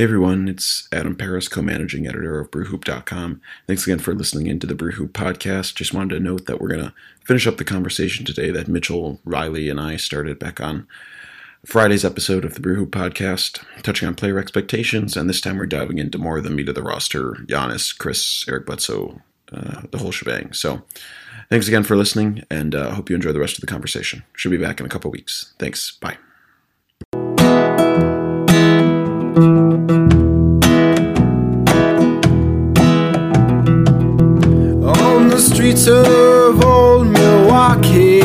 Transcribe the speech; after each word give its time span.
Hey 0.00 0.04
everyone, 0.04 0.48
it's 0.48 0.88
Adam 0.92 1.14
Paris, 1.14 1.46
co-managing 1.46 2.06
editor 2.06 2.40
of 2.40 2.50
BrewHoop.com. 2.50 3.42
Thanks 3.66 3.86
again 3.86 3.98
for 3.98 4.14
listening 4.14 4.46
into 4.46 4.66
the 4.66 4.74
BrewHoop 4.74 5.10
podcast. 5.10 5.74
Just 5.74 5.92
wanted 5.92 6.14
to 6.14 6.20
note 6.20 6.46
that 6.46 6.58
we're 6.58 6.68
going 6.68 6.80
to 6.80 6.94
finish 7.22 7.46
up 7.46 7.58
the 7.58 7.66
conversation 7.66 8.24
today 8.24 8.50
that 8.50 8.66
Mitchell, 8.66 9.20
Riley, 9.26 9.68
and 9.68 9.78
I 9.78 9.96
started 9.96 10.38
back 10.38 10.58
on 10.58 10.88
Friday's 11.66 12.02
episode 12.02 12.46
of 12.46 12.54
the 12.54 12.60
BrewHoop 12.60 12.88
podcast, 12.88 13.62
touching 13.82 14.08
on 14.08 14.14
player 14.14 14.38
expectations, 14.38 15.18
and 15.18 15.28
this 15.28 15.42
time 15.42 15.58
we're 15.58 15.66
diving 15.66 15.98
into 15.98 16.16
more 16.16 16.38
of 16.38 16.44
the 16.44 16.50
meat 16.50 16.70
of 16.70 16.74
the 16.74 16.82
roster: 16.82 17.32
Giannis, 17.46 17.94
Khris, 17.94 18.48
Eric 18.48 18.64
Bledsoe, 18.64 19.20
uh, 19.52 19.82
the 19.90 19.98
whole 19.98 20.12
shebang. 20.12 20.54
So, 20.54 20.80
thanks 21.50 21.68
again 21.68 21.82
for 21.82 21.94
listening, 21.94 22.42
and 22.50 22.74
I 22.74 22.84
uh, 22.84 22.94
hope 22.94 23.10
you 23.10 23.16
enjoy 23.16 23.32
the 23.32 23.38
rest 23.40 23.56
of 23.56 23.60
the 23.60 23.66
conversation. 23.66 24.22
Should 24.32 24.50
be 24.50 24.56
back 24.56 24.80
in 24.80 24.86
a 24.86 24.88
couple 24.88 25.10
weeks. 25.10 25.52
Thanks. 25.58 25.90
Bye. 26.00 26.16
Streets 35.70 35.86
of 35.86 36.64
old 36.64 37.06
Milwaukee 37.06 38.20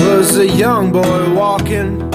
was 0.00 0.38
a 0.38 0.46
young 0.46 0.90
boy 0.90 1.34
walking. 1.34 2.08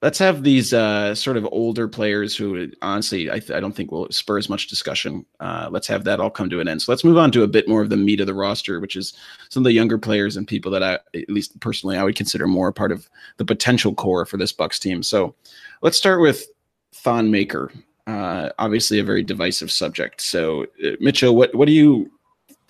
Let's 0.00 0.18
have 0.18 0.42
these 0.42 0.72
uh, 0.72 1.14
sort 1.14 1.36
of 1.36 1.46
older 1.52 1.86
players 1.86 2.36
who, 2.36 2.72
honestly, 2.82 3.30
I, 3.30 3.38
th- 3.38 3.52
I, 3.52 3.60
don't 3.60 3.70
think 3.76 3.92
will 3.92 4.10
spur 4.10 4.38
as 4.38 4.48
much 4.48 4.66
discussion. 4.66 5.24
Uh, 5.38 5.68
let's 5.70 5.86
have 5.86 6.02
that 6.02 6.18
all 6.18 6.30
come 6.30 6.50
to 6.50 6.58
an 6.58 6.66
end. 6.66 6.82
So 6.82 6.90
let's 6.90 7.04
move 7.04 7.16
on 7.16 7.30
to 7.30 7.44
a 7.44 7.46
bit 7.46 7.68
more 7.68 7.80
of 7.80 7.90
the 7.90 7.96
meat 7.96 8.20
of 8.20 8.26
the 8.26 8.34
roster, 8.34 8.80
which 8.80 8.96
is 8.96 9.12
some 9.48 9.60
of 9.60 9.64
the 9.64 9.72
younger 9.72 9.98
players 9.98 10.36
and 10.36 10.48
people 10.48 10.72
that 10.72 10.82
I, 10.82 10.94
at 11.16 11.30
least 11.30 11.60
personally, 11.60 11.96
I 11.96 12.02
would 12.02 12.16
consider 12.16 12.48
more 12.48 12.72
part 12.72 12.90
of 12.90 13.08
the 13.36 13.44
potential 13.44 13.94
core 13.94 14.26
for 14.26 14.36
this 14.36 14.52
Bucks 14.52 14.80
team. 14.80 15.04
So 15.04 15.36
let's 15.82 15.96
start 15.96 16.20
with 16.20 16.48
Thon 16.92 17.30
Maker. 17.30 17.70
Uh, 18.08 18.48
obviously, 18.58 18.98
a 18.98 19.04
very 19.04 19.22
divisive 19.22 19.70
subject. 19.70 20.20
So, 20.20 20.64
uh, 20.84 20.96
Mitchell, 20.98 21.36
what 21.36 21.54
what 21.54 21.66
do 21.66 21.72
you 21.72 22.10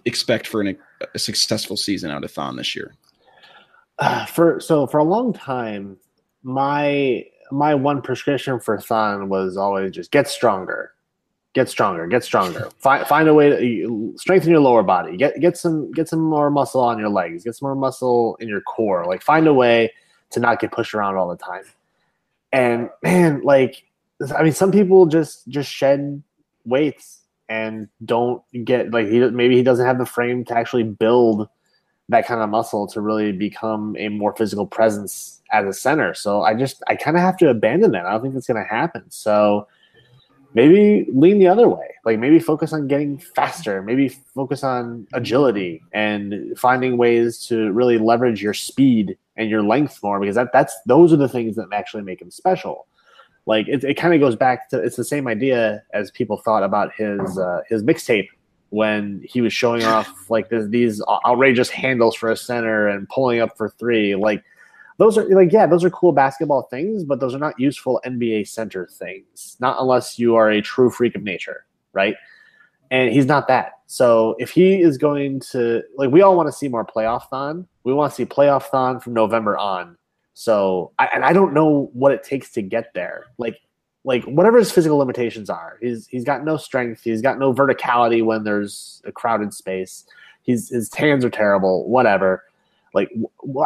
expect 0.05 0.47
for 0.47 0.61
an, 0.61 0.77
a 1.15 1.19
successful 1.19 1.77
season 1.77 2.11
out 2.11 2.25
of 2.25 2.31
Thon 2.31 2.57
this 2.57 2.75
year? 2.75 2.95
Uh, 3.99 4.25
for 4.27 4.61
so 4.61 4.87
for 4.87 4.99
a 4.99 5.05
long 5.05 5.33
time, 5.33 5.97
my 6.43 7.25
my 7.51 7.75
one 7.75 8.03
prescription 8.03 8.59
for 8.59 8.79
Thon 8.79 9.29
was 9.29 9.57
always 9.57 9.93
just 9.93 10.11
get 10.11 10.29
stronger, 10.29 10.93
get 11.55 11.69
stronger, 11.69 12.07
get 12.07 12.25
stronger. 12.25 12.71
find 12.79 13.07
find 13.07 13.29
a 13.29 13.35
way 13.35 13.51
to 13.51 14.15
strengthen 14.17 14.51
your 14.51 14.61
lower 14.61 14.83
body. 14.83 15.17
Get 15.17 15.39
get 15.41 15.57
some 15.57 15.91
get 15.93 16.09
some 16.09 16.21
more 16.21 16.51
muscle 16.51 16.81
on 16.81 16.99
your 16.99 17.11
legs. 17.11 17.45
Get 17.45 17.55
some 17.55 17.67
more 17.67 17.77
muscle 17.77 18.37
in 18.41 18.49
your 18.49 18.63
core. 18.63 19.05
Like 19.07 19.23
find 19.23 19.47
a 19.47 19.55
way 19.55 19.93
to 20.31 20.41
not 20.41 20.61
get 20.61 20.73
pushed 20.73 20.95
around 20.95 21.17
all 21.17 21.29
the 21.29 21.37
time. 21.37 21.65
And 22.53 22.91
man, 23.03 23.43
like 23.43 23.85
I 24.37 24.43
mean, 24.43 24.53
some 24.53 24.73
people 24.73 25.07
just 25.07 25.47
just 25.49 25.71
shed 25.71 26.23
weights 26.65 27.22
and 27.53 27.87
don't 28.07 28.43
get 28.65 28.93
like 28.93 29.07
he 29.09 29.19
maybe 29.29 29.57
he 29.57 29.63
doesn't 29.63 29.85
have 29.85 29.99
the 29.99 30.07
frame 30.07 30.43
to 30.43 30.57
actually 30.57 30.85
build 30.85 31.47
that 32.09 32.27
kind 32.27 32.41
of 32.41 32.49
muscle 32.49 32.87
to 32.87 33.03
really 33.03 33.31
become 33.31 33.95
a 33.99 34.09
more 34.09 34.35
physical 34.35 34.67
presence 34.67 35.43
as 35.53 35.67
a 35.67 35.73
center. 35.73 36.15
So 36.15 36.43
I 36.43 36.55
just 36.55 36.83
I 36.89 36.97
kind 36.97 37.15
of 37.15 37.23
have 37.23 37.37
to 37.39 37.51
abandon 37.51 37.93
that. 37.93 38.07
I 38.07 38.13
don't 38.13 38.23
think 38.23 38.37
it's 38.37 38.47
going 38.47 38.63
to 38.63 38.69
happen. 38.69 39.05
So 39.11 39.69
maybe 40.55 41.07
lean 41.13 41.39
the 41.41 41.47
other 41.47 41.69
way. 41.69 41.95
Like 42.07 42.19
maybe 42.19 42.39
focus 42.39 42.73
on 42.73 42.89
getting 42.89 43.19
faster. 43.19 43.83
Maybe 43.83 44.09
focus 44.09 44.65
on 44.65 45.07
agility 45.13 45.83
and 45.93 46.59
finding 46.59 46.97
ways 46.97 47.47
to 47.49 47.71
really 47.73 47.99
leverage 47.99 48.43
your 48.43 48.55
speed 48.55 49.19
and 49.37 49.51
your 49.51 49.63
length 49.63 50.03
more 50.03 50.19
because 50.19 50.37
that 50.37 50.55
that's 50.55 50.75
those 50.87 51.13
are 51.13 51.19
the 51.19 51.29
things 51.29 51.57
that 51.57 51.67
actually 51.73 52.03
make 52.03 52.23
him 52.23 52.31
special 52.31 52.87
like 53.47 53.69
it, 53.69 53.85
it 53.85 53.95
kind 53.95 54.15
of 54.15 54.21
goes 54.21 54.37
back 54.37 54.69
to 54.71 54.79
it's 54.79 54.97
the 54.97 55.05
same 55.05 55.27
idea 55.27 55.83
as 55.93 56.11
people 56.11 56.37
thought 56.39 56.63
about 56.63 56.93
his 56.95 57.39
uh, 57.39 57.61
his 57.69 57.83
mixtape 57.83 58.29
when 58.71 59.21
he 59.25 59.43
was 59.43 59.53
showing 59.53 59.85
off 59.85 60.31
like 60.31 60.49
this, 60.49 60.67
these 60.69 61.03
outrageous 61.27 61.69
handles 61.69 62.15
for 62.15 62.31
a 62.31 62.37
center 62.37 62.89
and 62.89 63.09
pulling 63.09 63.41
up 63.41 63.57
for 63.57 63.69
three. 63.69 64.15
Like 64.15 64.43
those 64.99 65.19
are 65.19 65.25
like 65.35 65.53
yeah 65.53 65.67
those 65.67 65.83
are 65.83 65.91
cool 65.91 66.13
basketball 66.13 66.63
things 66.65 67.03
but 67.03 67.19
those 67.19 67.35
are 67.35 67.39
not 67.39 67.59
useful 67.59 68.01
nba 68.05 68.47
center 68.47 68.87
things 68.87 69.57
not 69.59 69.81
unless 69.81 70.19
you 70.19 70.37
are 70.37 70.51
a 70.51 70.61
true 70.61 70.91
freak 70.91 71.15
of 71.17 71.23
nature 71.23 71.65
right? 71.93 72.17
And 72.91 73.11
he's 73.11 73.27
not 73.27 73.49
that. 73.49 73.73
So 73.87 74.37
if 74.39 74.51
he 74.51 74.81
is 74.81 74.99
going 74.99 75.41
to 75.53 75.83
like 75.97 76.11
we 76.11 76.23
all 76.23 76.37
want 76.37 76.49
to 76.49 76.53
see 76.53 76.69
more 76.69 76.85
playoff 76.85 77.29
thon. 77.29 77.67
We 77.85 77.93
want 77.93 78.13
to 78.13 78.17
see 78.17 78.27
playoff 78.27 78.65
thon 78.65 79.01
from 79.01 79.15
november 79.15 79.57
on 79.59 79.97
so, 80.35 80.93
I, 80.99 81.09
and 81.15 81.25
I 81.25 81.33
don't 81.33 81.53
know 81.53 81.91
what 81.93 82.13
it 82.13 82.23
takes 82.23 82.51
to 82.53 82.63
get 82.63 82.95
there. 82.95 83.27
Like, 83.39 83.61
like 84.05 84.25
whatever 84.25 84.59
his 84.59 84.73
physical 84.73 84.99
limitations 84.99 85.49
are, 85.49 85.79
he's 85.81 86.07
he's 86.09 86.25
got 86.25 86.45
no 86.45 86.57
strength. 86.57 87.03
He's 87.05 87.23
got 87.23 87.39
no 87.39 87.55
verticality 87.55 88.25
when 88.25 88.45
there's 88.45 89.01
a 89.05 89.13
crowded 89.13 89.55
space. 89.55 90.05
He's 90.43 90.71
his 90.71 90.93
hands 90.93 91.25
are 91.25 91.31
terrible. 91.31 91.89
Whatever. 91.89 92.45
Like, 92.95 93.11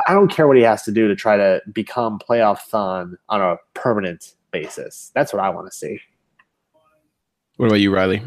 I 0.06 0.12
don't 0.12 0.30
care 0.30 0.46
what 0.46 0.56
he 0.56 0.62
has 0.62 0.84
to 0.84 0.92
do 0.92 1.08
to 1.08 1.16
try 1.16 1.36
to 1.36 1.60
become 1.72 2.20
playoff 2.20 2.60
Thon 2.60 3.18
on 3.28 3.40
a 3.40 3.56
permanent 3.74 4.34
basis. 4.52 5.10
That's 5.14 5.32
what 5.32 5.42
I 5.42 5.48
want 5.48 5.68
to 5.68 5.76
see. 5.76 5.98
What 7.56 7.66
about 7.66 7.80
you, 7.80 7.92
Riley? 7.92 8.22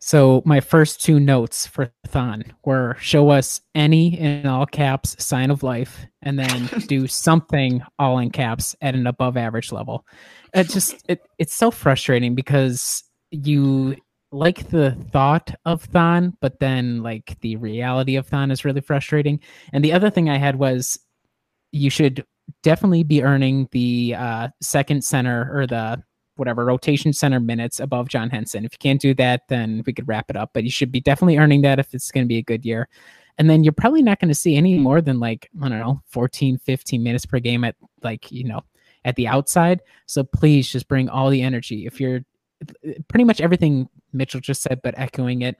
So 0.00 0.42
my 0.44 0.60
first 0.60 1.02
two 1.02 1.18
notes 1.18 1.66
for 1.66 1.90
Thon 2.06 2.44
were 2.64 2.96
show 3.00 3.30
us 3.30 3.60
any 3.74 4.18
in 4.18 4.46
all 4.46 4.66
caps 4.66 5.16
sign 5.22 5.50
of 5.50 5.62
life, 5.62 6.06
and 6.22 6.38
then 6.38 6.66
do 6.86 7.06
something 7.06 7.82
all 7.98 8.18
in 8.18 8.30
caps 8.30 8.76
at 8.80 8.94
an 8.94 9.06
above 9.06 9.36
average 9.36 9.72
level. 9.72 10.06
It 10.54 10.68
just 10.68 11.04
it, 11.08 11.26
it's 11.38 11.54
so 11.54 11.70
frustrating 11.70 12.34
because 12.34 13.02
you 13.30 13.96
like 14.30 14.68
the 14.68 14.92
thought 15.10 15.54
of 15.64 15.82
Thon, 15.84 16.36
but 16.40 16.60
then 16.60 17.02
like 17.02 17.36
the 17.40 17.56
reality 17.56 18.16
of 18.16 18.26
Thon 18.26 18.50
is 18.50 18.64
really 18.64 18.80
frustrating. 18.80 19.40
And 19.72 19.84
the 19.84 19.92
other 19.92 20.10
thing 20.10 20.28
I 20.28 20.36
had 20.36 20.56
was 20.56 20.98
you 21.72 21.90
should 21.90 22.24
definitely 22.62 23.02
be 23.02 23.22
earning 23.22 23.68
the 23.72 24.14
uh, 24.16 24.48
second 24.62 25.04
center 25.04 25.50
or 25.52 25.66
the 25.66 26.02
whatever 26.38 26.64
rotation 26.64 27.12
center 27.12 27.40
minutes 27.40 27.80
above 27.80 28.08
John 28.08 28.30
Henson. 28.30 28.64
If 28.64 28.72
you 28.72 28.78
can't 28.78 29.00
do 29.00 29.14
that, 29.14 29.48
then 29.48 29.82
we 29.86 29.92
could 29.92 30.08
wrap 30.08 30.30
it 30.30 30.36
up. 30.36 30.50
But 30.52 30.64
you 30.64 30.70
should 30.70 30.92
be 30.92 31.00
definitely 31.00 31.38
earning 31.38 31.62
that 31.62 31.78
if 31.78 31.94
it's 31.94 32.10
going 32.10 32.24
to 32.24 32.28
be 32.28 32.38
a 32.38 32.42
good 32.42 32.64
year. 32.64 32.88
And 33.38 33.48
then 33.48 33.62
you're 33.62 33.72
probably 33.72 34.02
not 34.02 34.18
going 34.18 34.28
to 34.28 34.34
see 34.34 34.56
any 34.56 34.78
more 34.78 35.00
than 35.00 35.20
like, 35.20 35.48
I 35.62 35.68
don't 35.68 35.78
know, 35.78 36.02
14, 36.08 36.58
15 36.58 37.02
minutes 37.02 37.26
per 37.26 37.38
game 37.38 37.64
at 37.64 37.76
like, 38.02 38.32
you 38.32 38.44
know, 38.44 38.62
at 39.04 39.16
the 39.16 39.28
outside. 39.28 39.80
So 40.06 40.24
please 40.24 40.70
just 40.70 40.88
bring 40.88 41.08
all 41.08 41.30
the 41.30 41.42
energy. 41.42 41.86
If 41.86 42.00
you're 42.00 42.20
pretty 43.08 43.24
much 43.24 43.40
everything 43.40 43.88
Mitchell 44.12 44.40
just 44.40 44.62
said, 44.62 44.80
but 44.82 44.98
echoing 44.98 45.42
it, 45.42 45.56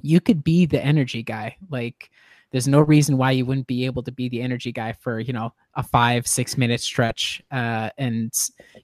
you 0.00 0.20
could 0.20 0.42
be 0.42 0.64
the 0.64 0.82
energy 0.82 1.22
guy. 1.22 1.56
Like, 1.68 2.10
there's 2.50 2.68
no 2.68 2.80
reason 2.80 3.16
why 3.16 3.30
you 3.30 3.46
wouldn't 3.46 3.66
be 3.66 3.84
able 3.84 4.02
to 4.02 4.12
be 4.12 4.28
the 4.28 4.42
energy 4.42 4.72
guy 4.72 4.92
for 4.92 5.20
you 5.20 5.32
know 5.32 5.52
a 5.74 5.82
five 5.82 6.26
six 6.26 6.56
minute 6.58 6.80
stretch 6.80 7.42
uh, 7.50 7.90
and 7.98 8.32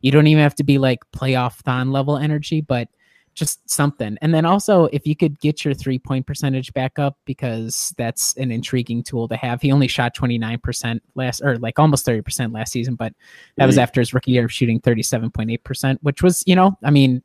you 0.01 0.11
don't 0.11 0.27
even 0.27 0.43
have 0.43 0.55
to 0.55 0.65
be 0.65 0.79
like 0.79 1.01
playoff 1.13 1.57
thon 1.61 1.91
level 1.91 2.17
energy 2.17 2.61
but 2.61 2.89
just 3.35 3.69
something. 3.69 4.17
And 4.23 4.35
then 4.35 4.47
also 4.47 4.87
if 4.95 5.07
you 5.07 5.15
could 5.15 5.39
get 5.41 5.63
your 5.63 5.75
three 5.75 5.99
point 5.99 6.27
percentage 6.27 6.73
back 6.73 6.99
up 6.99 7.19
because 7.27 7.93
that's 7.99 8.35
an 8.39 8.51
intriguing 8.51 9.03
tool 9.03 9.29
to 9.29 9.37
have. 9.37 9.61
He 9.61 9.71
only 9.71 9.89
shot 9.89 10.17
29% 10.17 11.01
last 11.17 11.43
or 11.43 11.59
like 11.59 11.79
almost 11.79 12.07
30% 12.07 12.55
last 12.55 12.73
season 12.73 12.95
but 12.95 13.13
that 13.57 13.67
was 13.67 13.77
after 13.77 14.01
his 14.01 14.15
rookie 14.15 14.31
year 14.31 14.47
of 14.47 14.53
shooting 14.53 14.81
37.8% 14.81 15.99
which 16.01 16.23
was 16.23 16.43
you 16.47 16.57
know 16.57 16.79
i 16.83 16.91
mean 16.91 17.23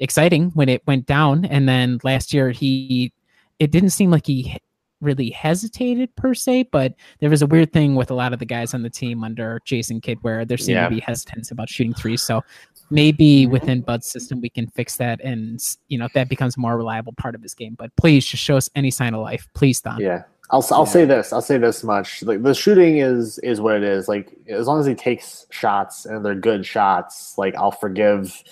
exciting 0.00 0.50
when 0.50 0.68
it 0.68 0.86
went 0.86 1.06
down. 1.06 1.44
And 1.44 1.68
then 1.68 1.98
last 2.02 2.32
year 2.32 2.50
he 2.50 3.12
it 3.58 3.70
didn't 3.70 3.90
seem 3.90 4.10
like 4.10 4.26
he 4.26 4.56
really 5.04 5.30
hesitated 5.30 6.14
per 6.16 6.34
se, 6.34 6.64
but 6.72 6.94
there 7.20 7.30
was 7.30 7.42
a 7.42 7.46
weird 7.46 7.72
thing 7.72 7.94
with 7.94 8.10
a 8.10 8.14
lot 8.14 8.32
of 8.32 8.38
the 8.38 8.44
guys 8.44 8.74
on 8.74 8.82
the 8.82 8.90
team 8.90 9.22
under 9.22 9.60
Jason 9.64 10.00
Kidd 10.00 10.18
where 10.22 10.44
there 10.44 10.58
seemed 10.58 10.76
yeah. 10.76 10.88
to 10.88 10.94
be 10.94 11.00
hesitance 11.00 11.50
about 11.50 11.68
shooting 11.68 11.94
threes. 11.94 12.22
So 12.22 12.42
maybe 12.90 13.42
mm-hmm. 13.42 13.52
within 13.52 13.80
Bud's 13.80 14.06
system 14.06 14.40
we 14.40 14.48
can 14.48 14.66
fix 14.68 14.96
that 14.96 15.20
and 15.22 15.60
you 15.88 15.98
know 15.98 16.08
that 16.14 16.28
becomes 16.28 16.56
a 16.56 16.60
more 16.60 16.76
reliable 16.76 17.12
part 17.14 17.34
of 17.34 17.42
his 17.42 17.54
game. 17.54 17.74
But 17.78 17.94
please 17.96 18.26
just 18.26 18.42
show 18.42 18.56
us 18.56 18.68
any 18.74 18.90
sign 18.90 19.14
of 19.14 19.20
life. 19.20 19.48
Please, 19.54 19.80
Thon. 19.80 20.00
Yeah. 20.00 20.24
I'll, 20.50 20.64
I'll 20.72 20.84
yeah. 20.84 20.92
say 20.92 21.04
this. 21.06 21.32
I'll 21.32 21.40
say 21.40 21.56
this 21.56 21.82
much. 21.82 22.22
Like 22.22 22.42
the 22.42 22.54
shooting 22.54 22.98
is 22.98 23.38
is 23.38 23.60
what 23.60 23.76
it 23.76 23.82
is. 23.82 24.08
Like 24.08 24.32
as 24.48 24.66
long 24.66 24.78
as 24.78 24.86
he 24.86 24.94
takes 24.94 25.46
shots 25.50 26.04
and 26.04 26.24
they're 26.24 26.34
good 26.34 26.66
shots, 26.66 27.36
like 27.38 27.54
I'll 27.54 27.70
forgive 27.70 28.42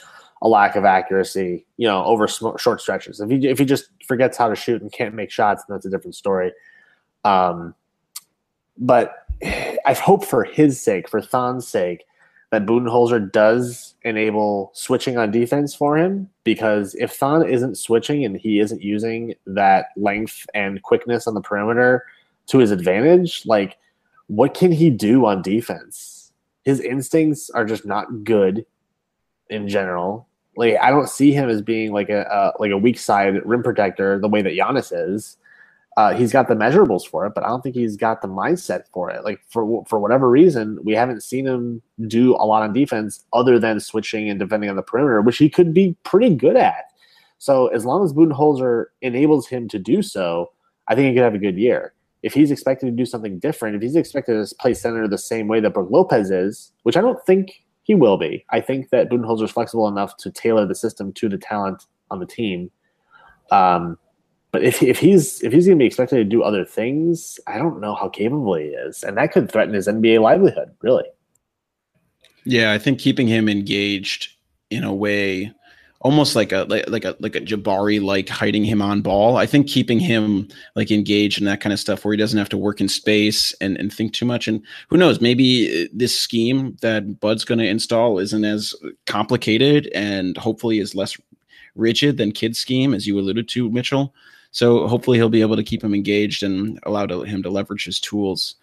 a 0.43 0.49
lack 0.49 0.77
of 0.77 0.85
accuracy, 0.85 1.65
you 1.77 1.87
know, 1.87 2.05
over 2.05 2.29
sm- 2.29 2.57
short 2.59 2.81
stretches. 2.81 3.21
If 3.21 3.31
he 3.31 3.49
if 3.49 3.59
he 3.59 3.65
just 3.65 3.91
forgets 4.07 4.37
how 4.37 4.49
to 4.49 4.57
shoot 4.57 4.83
and 4.83 4.93
can't 4.93 5.15
make 5.15 5.31
shots, 5.31 5.63
that's 5.69 5.87
a 5.87 5.91
different 5.91 6.17
story. 6.17 6.53
Um, 7.25 7.75
but 8.77 9.27
I 9.43 9.95
hope 9.95 10.25
for 10.25 10.45
his 10.45 10.81
sake, 10.81 11.09
for 11.09 11.21
Thon's 11.21 11.67
sake, 11.67 12.05
that 12.51 12.67
Budenholzer 12.67 13.33
does 13.33 13.95
enable 14.03 14.73
switching 14.75 15.17
on 15.17 15.31
defense 15.31 15.75
for 15.75 15.97
him 15.97 16.29
because 16.45 16.95
if 16.97 17.13
Thon 17.13 17.49
isn't 17.49 17.79
switching 17.79 18.25
and 18.25 18.37
he 18.37 18.61
isn't 18.61 18.83
using 18.83 19.35
that 19.47 19.87
length 19.97 20.47
and 20.55 20.83
quickness 20.83 21.27
on 21.27 21.35
the 21.35 21.41
perimeter 21.41 22.05
to 22.49 22.59
his 22.59 22.71
advantage, 22.71 23.47
like 23.47 23.79
what 24.27 24.55
can 24.55 24.73
he 24.73 24.91
do 24.91 25.25
on 25.25 25.41
defense? 25.41 26.33
His 26.65 26.81
instincts 26.81 27.49
are 27.51 27.65
just 27.65 27.87
not 27.87 28.25
good 28.25 28.67
in 29.49 29.69
general. 29.69 30.29
Like 30.57 30.77
I 30.81 30.91
don't 30.91 31.09
see 31.09 31.33
him 31.33 31.49
as 31.49 31.63
being 31.63 31.93
like 31.93 32.11
a, 32.11 32.53
like 32.59 32.71
a 32.71 32.79
weak 32.79 32.99
side 32.99 33.45
rim 33.45 33.63
protector 33.63 34.19
the 34.19 34.29
way 34.29 34.43
that 34.43 34.53
Giannis 34.53 34.93
is. 34.93 35.37
Uh, 35.97 36.15
he's 36.15 36.33
got 36.33 36.49
the 36.49 36.55
measurables 36.55 37.07
for 37.07 37.27
it, 37.27 37.35
but 37.35 37.45
I 37.45 37.49
don't 37.49 37.61
think 37.61 37.75
he's 37.75 37.97
got 37.97 38.23
the 38.23 38.29
mindset 38.29 38.85
for 38.93 39.11
it. 39.11 39.25
Like 39.25 39.41
for 39.51 39.85
for 39.87 39.99
whatever 39.99 40.31
reason, 40.31 40.79
we 40.83 40.95
haven't 40.95 41.23
seen 41.23 41.47
him 41.47 41.83
do 42.07 42.35
a 42.35 42.45
lot 42.47 42.63
on 42.63 42.73
defense 42.73 43.25
other 43.33 43.59
than 43.59 43.79
switching 43.79 44.31
and 44.31 44.39
defending 44.39 44.71
on 44.71 44.77
the 44.77 44.83
perimeter, 44.83 45.21
which 45.21 45.37
he 45.37 45.51
could 45.51 45.75
be 45.75 45.95
pretty 46.03 46.35
good 46.35 46.57
at. 46.57 46.85
So 47.39 47.67
as 47.69 47.85
long 47.85 48.05
as 48.05 48.13
Budenholzer 48.13 48.87
enables 49.03 49.49
him 49.49 49.69
to 49.69 49.79
do 49.79 50.01
so, 50.01 50.53
I 50.89 50.95
think 50.95 51.09
he 51.09 51.15
could 51.15 51.25
have 51.25 51.35
a 51.35 51.39
good 51.39 51.59
year. 51.59 51.93
If 52.23 52.33
he's 52.33 52.51
expected 52.51 52.87
to 52.87 52.93
do 52.93 53.05
something 53.05 53.39
different, 53.39 53.77
if 53.77 53.83
he's 53.83 53.97
expected 53.97 54.47
to 54.47 54.55
play 54.57 54.75
center 54.75 55.07
the 55.09 55.19
same 55.19 55.49
way 55.49 55.61
that 55.61 55.75
Brook 55.75 55.89
Lopez 55.91 56.31
is, 56.31 56.73
which 56.85 56.97
I 56.97 57.01
don't 57.01 57.23
think 57.27 57.65
he 57.83 57.95
will 57.95 58.17
be, 58.17 58.45
I 58.51 58.61
think 58.61 58.91
that 58.91 59.11
Budenholzer 59.11 59.45
is 59.45 59.51
flexible 59.51 59.89
enough 59.89 60.17
to 60.19 60.31
tailor 60.31 60.67
the 60.67 60.75
system 60.75 61.13
to 61.15 61.29
the 61.29 61.39
talent 61.39 61.85
on 62.11 62.21
the 62.21 62.27
team. 62.27 62.71
Um, 63.51 63.99
but 64.53 64.63
if, 64.63 64.83
if 64.83 64.99
he's 64.99 65.43
if 65.43 65.53
he's 65.53 65.67
going 65.67 65.79
to 65.79 65.83
be 65.83 65.87
expected 65.87 66.17
to 66.17 66.25
do 66.25 66.43
other 66.43 66.65
things, 66.65 67.41
I 67.47 67.59
don't 67.59 67.81
know 67.81 67.95
how 67.95 68.09
capable 68.09 68.55
he 68.55 68.67
is, 68.67 69.03
and 69.03 69.17
that 69.17 69.33
could 69.33 69.51
threaten 69.51 69.75
his 69.75 69.89
NBA 69.89 70.21
livelihood. 70.21 70.71
Really. 70.83 71.05
Yeah, 72.45 72.73
I 72.73 72.79
think 72.79 72.99
keeping 72.99 73.27
him 73.27 73.49
engaged 73.49 74.29
in 74.71 74.85
a 74.85 74.93
way 74.93 75.53
almost 76.03 76.37
like 76.37 76.53
a 76.53 76.67
like, 76.69 76.89
like 76.89 77.05
a 77.05 77.17
like 77.21 77.35
a 77.35 77.41
Jabari 77.41 78.03
like 78.03 78.29
hiding 78.29 78.65
him 78.65 78.83
on 78.83 79.01
ball. 79.01 79.37
I 79.37 79.47
think 79.47 79.69
keeping 79.69 79.99
him 79.99 80.49
like 80.77 80.91
engaged 80.91 81.39
and 81.39 81.49
that 81.49 81.61
kind 81.61 81.73
of 81.73 81.81
stuff 81.81 82.05
where 82.05 82.13
he 82.13 82.19
doesn't 82.19 82.39
have 82.39 82.49
to 82.51 82.59
work 82.59 82.81
in 82.81 82.89
space 82.89 83.53
and 83.61 83.77
and 83.79 83.93
think 83.93 84.13
too 84.13 84.27
much. 84.27 84.47
And 84.47 84.63
who 84.89 84.97
knows, 84.97 85.21
maybe 85.21 85.85
uh, 85.85 85.89
this 85.93 86.19
scheme 86.19 86.77
that 86.83 87.21
Bud's 87.21 87.45
going 87.45 87.61
to 87.61 87.67
install 87.67 88.19
isn't 88.19 88.45
as 88.45 88.75
complicated 89.07 89.91
and 89.95 90.37
hopefully 90.37 90.79
is 90.79 90.95
less 90.95 91.17
rigid 91.75 92.19
than 92.19 92.33
Kidd's 92.33 92.59
scheme, 92.59 92.95
as 92.95 93.07
you 93.07 93.19
alluded 93.19 93.49
to, 93.49 93.71
Mitchell. 93.71 94.15
So 94.51 94.87
hopefully 94.87 95.17
he'll 95.17 95.31
be 95.31 95.41
able 95.41 95.57
to 95.57 95.63
keep 95.63 95.83
him 95.83 95.95
engaged 95.95 96.43
and 96.43 96.79
allow 96.83 97.07
to, 97.07 97.23
him 97.23 97.43
to 97.43 97.49
leverage 97.49 97.87
his 97.87 97.99
tools 97.99 98.57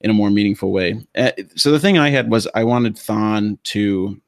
in 0.00 0.10
a 0.10 0.14
more 0.14 0.30
meaningful 0.30 0.72
way. 0.72 1.00
Uh, 1.16 1.30
so 1.54 1.70
the 1.70 1.78
thing 1.78 1.98
I 1.98 2.10
had 2.10 2.30
was 2.30 2.48
I 2.54 2.64
wanted 2.64 2.98
Thon 2.98 3.58
to, 3.64 4.20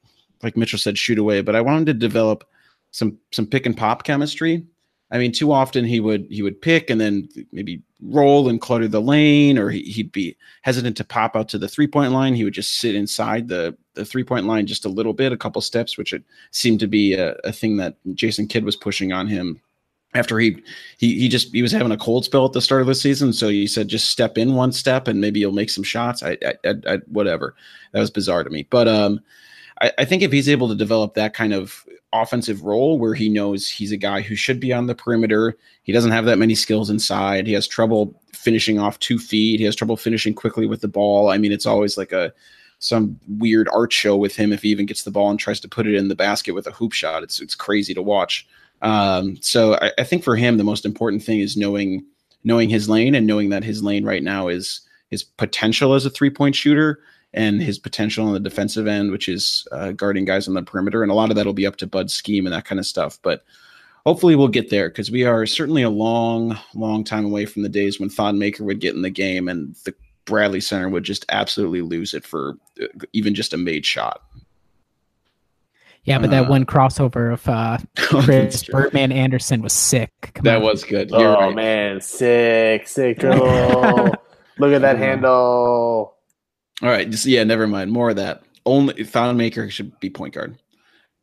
like 0.43 0.57
Mitchell 0.57 0.79
said, 0.79 0.97
shoot 0.97 1.17
away, 1.17 1.41
but 1.41 1.55
I 1.55 1.61
wanted 1.61 1.85
to 1.87 1.93
develop 1.93 2.47
some 2.91 3.17
some 3.31 3.47
pick 3.47 3.65
and 3.65 3.75
pop 3.75 4.03
chemistry. 4.03 4.65
I 5.11 5.17
mean, 5.17 5.33
too 5.33 5.51
often 5.51 5.83
he 5.83 5.99
would 5.99 6.27
he 6.29 6.41
would 6.41 6.61
pick 6.61 6.89
and 6.89 6.99
then 6.99 7.27
maybe 7.51 7.81
roll 8.01 8.47
and 8.47 8.61
clutter 8.61 8.87
the 8.87 9.01
lane, 9.01 9.57
or 9.57 9.69
he, 9.69 9.93
would 9.97 10.11
be 10.11 10.37
hesitant 10.61 10.97
to 10.97 11.03
pop 11.03 11.35
out 11.35 11.49
to 11.49 11.57
the 11.57 11.67
three 11.67 11.87
point 11.87 12.13
line. 12.13 12.33
He 12.33 12.43
would 12.43 12.53
just 12.53 12.79
sit 12.79 12.95
inside 12.95 13.47
the 13.47 13.77
the 13.93 14.05
three 14.05 14.23
point 14.23 14.45
line 14.45 14.67
just 14.67 14.85
a 14.85 14.89
little 14.89 15.13
bit, 15.13 15.33
a 15.33 15.37
couple 15.37 15.61
steps, 15.61 15.97
which 15.97 16.13
it 16.13 16.23
seemed 16.51 16.79
to 16.79 16.87
be 16.87 17.13
a, 17.13 17.33
a 17.43 17.51
thing 17.51 17.77
that 17.77 17.97
Jason 18.13 18.47
Kidd 18.47 18.63
was 18.63 18.77
pushing 18.77 19.11
on 19.11 19.27
him 19.27 19.61
after 20.13 20.39
he 20.39 20.61
he 20.97 21.19
he 21.19 21.27
just 21.27 21.51
he 21.53 21.61
was 21.61 21.71
having 21.71 21.91
a 21.91 21.97
cold 21.97 22.25
spell 22.25 22.45
at 22.45 22.53
the 22.53 22.61
start 22.61 22.81
of 22.81 22.87
the 22.87 22.95
season, 22.95 23.33
so 23.33 23.49
he 23.49 23.67
said 23.67 23.87
just 23.87 24.09
step 24.09 24.37
in 24.37 24.55
one 24.55 24.71
step 24.71 25.07
and 25.07 25.19
maybe 25.19 25.39
you'll 25.39 25.51
make 25.51 25.69
some 25.69 25.83
shots. 25.83 26.23
I, 26.23 26.37
I, 26.45 26.53
I, 26.65 26.73
I 26.87 26.97
whatever 27.07 27.55
that 27.91 27.99
was 27.99 28.11
bizarre 28.11 28.43
to 28.43 28.49
me, 28.49 28.65
but 28.69 28.87
um, 28.87 29.21
I, 29.81 29.91
I 29.99 30.05
think 30.05 30.21
if 30.21 30.31
he's 30.31 30.49
able 30.49 30.69
to 30.69 30.75
develop 30.75 31.15
that 31.15 31.33
kind 31.33 31.53
of 31.53 31.85
offensive 32.13 32.63
role 32.63 32.99
where 32.99 33.13
he 33.13 33.29
knows 33.29 33.69
he's 33.69 33.91
a 33.91 33.97
guy 33.97 34.21
who 34.21 34.35
should 34.35 34.59
be 34.59 34.73
on 34.73 34.87
the 34.87 34.95
perimeter. 34.95 35.57
He 35.83 35.93
doesn't 35.93 36.11
have 36.11 36.25
that 36.25 36.37
many 36.37 36.55
skills 36.55 36.89
inside. 36.89 37.47
He 37.47 37.53
has 37.53 37.67
trouble 37.67 38.19
finishing 38.33 38.79
off 38.79 38.99
two 38.99 39.17
feet. 39.17 39.59
He 39.59 39.65
has 39.65 39.75
trouble 39.75 39.97
finishing 39.97 40.33
quickly 40.33 40.65
with 40.65 40.81
the 40.81 40.87
ball. 40.87 41.29
I 41.29 41.37
mean, 41.37 41.51
it's 41.51 41.65
always 41.65 41.97
like 41.97 42.11
a 42.11 42.33
some 42.79 43.19
weird 43.37 43.69
art 43.71 43.93
show 43.93 44.17
with 44.17 44.35
him 44.35 44.51
if 44.51 44.63
he 44.63 44.69
even 44.69 44.87
gets 44.87 45.03
the 45.03 45.11
ball 45.11 45.29
and 45.29 45.39
tries 45.39 45.59
to 45.59 45.69
put 45.69 45.85
it 45.85 45.93
in 45.95 46.07
the 46.07 46.15
basket 46.15 46.53
with 46.53 46.67
a 46.67 46.71
hoop 46.71 46.91
shot. 46.91 47.23
It's 47.23 47.39
it's 47.39 47.55
crazy 47.55 47.93
to 47.93 48.01
watch. 48.01 48.47
Um, 48.81 49.37
so 49.41 49.75
I, 49.75 49.91
I 49.99 50.03
think 50.03 50.23
for 50.23 50.35
him 50.35 50.57
the 50.57 50.63
most 50.63 50.85
important 50.85 51.23
thing 51.23 51.39
is 51.39 51.55
knowing 51.55 52.03
knowing 52.43 52.69
his 52.69 52.89
lane 52.89 53.13
and 53.15 53.27
knowing 53.27 53.49
that 53.49 53.63
his 53.63 53.83
lane 53.83 54.03
right 54.03 54.23
now 54.23 54.47
is 54.47 54.81
his 55.09 55.23
potential 55.23 55.93
as 55.93 56.05
a 56.05 56.09
three 56.09 56.31
point 56.31 56.55
shooter 56.55 56.99
and 57.33 57.61
his 57.61 57.79
potential 57.79 58.27
on 58.27 58.33
the 58.33 58.39
defensive 58.39 58.87
end, 58.87 59.11
which 59.11 59.29
is 59.29 59.67
uh, 59.71 59.91
guarding 59.91 60.25
guys 60.25 60.47
on 60.47 60.53
the 60.53 60.63
perimeter. 60.63 61.01
And 61.03 61.11
a 61.11 61.15
lot 61.15 61.29
of 61.29 61.35
that 61.35 61.45
will 61.45 61.53
be 61.53 61.65
up 61.65 61.77
to 61.77 61.87
Bud's 61.87 62.13
scheme 62.13 62.45
and 62.45 62.53
that 62.53 62.65
kind 62.65 62.79
of 62.79 62.85
stuff. 62.85 63.19
But 63.21 63.43
hopefully 64.05 64.35
we'll 64.35 64.47
get 64.47 64.69
there 64.69 64.89
because 64.89 65.11
we 65.11 65.23
are 65.23 65.45
certainly 65.45 65.83
a 65.83 65.89
long, 65.89 66.57
long 66.73 67.03
time 67.03 67.25
away 67.25 67.45
from 67.45 67.63
the 67.63 67.69
days 67.69 67.99
when 67.99 68.09
Thon 68.09 68.37
Maker 68.37 68.63
would 68.63 68.81
get 68.81 68.95
in 68.95 69.01
the 69.01 69.09
game 69.09 69.47
and 69.47 69.75
the 69.85 69.93
Bradley 70.25 70.61
Center 70.61 70.89
would 70.89 71.03
just 71.03 71.25
absolutely 71.29 71.81
lose 71.81 72.13
it 72.13 72.25
for 72.25 72.57
uh, 72.81 72.87
even 73.13 73.33
just 73.33 73.53
a 73.53 73.57
made 73.57 73.85
shot. 73.85 74.21
Yeah, 76.03 76.17
but 76.17 76.31
that 76.31 76.45
uh, 76.45 76.49
one 76.49 76.65
crossover 76.65 77.31
of 77.31 77.47
uh, 77.47 77.77
Chris 77.95 78.63
Birdman 78.63 79.11
Andersen 79.11 79.61
was 79.61 79.73
sick. 79.73 80.31
Come 80.33 80.43
that 80.45 80.57
on. 80.57 80.63
was 80.63 80.83
good. 80.83 81.11
You're 81.11 81.37
oh 81.37 81.47
right. 81.47 81.55
man, 81.55 82.01
sick, 82.01 82.87
sick 82.87 83.19
dribble. 83.19 84.15
Look 84.57 84.73
at 84.73 84.81
that 84.81 84.97
handle. 84.97 86.15
All 86.81 86.89
right, 86.89 87.09
just 87.09 87.25
yeah, 87.25 87.43
never 87.43 87.67
mind. 87.67 87.91
More 87.91 88.09
of 88.09 88.15
that. 88.17 88.43
Only 88.65 89.03
Thon 89.03 89.37
Maker 89.37 89.69
should 89.69 89.99
be 89.99 90.09
point 90.09 90.33
guard. 90.33 90.57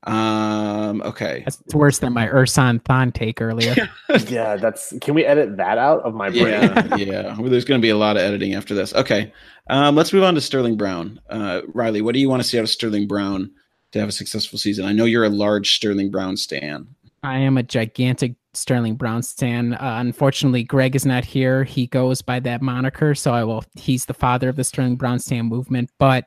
Um. 0.05 1.02
Okay. 1.02 1.43
That's 1.44 1.60
worse 1.75 1.99
than 1.99 2.12
my 2.12 2.28
Ersan 2.28 2.82
Thon 2.84 3.10
take 3.10 3.43
earlier. 3.43 3.75
yeah, 4.28 4.56
that's. 4.56 4.94
Can 5.00 5.14
we 5.14 5.25
edit 5.25 5.56
that 5.56 5.76
out 5.76 6.00
of 6.02 6.14
my 6.14 6.31
brain? 6.31 6.44
Yeah, 6.46 6.96
yeah. 6.96 7.38
Well, 7.38 7.50
there's 7.50 7.64
going 7.64 7.81
to 7.81 7.82
be 7.82 7.90
a 7.90 7.96
lot 7.96 8.16
of 8.16 8.22
editing 8.22 8.55
after 8.55 8.75
this. 8.75 8.94
Okay. 8.94 9.32
Um. 9.69 9.96
Let's 9.96 10.12
move 10.12 10.22
on 10.22 10.34
to 10.34 10.40
Sterling 10.40 10.76
Brown. 10.76 11.20
Uh, 11.28 11.62
Riley, 11.75 12.00
what 12.00 12.14
do 12.14 12.20
you 12.20 12.28
want 12.28 12.43
to 12.43 12.49
see 12.49 12.58
out 12.58 12.62
of 12.62 12.70
Sterling 12.70 13.08
Brown 13.08 13.50
to 13.93 13.99
have 13.99 14.08
a 14.08 14.12
successful 14.12 14.58
season? 14.58 14.84
I 14.84 14.93
know 14.93 15.04
you're 15.04 15.25
a 15.25 15.31
large 15.31 15.75
Sterling 15.75 16.11
Brown 16.11 16.37
stan. 16.37 16.87
I 17.25 17.38
am 17.38 17.58
a 17.58 17.64
gigantic 17.64 18.34
Sterling 18.58 18.96
Brown 18.96 19.22
stan. 19.22 19.75
Uh, 19.75 19.96
unfortunately, 20.00 20.64
Greg 20.64 20.96
is 20.96 21.06
not 21.06 21.25
here. 21.25 21.64
He 21.64 21.87
goes 21.87 22.22
by 22.22 22.40
that 22.40 22.62
moniker, 22.62 23.14
so 23.14 23.32
I 23.32 23.44
will. 23.44 23.64
He's 23.75 24.06
the 24.06 24.14
father 24.14 24.49
of 24.49 24.56
the 24.56 24.64
Sterling 24.64 24.96
Brown 24.96 25.19
stan 25.19 25.46
movement. 25.46 25.90
But 25.99 26.25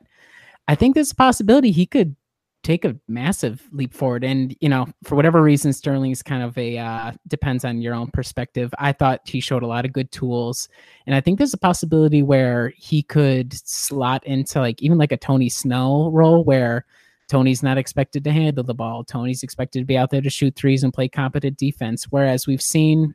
I 0.68 0.74
think 0.74 0.94
there's 0.94 1.12
a 1.12 1.16
possibility 1.16 1.70
he 1.70 1.86
could 1.86 2.16
take 2.62 2.84
a 2.84 2.96
massive 3.08 3.68
leap 3.72 3.92
forward. 3.92 4.24
And 4.24 4.56
you 4.60 4.68
know, 4.68 4.86
for 5.04 5.16
whatever 5.16 5.42
reason, 5.42 5.72
Sterling 5.72 6.12
is 6.12 6.22
kind 6.22 6.42
of 6.42 6.56
a 6.56 6.78
uh, 6.78 7.12
depends 7.28 7.64
on 7.64 7.82
your 7.82 7.94
own 7.94 8.08
perspective. 8.12 8.72
I 8.78 8.92
thought 8.92 9.20
he 9.24 9.40
showed 9.40 9.62
a 9.62 9.66
lot 9.66 9.84
of 9.84 9.92
good 9.92 10.10
tools, 10.12 10.68
and 11.06 11.14
I 11.14 11.20
think 11.20 11.38
there's 11.38 11.54
a 11.54 11.58
possibility 11.58 12.22
where 12.22 12.72
he 12.76 13.02
could 13.02 13.52
slot 13.52 14.24
into 14.26 14.60
like 14.60 14.82
even 14.82 14.98
like 14.98 15.12
a 15.12 15.16
Tony 15.16 15.48
Snell 15.48 16.10
role 16.10 16.44
where 16.44 16.86
Tony's 17.32 17.62
not 17.62 17.78
expected 17.78 18.24
to 18.24 18.30
handle 18.30 18.62
the 18.62 18.74
ball. 18.74 19.04
Tony's 19.04 19.42
expected 19.42 19.78
to 19.78 19.86
be 19.86 19.96
out 19.96 20.10
there 20.10 20.20
to 20.20 20.28
shoot 20.28 20.54
threes 20.54 20.84
and 20.84 20.92
play 20.92 21.08
competent 21.08 21.56
defense. 21.56 22.04
Whereas 22.10 22.46
we've 22.46 22.60
seen 22.60 23.14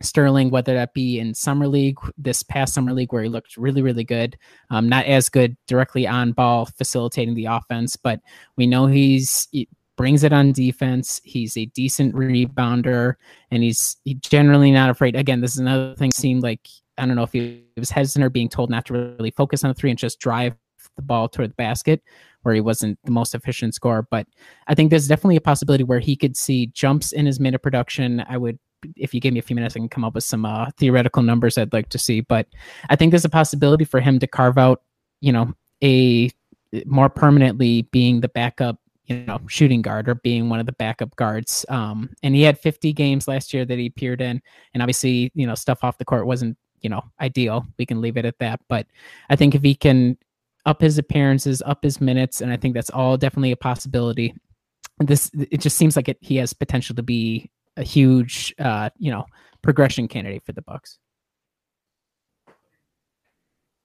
Sterling, 0.00 0.50
whether 0.50 0.74
that 0.74 0.94
be 0.94 1.20
in 1.20 1.32
summer 1.32 1.68
league, 1.68 1.96
this 2.18 2.42
past 2.42 2.74
summer 2.74 2.92
league 2.92 3.12
where 3.12 3.22
he 3.22 3.28
looked 3.28 3.56
really, 3.56 3.80
really 3.80 4.02
good, 4.02 4.36
um, 4.70 4.88
not 4.88 5.06
as 5.06 5.28
good 5.28 5.56
directly 5.68 6.08
on 6.08 6.32
ball, 6.32 6.66
facilitating 6.76 7.36
the 7.36 7.44
offense, 7.44 7.94
but 7.94 8.18
we 8.56 8.66
know 8.66 8.86
he's 8.86 9.46
he 9.52 9.68
brings 9.96 10.24
it 10.24 10.32
on 10.32 10.50
defense. 10.50 11.20
He's 11.22 11.56
a 11.56 11.66
decent 11.66 12.16
rebounder, 12.16 13.14
and 13.52 13.62
he's 13.62 13.96
he 14.02 14.14
generally 14.14 14.72
not 14.72 14.90
afraid. 14.90 15.14
Again, 15.14 15.40
this 15.40 15.52
is 15.52 15.60
another 15.60 15.94
thing. 15.94 16.10
Seemed 16.10 16.42
like 16.42 16.66
I 16.98 17.06
don't 17.06 17.14
know 17.14 17.22
if 17.22 17.32
he 17.32 17.62
was 17.76 17.90
hesitant 17.90 18.24
or 18.24 18.30
being 18.30 18.48
told 18.48 18.70
not 18.70 18.86
to 18.86 18.94
really 18.94 19.30
focus 19.30 19.62
on 19.62 19.68
the 19.68 19.74
three 19.74 19.90
and 19.90 19.98
just 20.00 20.18
drive 20.18 20.56
the 20.96 21.02
ball 21.02 21.28
toward 21.28 21.50
the 21.50 21.54
basket 21.54 22.02
where 22.42 22.54
he 22.54 22.60
wasn't 22.60 22.98
the 23.04 23.10
most 23.10 23.34
efficient 23.34 23.74
scorer. 23.74 24.06
But 24.10 24.26
I 24.66 24.74
think 24.74 24.90
there's 24.90 25.08
definitely 25.08 25.36
a 25.36 25.42
possibility 25.42 25.84
where 25.84 26.00
he 26.00 26.16
could 26.16 26.36
see 26.36 26.66
jumps 26.66 27.12
in 27.12 27.26
his 27.26 27.40
minute 27.40 27.62
production. 27.62 28.24
I 28.28 28.36
would, 28.36 28.58
if 28.96 29.14
you 29.14 29.20
gave 29.20 29.32
me 29.32 29.38
a 29.38 29.42
few 29.42 29.56
minutes, 29.56 29.76
I 29.76 29.78
can 29.78 29.88
come 29.88 30.04
up 30.04 30.14
with 30.14 30.24
some 30.24 30.44
uh, 30.44 30.70
theoretical 30.76 31.22
numbers 31.22 31.56
I'd 31.56 31.72
like 31.72 31.88
to 31.90 31.98
see. 31.98 32.20
But 32.20 32.48
I 32.90 32.96
think 32.96 33.10
there's 33.10 33.24
a 33.24 33.30
possibility 33.30 33.84
for 33.84 34.00
him 34.00 34.18
to 34.18 34.26
carve 34.26 34.58
out, 34.58 34.82
you 35.20 35.32
know, 35.32 35.54
a 35.82 36.30
more 36.86 37.08
permanently 37.08 37.82
being 37.82 38.20
the 38.20 38.28
backup 38.28 38.78
you 39.06 39.16
know 39.26 39.38
shooting 39.48 39.82
guard 39.82 40.08
or 40.08 40.14
being 40.14 40.48
one 40.48 40.60
of 40.60 40.66
the 40.66 40.72
backup 40.72 41.14
guards 41.16 41.66
um 41.68 42.08
and 42.22 42.34
he 42.34 42.42
had 42.42 42.58
50 42.58 42.92
games 42.92 43.26
last 43.26 43.52
year 43.52 43.64
that 43.64 43.78
he 43.78 43.86
appeared 43.86 44.20
in 44.20 44.40
and 44.72 44.82
obviously 44.82 45.30
you 45.34 45.46
know 45.46 45.56
stuff 45.56 45.82
off 45.82 45.98
the 45.98 46.04
court 46.04 46.24
wasn't 46.24 46.56
you 46.80 46.88
know 46.88 47.02
ideal 47.20 47.66
we 47.78 47.84
can 47.84 48.00
leave 48.00 48.16
it 48.16 48.24
at 48.24 48.38
that 48.38 48.60
but 48.68 48.86
i 49.28 49.36
think 49.36 49.54
if 49.54 49.62
he 49.62 49.74
can 49.74 50.16
up 50.64 50.80
his 50.80 50.98
appearances, 50.98 51.62
up 51.66 51.82
his 51.82 52.00
minutes, 52.00 52.40
and 52.40 52.52
I 52.52 52.56
think 52.56 52.74
that's 52.74 52.90
all 52.90 53.16
definitely 53.16 53.52
a 53.52 53.56
possibility. 53.56 54.34
This 54.98 55.30
it 55.34 55.60
just 55.60 55.76
seems 55.76 55.96
like 55.96 56.08
it, 56.08 56.18
he 56.20 56.36
has 56.36 56.52
potential 56.52 56.94
to 56.96 57.02
be 57.02 57.50
a 57.76 57.82
huge, 57.82 58.54
uh, 58.58 58.90
you 58.98 59.10
know, 59.10 59.24
progression 59.62 60.06
candidate 60.06 60.44
for 60.44 60.52
the 60.52 60.62
Bucks. 60.62 60.98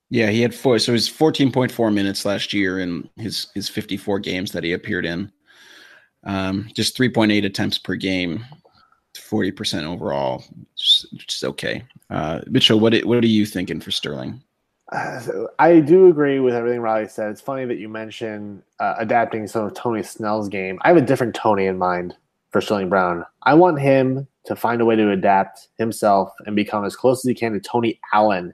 Yeah, 0.10 0.30
he 0.30 0.42
had 0.42 0.54
four. 0.54 0.80
So 0.80 0.94
was 0.94 1.08
fourteen 1.08 1.52
point 1.52 1.72
four 1.72 1.92
minutes 1.92 2.26
last 2.26 2.54
year 2.54 2.80
in 2.80 3.10
his 3.18 3.48
his 3.56 3.68
fifty 3.68 3.98
four 3.98 4.20
games 4.20 4.52
that 4.52 4.64
he 4.64 4.74
appeared 4.74 5.06
in. 5.06 5.32
Um, 6.24 6.70
just 6.74 6.96
three 6.96 7.10
point 7.10 7.32
eight 7.32 7.46
attempts 7.46 7.78
per 7.78 7.96
game, 7.96 8.46
forty 9.16 9.52
percent 9.52 9.86
overall, 9.86 10.44
which 11.12 11.36
is 11.36 11.44
okay. 11.44 11.84
Uh, 12.10 12.42
Mitchell, 12.48 12.80
what 12.80 12.98
what 13.06 13.24
are 13.24 13.28
you 13.28 13.46
thinking 13.46 13.82
for 13.82 13.92
Sterling? 13.92 14.42
Uh, 14.91 15.22
I 15.60 15.79
do 15.79 16.10
agree 16.10 16.39
with 16.39 16.53
everything 16.53 16.82
Riley 16.82 17.08
said. 17.08 17.32
It's 17.32 17.41
funny 17.41 17.65
that 17.65 17.77
you 17.77 17.89
mentioned 17.89 18.63
uh, 18.79 18.96
adapting 18.98 19.48
some 19.48 19.65
of 19.65 19.74
Tony 19.74 20.03
Snell's 20.03 20.50
game. 20.50 20.79
I 20.82 20.89
have 20.89 20.98
a 20.98 21.01
different 21.01 21.36
Tony 21.36 21.65
in 21.65 21.77
mind 21.77 22.15
for 22.51 22.62
Sterling 22.62 22.89
Brown. 22.89 23.25
I 23.44 23.53
want 23.53 23.79
him 23.79 24.27
to 24.46 24.56
find 24.56 24.82
a 24.82 24.86
way 24.86 24.96
to 24.96 25.12
adapt 25.12 25.67
himself 25.77 26.32
and 26.46 26.56
become 26.56 26.86
as 26.86 26.96
close 26.96 27.25
as 27.25 27.29
he 27.29 27.36
can 27.36 27.53
to 27.53 27.60
Tony 27.60 28.00
Allen 28.13 28.53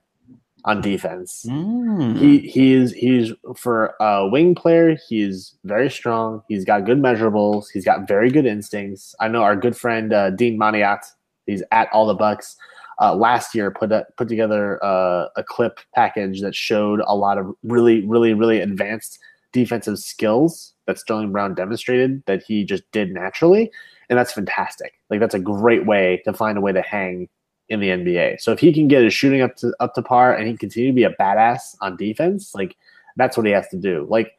on 0.66 0.82
defense. 0.82 1.46
Mm. 1.48 2.18
He 2.18 2.40
he's 2.40 2.92
he's 2.94 3.32
for 3.56 3.96
a 4.00 4.28
wing 4.28 4.56
player. 4.56 4.98
He's 5.08 5.56
very 5.64 5.90
strong. 5.90 6.42
He's 6.48 6.66
got 6.66 6.86
good 6.86 7.00
measurables. 7.00 7.66
He's 7.74 7.86
got 7.86 8.08
very 8.08 8.32
good 8.32 8.46
instincts. 8.46 9.14
I 9.20 9.28
know 9.28 9.44
our 9.44 9.56
good 9.56 9.76
friend 9.76 10.14
uh, 10.14 10.30
Dean 10.32 10.58
Maniat. 10.58 11.06
He's 11.46 11.62
at 11.72 11.90
all 11.92 12.06
the 12.06 12.14
Bucks 12.14 12.56
uh, 13.02 13.16
last 13.16 13.56
year 13.56 13.72
put 13.72 13.92
a, 13.92 14.06
put 14.18 14.28
together 14.28 14.84
uh, 14.84 15.28
a 15.36 15.44
clip 15.44 15.80
package 15.96 16.42
that 16.42 16.56
showed 16.56 17.02
a 17.06 17.16
lot 17.16 17.38
of 17.38 17.54
really, 17.64 18.06
really, 18.06 18.34
really 18.34 18.60
advanced 18.60 19.20
defensive 19.52 20.00
skills 20.00 20.74
that 20.86 21.00
Sterling 21.00 21.32
Brown 21.32 21.56
demonstrated 21.56 22.24
that 22.26 22.44
he 22.44 22.64
just 22.64 22.84
did 22.92 23.12
naturally, 23.12 23.72
and 24.10 24.18
that's 24.18 24.34
fantastic. 24.34 24.94
Like 25.10 25.20
that's 25.20 25.36
a 25.36 25.40
great 25.40 25.86
way 25.86 26.22
to 26.26 26.34
find 26.34 26.58
a 26.58 26.62
way 26.62 26.72
to 26.72 26.82
hang 26.82 27.30
in 27.70 27.80
the 27.80 27.90
NBA. 27.90 28.42
So 28.42 28.52
if 28.52 28.60
he 28.60 28.74
can 28.74 28.88
get 28.88 29.04
his 29.04 29.14
shooting 29.14 29.42
up 29.42 29.56
to 29.58 29.74
up 29.80 29.94
to 29.96 30.02
par 30.02 30.36
and 30.36 30.48
he 30.48 30.58
continue 30.58 30.92
to 30.92 30.96
be 30.96 31.04
a 31.04 31.16
badass 31.16 31.76
on 31.82 31.98
defense, 31.98 32.54
like 32.54 32.76
that's 33.16 33.38
what 33.38 33.46
he 33.46 33.52
has 33.52 33.68
to 33.70 33.78
do. 33.78 34.06
Like 34.10 34.34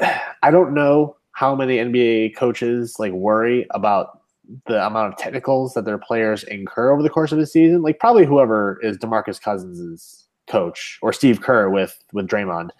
I 0.42 0.50
don't 0.50 0.74
know 0.74 1.16
how 1.32 1.54
many 1.54 1.76
NBA 1.78 2.36
coaches 2.36 2.96
like 2.98 3.12
worry 3.12 3.66
about 3.70 4.19
the 4.66 4.84
amount 4.84 5.12
of 5.12 5.18
technicals 5.18 5.74
that 5.74 5.84
their 5.84 5.98
players 5.98 6.44
incur 6.44 6.90
over 6.90 7.02
the 7.02 7.10
course 7.10 7.32
of 7.32 7.38
the 7.38 7.46
season. 7.46 7.82
Like 7.82 7.98
probably 7.98 8.26
whoever 8.26 8.78
is 8.82 8.98
DeMarcus 8.98 9.40
Cousins' 9.40 10.26
coach 10.48 10.98
or 11.02 11.12
Steve 11.12 11.40
Kerr 11.40 11.70
with 11.70 11.98
with 12.12 12.28
Draymond. 12.28 12.70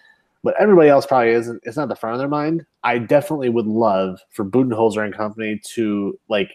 But 0.43 0.55
everybody 0.59 0.89
else 0.89 1.05
probably 1.05 1.31
isn't 1.31 1.61
it's 1.63 1.77
not 1.77 1.87
the 1.87 1.95
front 1.95 2.13
of 2.13 2.19
their 2.19 2.27
mind. 2.27 2.65
I 2.83 2.97
definitely 2.97 3.49
would 3.49 3.67
love 3.67 4.19
for 4.31 4.43
Budenholzer 4.43 5.03
and 5.03 5.13
company 5.13 5.61
to 5.73 6.19
like 6.29 6.51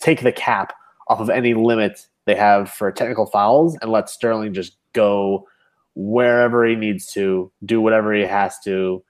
take 0.00 0.22
the 0.22 0.32
cap 0.32 0.74
off 1.08 1.20
of 1.20 1.30
any 1.30 1.54
limit 1.54 2.06
they 2.26 2.34
have 2.34 2.70
for 2.70 2.90
technical 2.92 3.26
fouls 3.26 3.76
and 3.80 3.90
let 3.90 4.10
Sterling 4.10 4.54
just 4.54 4.76
go 4.92 5.46
wherever 5.94 6.66
he 6.66 6.76
needs 6.76 7.12
to, 7.12 7.50
do 7.64 7.80
whatever 7.80 8.12
he 8.14 8.22
has 8.22 8.58
to 8.60 9.02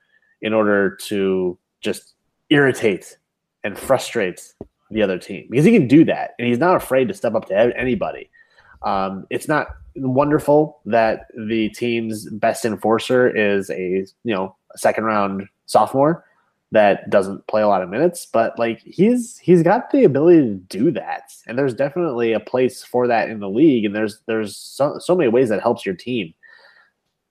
in 0.42 0.54
order 0.54 0.96
to 0.96 1.58
just 1.80 2.14
irritate 2.48 3.18
and 3.64 3.78
frustrate 3.78 4.54
the 4.90 5.02
other 5.02 5.18
team 5.18 5.46
because 5.50 5.64
he 5.64 5.72
can 5.72 5.86
do 5.86 6.04
that 6.04 6.34
and 6.38 6.48
he's 6.48 6.58
not 6.58 6.76
afraid 6.76 7.08
to 7.08 7.14
step 7.14 7.34
up 7.34 7.46
to 7.46 7.78
anybody. 7.78 8.30
Um, 8.82 9.26
it's 9.30 9.48
not 9.48 9.68
wonderful 9.96 10.80
that 10.86 11.26
the 11.36 11.68
team's 11.70 12.28
best 12.30 12.64
enforcer 12.64 13.28
is 13.28 13.70
a 13.70 14.06
you 14.24 14.34
know 14.34 14.56
a 14.74 14.78
second 14.78 15.04
round 15.04 15.48
sophomore 15.66 16.24
that 16.72 17.10
doesn't 17.10 17.46
play 17.48 17.62
a 17.62 17.68
lot 17.68 17.82
of 17.82 17.88
minutes, 17.88 18.26
but 18.26 18.58
like 18.58 18.80
he's 18.84 19.38
he's 19.38 19.62
got 19.62 19.90
the 19.90 20.04
ability 20.04 20.40
to 20.40 20.54
do 20.54 20.90
that, 20.92 21.32
and 21.46 21.58
there's 21.58 21.74
definitely 21.74 22.32
a 22.32 22.40
place 22.40 22.84
for 22.84 23.06
that 23.08 23.28
in 23.28 23.40
the 23.40 23.48
league, 23.48 23.84
and 23.84 23.94
there's 23.94 24.20
there's 24.26 24.56
so, 24.56 24.98
so 24.98 25.16
many 25.16 25.28
ways 25.28 25.48
that 25.48 25.62
helps 25.62 25.84
your 25.84 25.96
team 25.96 26.32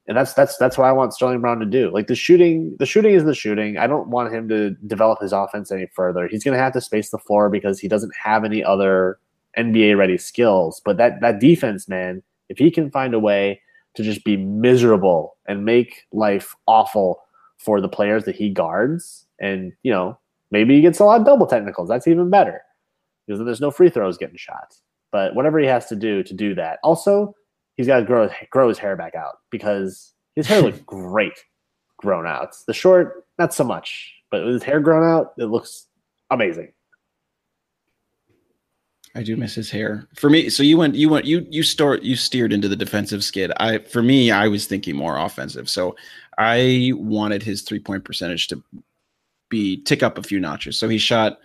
and 0.10 0.18
that's 0.18 0.34
that's 0.34 0.58
that's 0.58 0.76
what 0.76 0.86
I 0.86 0.92
want 0.92 1.14
Sterling 1.14 1.40
Brown 1.40 1.60
to 1.60 1.68
do. 1.68 1.92
Like 1.92 2.08
the 2.08 2.16
shooting, 2.16 2.76
the 2.80 2.86
shooting 2.88 3.14
is 3.14 3.26
the 3.26 3.36
shooting. 3.36 3.78
I 3.78 3.86
don't 3.86 4.08
want 4.08 4.34
him 4.34 4.50
to 4.50 4.72
develop 4.88 5.22
his 5.22 5.32
offense 5.32 5.72
any 5.72 5.86
further. 5.94 6.28
He's 6.28 6.44
going 6.44 6.58
to 6.58 6.62
have 6.62 6.74
to 6.74 6.82
space 6.82 7.12
the 7.12 7.20
floor 7.20 7.48
because 7.48 7.80
he 7.80 7.88
doesn't 7.88 8.16
have 8.16 8.44
any 8.44 8.64
other 8.64 9.20
NBA 9.56 10.00
ready 10.00 10.18
skills. 10.18 10.82
But 10.84 10.98
that 10.98 11.22
that 11.22 11.40
defense, 11.40 11.88
man, 11.88 12.24
if 12.50 12.58
he 12.58 12.72
can 12.72 12.90
find 12.90 13.14
a 13.14 13.20
way 13.20 13.62
to 13.94 14.02
just 14.02 14.26
be 14.26 14.36
miserable 14.36 15.38
and 15.48 15.64
make 15.64 16.08
life 16.12 16.56
awful 16.66 17.22
for 17.60 17.80
the 17.80 17.88
players 17.88 18.26
that 18.26 18.36
he 18.36 18.50
guards, 18.50 19.28
and 19.40 19.72
you 19.84 19.92
know 19.92 20.18
maybe 20.50 20.74
he 20.74 20.82
gets 20.82 20.98
a 20.98 21.06
lot 21.06 21.22
of 21.22 21.26
double 21.28 21.46
technicals. 21.46 21.88
That's 21.88 22.08
even 22.08 22.32
better 22.32 22.64
because 23.28 23.38
then 23.38 23.46
there's 23.46 23.62
no 23.62 23.70
free 23.70 23.92
throws 23.92 24.18
getting 24.18 24.38
shot. 24.38 24.74
But 25.12 25.36
whatever 25.36 25.60
he 25.60 25.68
has 25.68 25.86
to 25.86 25.96
do 25.96 26.24
to 26.24 26.34
do 26.34 26.56
that. 26.56 26.80
Also, 26.84 27.36
he's 27.80 27.88
got 27.88 28.00
to 28.00 28.06
grow 28.06 28.30
grow 28.50 28.68
his 28.68 28.78
hair 28.78 28.98
back 28.98 29.16
out 29.16 29.38
because 29.52 30.14
his 30.36 30.46
hair 30.46 30.62
looks 30.62 30.80
great 30.86 31.46
grown 31.96 32.28
out. 32.28 32.54
The 32.68 32.74
short, 32.74 33.26
not 33.40 33.54
so 33.54 33.64
much, 33.64 34.14
but 34.30 34.44
with 34.44 34.56
his 34.56 34.64
hair 34.64 34.82
grown 34.82 35.10
out, 35.10 35.32
it 35.38 35.46
looks 35.46 35.88
amazing. 36.30 36.74
I 39.16 39.24
do 39.24 39.38
miss 39.38 39.56
his 39.56 39.72
hair. 39.72 40.10
For 40.14 40.30
me, 40.30 40.50
so 40.50 40.62
you 40.62 40.78
went, 40.78 40.96
you 40.96 41.08
went, 41.08 41.26
you 41.26 41.48
you 41.50 41.64
start, 41.64 42.04
you 42.04 42.18
steered 42.18 42.52
into 42.52 42.68
the 42.68 42.76
defensive 42.76 43.24
skid. 43.24 43.54
I, 43.58 43.78
for 43.78 44.04
me, 44.04 44.30
I 44.30 44.50
was 44.50 44.68
thinking 44.68 44.98
more 44.98 45.18
offensive. 45.18 45.70
So 45.70 45.96
I 46.38 46.92
wanted 46.96 47.42
his 47.42 47.62
three 47.62 47.80
point 47.80 48.04
percentage 48.04 48.48
to 48.48 48.62
be 49.48 49.82
tick 49.84 50.04
up 50.04 50.18
a 50.18 50.24
few 50.24 50.42
notches. 50.42 50.78
So 50.78 50.90
he 50.90 50.98
shot 50.98 51.40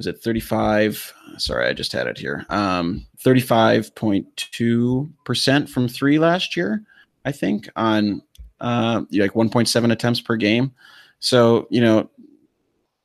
was 0.00 0.06
it 0.06 0.22
35 0.22 1.12
sorry 1.36 1.68
i 1.68 1.74
just 1.74 1.92
had 1.92 2.06
it 2.06 2.16
here 2.16 2.46
um 2.48 3.04
35.2% 3.22 5.68
from 5.68 5.88
three 5.88 6.18
last 6.18 6.56
year 6.56 6.82
i 7.26 7.32
think 7.32 7.68
on 7.76 8.22
uh 8.60 9.02
like 9.12 9.32
1.7 9.32 9.92
attempts 9.92 10.22
per 10.22 10.36
game 10.36 10.72
so 11.18 11.66
you 11.68 11.82
know 11.82 12.08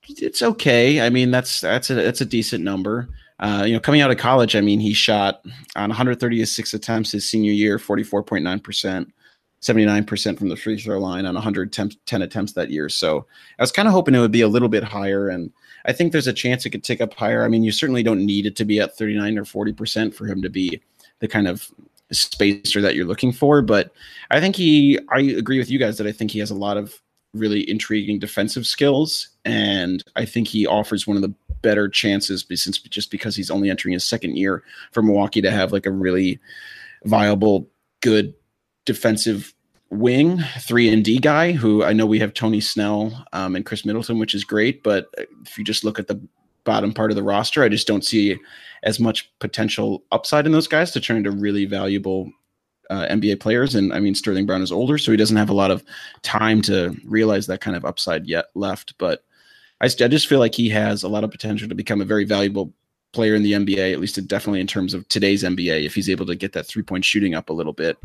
it's 0.08 0.42
okay 0.42 1.02
i 1.02 1.10
mean 1.10 1.32
that's 1.32 1.60
that's 1.60 1.90
a 1.90 1.96
that's 1.96 2.22
a 2.22 2.25
decent 2.25 2.64
number 2.64 3.10
uh, 3.40 3.66
you 3.68 3.74
know, 3.74 3.82
coming 3.82 4.00
out 4.00 4.12
of 4.12 4.18
college, 4.18 4.56
I 4.56 4.62
mean, 4.62 4.80
he 4.80 4.94
shot 4.94 5.42
on 5.75 5.90
136 5.90 6.74
attempts 6.74 7.12
his 7.12 7.30
senior 7.30 7.52
year, 7.52 7.78
44.9%, 7.78 9.12
79% 9.62 10.40
from 10.40 10.48
the 10.48 10.56
free 10.56 10.80
throw 10.80 11.00
line 11.00 11.25
on 11.25 11.34
110 11.34 12.22
attempts 12.22 12.54
that 12.54 12.72
year. 12.72 12.88
So 12.88 13.25
I 13.60 13.64
was 13.64 13.74
kind 13.74 13.90
of 13.90 13.94
hoping 13.94 14.16
it 14.16 14.20
would 14.20 14.32
be 14.32 14.40
a 14.40 14.48
little 14.48 14.70
bit 14.70 14.86
higher. 14.86 15.28
And 15.28 15.52
I 15.86 15.94
think 15.94 16.12
there's 16.12 16.27
a 16.27 16.34
chance 16.34 16.65
it 16.65 16.72
could 16.72 16.84
tick 16.84 17.01
up 17.01 17.13
higher. 17.13 17.44
I 17.44 17.48
mean, 17.48 17.63
you 17.63 17.72
certainly 17.72 18.04
don't 18.04 18.25
need 18.25 18.46
it 18.46 18.56
to 18.58 18.65
be 18.65 18.80
at 18.80 18.98
39 18.98 19.38
or 19.38 19.44
40% 19.44 20.13
for 20.13 20.25
him 20.25 20.42
to 20.42 20.50
be 20.50 20.82
the 21.20 21.27
kind 21.27 21.48
of 21.48 21.70
spacer 22.12 22.82
that 22.82 22.96
you're 22.96 23.06
looking 23.06 23.32
for. 23.32 23.62
But 23.62 23.92
I 24.32 24.39
think 24.39 24.56
he, 24.56 25.00
I 25.10 25.20
agree 25.20 25.58
with 25.58 25.70
you 25.70 25.80
guys 25.80 25.98
that 25.98 26.08
I 26.08 26.12
think 26.12 26.32
he 26.32 26.39
has 26.39 26.51
a 26.51 26.56
lot 26.56 26.77
of 26.77 27.01
really 27.34 27.70
intriguing 27.70 28.20
defensive 28.20 28.65
skills. 28.65 29.30
And 29.44 30.04
I 30.15 30.25
think 30.25 30.48
he 30.48 30.65
offers 30.65 31.06
one 31.06 31.18
of 31.18 31.22
the 31.22 31.34
better 31.62 31.89
chances 31.89 32.46
since 32.56 32.80
just 32.80 33.12
because 33.12 33.36
he's 33.36 33.51
only 33.51 33.70
entering 33.70 33.94
his 33.94 34.04
second 34.04 34.38
year 34.38 34.63
for 34.92 35.01
Milwaukee 35.01 35.42
to 35.42 35.51
have 35.51 35.72
like 35.72 35.86
a 35.86 35.92
really 35.92 36.39
viable, 37.04 37.68
good 38.01 38.34
defensive 38.86 39.54
wing, 39.89 40.44
three 40.60 40.89
and 40.89 41.04
D 41.04 41.20
guy. 41.20 41.51
Who 41.51 41.84
I 41.84 41.94
know 41.94 42.06
we 42.06 42.20
have 42.20 42.34
Tony 42.34 42.62
Snell 42.62 43.25
um, 43.34 43.56
and 43.56 43.65
Khris 43.65 43.86
Middleton, 43.86 44.20
which 44.20 44.34
is 44.34 44.44
great. 44.44 44.84
But 44.84 45.08
if 45.44 45.58
you 45.58 45.63
just 45.63 45.84
look 45.84 46.00
at 46.00 46.08
the 46.08 46.20
bottom 46.63 46.94
part 46.94 47.12
of 47.12 47.15
the 47.15 47.24
roster, 47.24 47.63
I 47.63 47.70
just 47.70 47.88
don't 47.88 48.04
see 48.04 48.38
as 48.84 49.00
much 49.00 49.32
potential 49.39 50.04
upside 50.12 50.46
in 50.46 50.51
those 50.51 50.68
guys 50.68 50.92
to 50.92 51.00
turn 51.00 51.18
into 51.18 51.32
really 51.32 51.65
valuable 51.65 52.32
uh, 52.89 53.08
NBA 53.10 53.39
players. 53.39 53.75
And 53.75 53.94
I 53.94 54.00
mean, 54.00 54.15
Sterling 54.15 54.46
Brown 54.46 54.62
is 54.62 54.72
older, 54.72 54.98
so 54.98 55.12
he 55.12 55.18
doesn't 55.18 55.38
have 55.38 55.50
a 55.50 55.54
lot 55.54 55.72
of 55.72 55.84
time 56.24 56.62
to 56.63 56.96
realize 57.06 57.48
that 57.48 57.62
kind 57.62 57.75
of 57.75 57.86
upside 57.86 58.27
yet 58.27 58.46
left. 58.54 58.98
But 58.98 59.24
I, 59.82 59.86
I 59.86 60.08
just 60.08 60.27
feel 60.27 60.39
like 60.39 60.56
he 60.56 60.70
has 60.70 61.04
a 61.04 61.08
lot 61.08 61.24
of 61.24 61.32
potential 61.32 61.70
to 61.70 61.75
become 61.75 62.01
a 62.01 62.06
very 62.06 62.25
valuable 62.25 62.74
player 63.13 63.34
in 63.34 63.44
the 63.44 63.54
NBA, 63.54 63.94
at 63.94 64.00
least 64.00 64.27
definitely 64.27 64.60
in 64.60 64.68
terms 64.68 64.94
of 64.94 65.08
today's 65.08 65.44
NBA, 65.44 65.86
if 65.86 65.96
he's 65.96 66.10
able 66.10 66.25
to 66.25 66.36
get 66.36 66.54
that 66.54 66.65
three 66.65 66.84
point 66.84 67.06
shooting 67.06 67.34
up 67.34 67.50
a 67.50 67.54
little 67.54 67.74
bit. 67.74 67.98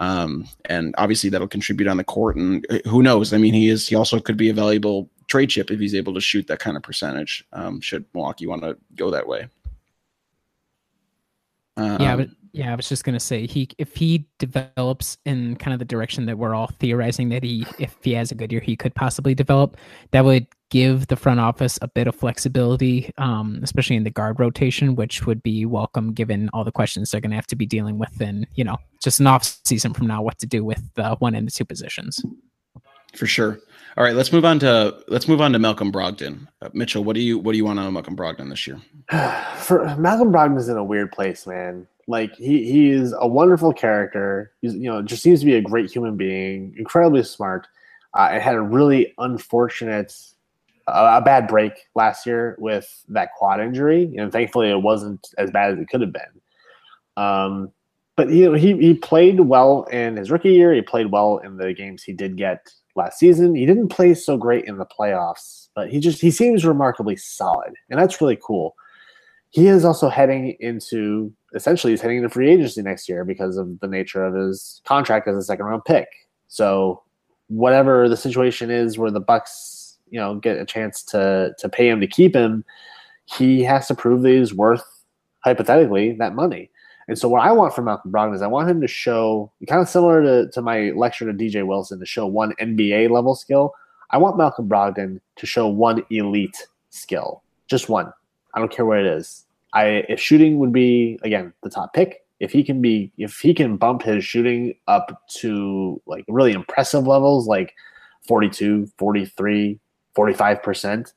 Um, 0.00 0.48
and 0.64 0.94
obviously 0.98 1.30
that'll 1.30 1.46
contribute 1.46 1.86
on 1.86 1.98
the 1.98 2.04
court. 2.04 2.36
And 2.36 2.66
uh, 2.70 2.78
who 2.88 3.02
knows? 3.02 3.32
I 3.32 3.38
mean, 3.38 3.54
he 3.54 3.68
is 3.68 3.86
he 3.86 3.94
also 3.94 4.18
could 4.18 4.36
be 4.36 4.48
a 4.48 4.54
valuable 4.54 5.08
trade 5.26 5.50
chip 5.50 5.70
if 5.70 5.78
he's 5.78 5.94
able 5.94 6.14
to 6.14 6.20
shoot 6.20 6.46
that 6.48 6.58
kind 6.58 6.76
of 6.76 6.82
percentage. 6.82 7.46
Um, 7.52 7.80
should 7.80 8.04
Milwaukee 8.14 8.46
want 8.46 8.62
to 8.62 8.76
go 8.96 9.10
that 9.10 9.28
way? 9.28 9.46
Um, 11.76 12.00
yeah, 12.00 12.16
but 12.16 12.28
yeah, 12.52 12.72
I 12.72 12.76
was 12.76 12.88
just 12.88 13.04
gonna 13.04 13.20
say 13.20 13.46
he 13.46 13.68
if 13.78 13.94
he 13.94 14.26
develops 14.38 15.18
in 15.24 15.56
kind 15.56 15.72
of 15.72 15.78
the 15.78 15.84
direction 15.84 16.26
that 16.26 16.38
we're 16.38 16.54
all 16.54 16.66
theorizing 16.66 17.28
that 17.28 17.44
he 17.44 17.64
if 17.78 17.96
he 18.02 18.12
has 18.14 18.32
a 18.32 18.34
good 18.34 18.50
year 18.50 18.60
he 18.60 18.76
could 18.76 18.94
possibly 18.94 19.34
develop, 19.34 19.76
that 20.10 20.24
would 20.24 20.46
give 20.70 21.08
the 21.08 21.16
front 21.16 21.40
office 21.40 21.78
a 21.82 21.88
bit 21.88 22.06
of 22.06 22.14
flexibility, 22.14 23.12
um, 23.18 23.60
especially 23.62 23.96
in 23.96 24.04
the 24.04 24.10
guard 24.10 24.40
rotation, 24.40 24.96
which 24.96 25.26
would 25.26 25.42
be 25.42 25.66
welcome 25.66 26.12
given 26.12 26.48
all 26.52 26.64
the 26.64 26.72
questions 26.72 27.10
they're 27.10 27.20
gonna 27.20 27.34
have 27.34 27.46
to 27.48 27.56
be 27.56 27.66
dealing 27.66 27.98
with 27.98 28.20
in 28.20 28.46
you 28.54 28.64
know 28.64 28.78
just 29.02 29.20
an 29.20 29.26
off 29.26 29.58
season 29.64 29.92
from 29.92 30.06
now 30.06 30.22
what 30.22 30.38
to 30.38 30.46
do 30.46 30.64
with 30.64 30.82
the 30.94 31.14
one 31.16 31.34
and 31.34 31.46
the 31.46 31.52
two 31.52 31.64
positions. 31.64 32.24
For 33.14 33.26
sure. 33.26 33.58
All 33.96 34.04
right, 34.04 34.14
let's 34.14 34.32
move 34.32 34.44
on 34.44 34.58
to 34.60 34.96
let's 35.08 35.26
move 35.26 35.40
on 35.40 35.52
to 35.52 35.58
Malcolm 35.58 35.90
Brogdon. 35.90 36.46
Uh, 36.62 36.68
Mitchell, 36.72 37.02
what 37.02 37.14
do 37.14 37.20
you 37.20 37.38
what 37.38 37.52
do 37.52 37.58
you 37.58 37.64
want 37.64 37.78
on 37.78 37.92
Malcolm 37.92 38.16
Brogdon 38.16 38.48
this 38.48 38.66
year? 38.66 38.80
For 39.58 39.94
Malcolm 39.96 40.32
Brogdon 40.32 40.58
is 40.58 40.68
in 40.68 40.76
a 40.76 40.84
weird 40.84 41.10
place, 41.10 41.46
man. 41.46 41.86
Like 42.06 42.34
he 42.36 42.70
he 42.70 42.90
is 42.90 43.14
a 43.18 43.26
wonderful 43.26 43.72
character. 43.72 44.52
He's 44.62 44.74
you 44.74 44.90
know 44.90 45.02
just 45.02 45.22
seems 45.22 45.40
to 45.40 45.46
be 45.46 45.54
a 45.54 45.60
great 45.60 45.90
human 45.90 46.16
being, 46.16 46.74
incredibly 46.78 47.24
smart. 47.24 47.66
Uh, 48.12 48.28
and 48.32 48.42
had 48.42 48.56
a 48.56 48.60
really 48.60 49.14
unfortunate, 49.18 50.12
a 50.92 51.22
bad 51.22 51.48
break 51.48 51.72
last 51.94 52.26
year 52.26 52.56
with 52.58 53.04
that 53.08 53.30
quad 53.36 53.60
injury, 53.60 54.14
and 54.16 54.32
thankfully 54.32 54.70
it 54.70 54.82
wasn't 54.82 55.28
as 55.38 55.50
bad 55.50 55.72
as 55.72 55.78
it 55.78 55.88
could 55.88 56.00
have 56.00 56.12
been. 56.12 57.22
Um, 57.22 57.72
but 58.16 58.30
you 58.30 58.50
know, 58.50 58.54
he 58.54 58.76
he 58.76 58.94
played 58.94 59.40
well 59.40 59.84
in 59.84 60.16
his 60.16 60.30
rookie 60.30 60.52
year. 60.52 60.72
He 60.74 60.82
played 60.82 61.10
well 61.10 61.38
in 61.38 61.56
the 61.56 61.72
games 61.72 62.02
he 62.02 62.12
did 62.12 62.36
get 62.36 62.68
last 62.96 63.18
season. 63.18 63.54
He 63.54 63.66
didn't 63.66 63.88
play 63.88 64.14
so 64.14 64.36
great 64.36 64.64
in 64.66 64.78
the 64.78 64.86
playoffs, 64.86 65.68
but 65.74 65.90
he 65.90 66.00
just 66.00 66.20
he 66.20 66.30
seems 66.30 66.64
remarkably 66.64 67.16
solid, 67.16 67.74
and 67.88 68.00
that's 68.00 68.20
really 68.20 68.38
cool. 68.42 68.74
He 69.50 69.66
is 69.66 69.84
also 69.84 70.08
heading 70.08 70.56
into 70.60 71.32
essentially 71.54 71.92
he's 71.92 72.00
heading 72.00 72.18
into 72.18 72.28
free 72.28 72.50
agency 72.50 72.82
next 72.82 73.08
year 73.08 73.24
because 73.24 73.56
of 73.56 73.80
the 73.80 73.88
nature 73.88 74.24
of 74.24 74.34
his 74.34 74.80
contract 74.84 75.26
as 75.26 75.36
a 75.36 75.42
second 75.42 75.66
round 75.66 75.84
pick. 75.84 76.08
So 76.48 77.02
whatever 77.48 78.08
the 78.08 78.16
situation 78.16 78.70
is 78.70 78.96
where 78.96 79.10
the 79.10 79.20
Bucks, 79.20 79.79
you 80.10 80.20
know, 80.20 80.36
get 80.36 80.58
a 80.58 80.64
chance 80.64 81.02
to 81.04 81.54
to 81.58 81.68
pay 81.68 81.88
him 81.88 82.00
to 82.00 82.06
keep 82.06 82.34
him, 82.34 82.64
he 83.24 83.62
has 83.62 83.86
to 83.88 83.94
prove 83.94 84.22
that 84.22 84.30
he's 84.30 84.54
worth 84.54 84.84
hypothetically 85.44 86.12
that 86.12 86.34
money. 86.34 86.70
And 87.08 87.18
so 87.18 87.28
what 87.28 87.42
I 87.42 87.50
want 87.50 87.74
from 87.74 87.86
Malcolm 87.86 88.12
Brogdon 88.12 88.34
is 88.34 88.42
I 88.42 88.46
want 88.46 88.70
him 88.70 88.80
to 88.80 88.86
show 88.86 89.50
kind 89.66 89.82
of 89.82 89.88
similar 89.88 90.22
to, 90.22 90.50
to 90.52 90.62
my 90.62 90.90
lecture 90.90 91.26
to 91.26 91.36
DJ 91.36 91.66
Wilson 91.66 91.98
to 91.98 92.06
show 92.06 92.26
one 92.26 92.52
NBA 92.60 93.10
level 93.10 93.34
skill. 93.34 93.74
I 94.10 94.18
want 94.18 94.36
Malcolm 94.38 94.68
Brogdon 94.68 95.20
to 95.36 95.46
show 95.46 95.66
one 95.66 96.04
elite 96.10 96.68
skill. 96.90 97.42
Just 97.66 97.88
one. 97.88 98.12
I 98.54 98.60
don't 98.60 98.70
care 98.70 98.84
what 98.84 98.98
it 98.98 99.06
is. 99.06 99.44
I 99.72 100.04
if 100.08 100.20
shooting 100.20 100.58
would 100.58 100.72
be 100.72 101.18
again 101.22 101.52
the 101.62 101.70
top 101.70 101.94
pick, 101.94 102.24
if 102.40 102.52
he 102.52 102.64
can 102.64 102.80
be 102.80 103.12
if 103.18 103.38
he 103.38 103.54
can 103.54 103.76
bump 103.76 104.02
his 104.02 104.24
shooting 104.24 104.74
up 104.88 105.22
to 105.40 106.00
like 106.06 106.24
really 106.28 106.52
impressive 106.52 107.06
levels 107.06 107.46
like 107.46 107.74
42, 108.26 108.86
43, 108.98 109.78
45%, 110.16 111.12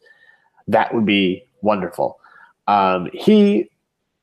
that 0.68 0.94
would 0.94 1.06
be 1.06 1.46
wonderful. 1.62 2.20
Um, 2.68 3.10
he 3.14 3.70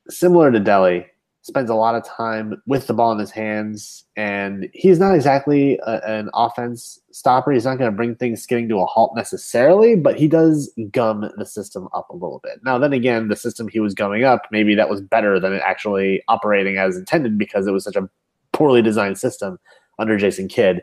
similar 0.08 0.50
to 0.50 0.60
Delly 0.60 1.06
spends 1.42 1.70
a 1.70 1.74
lot 1.74 1.94
of 1.94 2.04
time 2.04 2.62
with 2.66 2.86
the 2.86 2.92
ball 2.92 3.12
in 3.12 3.18
his 3.18 3.30
hands, 3.30 4.04
and 4.16 4.68
he's 4.74 4.98
not 4.98 5.14
exactly 5.14 5.78
a, 5.86 6.00
an 6.06 6.30
offense 6.34 7.00
stopper. 7.12 7.50
He's 7.50 7.64
not 7.64 7.78
going 7.78 7.90
to 7.90 7.96
bring 7.96 8.14
things 8.14 8.42
skidding 8.42 8.68
to 8.68 8.80
a 8.80 8.86
halt 8.86 9.16
necessarily, 9.16 9.96
but 9.96 10.18
he 10.18 10.28
does 10.28 10.70
gum 10.90 11.30
the 11.36 11.46
system 11.46 11.88
up 11.94 12.10
a 12.10 12.14
little 12.14 12.40
bit. 12.42 12.60
Now, 12.62 12.78
then 12.78 12.92
again, 12.92 13.28
the 13.28 13.36
system 13.36 13.68
he 13.68 13.80
was 13.80 13.94
gumming 13.94 14.24
up, 14.24 14.42
maybe 14.50 14.74
that 14.74 14.90
was 14.90 15.00
better 15.00 15.40
than 15.40 15.54
it 15.54 15.62
actually 15.64 16.22
operating 16.28 16.76
as 16.76 16.96
intended 16.96 17.38
because 17.38 17.66
it 17.66 17.72
was 17.72 17.84
such 17.84 17.96
a 17.96 18.08
poorly 18.52 18.82
designed 18.82 19.18
system 19.18 19.58
under 19.98 20.18
Jason 20.18 20.46
Kidd. 20.46 20.82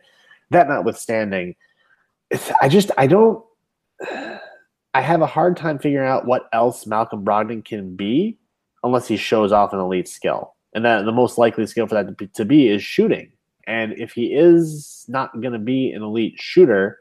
That 0.50 0.68
notwithstanding, 0.68 1.56
I 2.62 2.70
just 2.70 2.92
I 2.98 3.08
don't. 3.08 3.44
I 4.02 5.02
have 5.02 5.22
a 5.22 5.28
hard 5.28 5.58
time 5.58 5.80
figuring 5.80 6.10
out 6.10 6.26
what 6.26 6.50
else 6.54 6.86
Malcolm 6.86 7.24
Brogdon 7.24 7.64
can 7.64 7.96
be 7.96 8.38
unless 8.84 9.08
he 9.08 9.18
shows 9.18 9.52
off 9.52 9.74
an 9.74 9.80
elite 9.80 10.08
skill. 10.08 10.56
And 10.74 10.86
that 10.86 11.06
the 11.06 11.12
most 11.12 11.38
likely 11.38 11.66
skill 11.66 11.88
for 11.88 11.96
that 11.96 12.08
to 12.08 12.14
be, 12.14 12.28
to 12.28 12.46
be 12.46 12.68
is 12.70 12.84
shooting. 12.84 13.32
And 13.66 13.94
if 13.94 14.12
he 14.14 14.34
is 14.34 15.06
not 15.08 15.40
going 15.42 15.54
to 15.54 15.60
be 15.60 15.92
an 15.92 16.04
elite 16.04 16.36
shooter, 16.38 17.00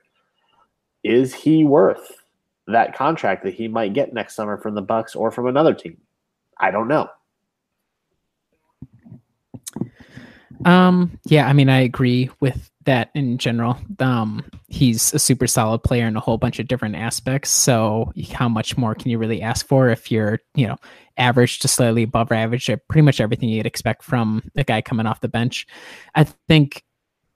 is 1.04 1.32
he 1.32 1.64
worth 1.64 2.22
that 2.66 2.96
contract 2.96 3.44
that 3.44 3.54
he 3.54 3.68
might 3.68 3.92
get 3.92 4.12
next 4.12 4.34
summer 4.34 4.56
from 4.58 4.74
the 4.74 4.82
Bucks 4.82 5.14
or 5.14 5.30
from 5.30 5.46
another 5.46 5.74
team? 5.74 5.96
I 6.58 6.70
don't 6.70 6.88
know. 6.88 7.08
Um, 10.64 11.18
yeah, 11.26 11.46
I 11.46 11.52
mean, 11.52 11.68
I 11.68 11.80
agree 11.80 12.30
with 12.40 12.70
that 12.84 13.10
in 13.14 13.38
general. 13.38 13.76
Um, 13.98 14.44
he's 14.68 15.12
a 15.12 15.18
super 15.18 15.46
solid 15.46 15.82
player 15.82 16.06
in 16.06 16.16
a 16.16 16.20
whole 16.20 16.38
bunch 16.38 16.58
of 16.58 16.68
different 16.68 16.96
aspects. 16.96 17.50
So, 17.50 18.12
how 18.32 18.48
much 18.48 18.78
more 18.78 18.94
can 18.94 19.10
you 19.10 19.18
really 19.18 19.42
ask 19.42 19.66
for 19.66 19.88
if 19.88 20.10
you're, 20.10 20.40
you 20.54 20.66
know, 20.66 20.76
average 21.18 21.58
to 21.60 21.68
slightly 21.68 22.04
above 22.04 22.32
average? 22.32 22.70
at 22.70 22.86
Pretty 22.88 23.04
much 23.04 23.20
everything 23.20 23.48
you'd 23.48 23.66
expect 23.66 24.02
from 24.02 24.42
a 24.56 24.64
guy 24.64 24.80
coming 24.80 25.06
off 25.06 25.20
the 25.20 25.28
bench. 25.28 25.66
I 26.14 26.24
think 26.24 26.84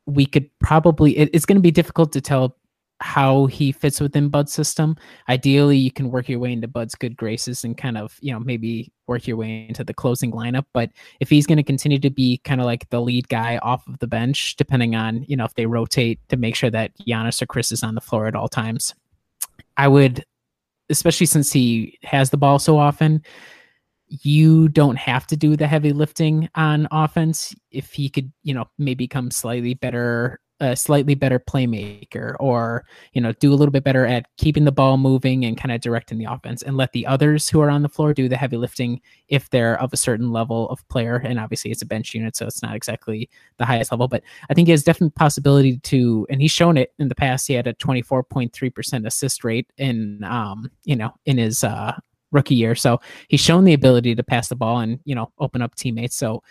we 0.06 0.24
could 0.26 0.48
probably. 0.60 1.18
It, 1.18 1.30
it's 1.32 1.46
going 1.46 1.58
to 1.58 1.62
be 1.62 1.70
difficult 1.72 2.12
to 2.12 2.20
tell 2.20 2.56
how 3.00 3.46
he 3.46 3.72
fits 3.72 4.00
within 4.00 4.28
Bud's 4.28 4.52
system. 4.52 4.96
Ideally, 5.28 5.78
you 5.78 5.90
can 5.90 6.10
work 6.10 6.28
your 6.28 6.38
way 6.38 6.52
into 6.52 6.68
Bud's 6.68 6.94
good 6.94 7.16
graces 7.16 7.64
and 7.64 7.76
kind 7.76 7.96
of, 7.96 8.16
you 8.20 8.32
know, 8.32 8.38
maybe 8.38 8.92
work 9.06 9.26
your 9.26 9.36
way 9.36 9.66
into 9.68 9.82
the 9.84 9.94
closing 9.94 10.32
lineup. 10.32 10.66
But 10.74 10.90
if 11.18 11.30
he's 11.30 11.46
going 11.46 11.56
to 11.56 11.62
continue 11.62 11.98
to 11.98 12.10
be 12.10 12.38
kind 12.44 12.60
of 12.60 12.66
like 12.66 12.88
the 12.90 13.00
lead 13.00 13.28
guy 13.28 13.58
off 13.58 13.86
of 13.88 13.98
the 13.98 14.06
bench, 14.06 14.56
depending 14.56 14.94
on, 14.94 15.24
you 15.26 15.36
know, 15.36 15.44
if 15.44 15.54
they 15.54 15.66
rotate 15.66 16.20
to 16.28 16.36
make 16.36 16.54
sure 16.54 16.70
that 16.70 16.92
Giannis 16.98 17.40
or 17.40 17.46
Khris 17.46 17.72
is 17.72 17.82
on 17.82 17.94
the 17.94 18.00
floor 18.00 18.26
at 18.26 18.36
all 18.36 18.48
times, 18.48 18.94
I 19.76 19.88
would, 19.88 20.24
especially 20.90 21.26
since 21.26 21.52
he 21.52 21.98
has 22.02 22.30
the 22.30 22.36
ball 22.36 22.58
so 22.58 22.78
often, 22.78 23.22
you 24.08 24.68
don't 24.68 24.96
have 24.96 25.26
to 25.28 25.36
do 25.36 25.56
the 25.56 25.66
heavy 25.66 25.92
lifting 25.92 26.50
on 26.54 26.86
offense. 26.90 27.54
If 27.70 27.92
he 27.92 28.08
could, 28.10 28.30
you 28.42 28.52
know, 28.52 28.66
maybe 28.76 29.04
become 29.06 29.30
slightly 29.30 29.72
better 29.74 30.40
a 30.60 30.76
slightly 30.76 31.14
better 31.14 31.38
playmaker 31.38 32.36
or 32.38 32.84
you 33.12 33.20
know 33.20 33.32
do 33.32 33.52
a 33.52 33.56
little 33.56 33.72
bit 33.72 33.82
better 33.82 34.06
at 34.06 34.26
keeping 34.36 34.64
the 34.64 34.72
ball 34.72 34.96
moving 34.96 35.44
and 35.44 35.56
kind 35.56 35.72
of 35.72 35.80
directing 35.80 36.18
the 36.18 36.24
offense 36.24 36.62
and 36.62 36.76
let 36.76 36.92
the 36.92 37.06
others 37.06 37.48
who 37.48 37.60
are 37.60 37.70
on 37.70 37.82
the 37.82 37.88
floor 37.88 38.12
do 38.12 38.28
the 38.28 38.36
heavy 38.36 38.56
lifting 38.56 39.00
if 39.28 39.48
they're 39.50 39.80
of 39.80 39.92
a 39.92 39.96
certain 39.96 40.30
level 40.30 40.68
of 40.68 40.86
player. 40.88 41.16
And 41.16 41.40
obviously 41.40 41.70
it's 41.70 41.82
a 41.82 41.86
bench 41.86 42.14
unit 42.14 42.36
so 42.36 42.46
it's 42.46 42.62
not 42.62 42.76
exactly 42.76 43.28
the 43.56 43.64
highest 43.64 43.90
level. 43.90 44.08
But 44.08 44.22
i 44.48 44.54
think 44.54 44.68
he 44.68 44.72
has 44.72 44.82
definite 44.82 45.14
possibility 45.14 45.78
to 45.78 46.26
and 46.30 46.40
he's 46.40 46.52
shown 46.52 46.76
it 46.76 46.92
in 46.98 47.08
the 47.08 47.14
past 47.14 47.46
he 47.46 47.54
had 47.54 47.66
a 47.66 47.74
24.3% 47.74 49.06
assist 49.06 49.44
rate 49.44 49.72
in 49.78 50.22
um 50.24 50.70
you 50.84 50.96
know 50.96 51.12
in 51.26 51.38
his 51.38 51.64
uh 51.64 51.92
rookie 52.32 52.54
year. 52.54 52.74
So 52.74 53.00
he's 53.28 53.40
shown 53.40 53.64
the 53.64 53.74
ability 53.74 54.14
to 54.14 54.22
pass 54.22 54.48
the 54.48 54.56
ball 54.56 54.78
and 54.80 55.00
you 55.04 55.14
know 55.14 55.32
open 55.38 55.62
up 55.62 55.74
teammates. 55.74 56.16
So 56.16 56.42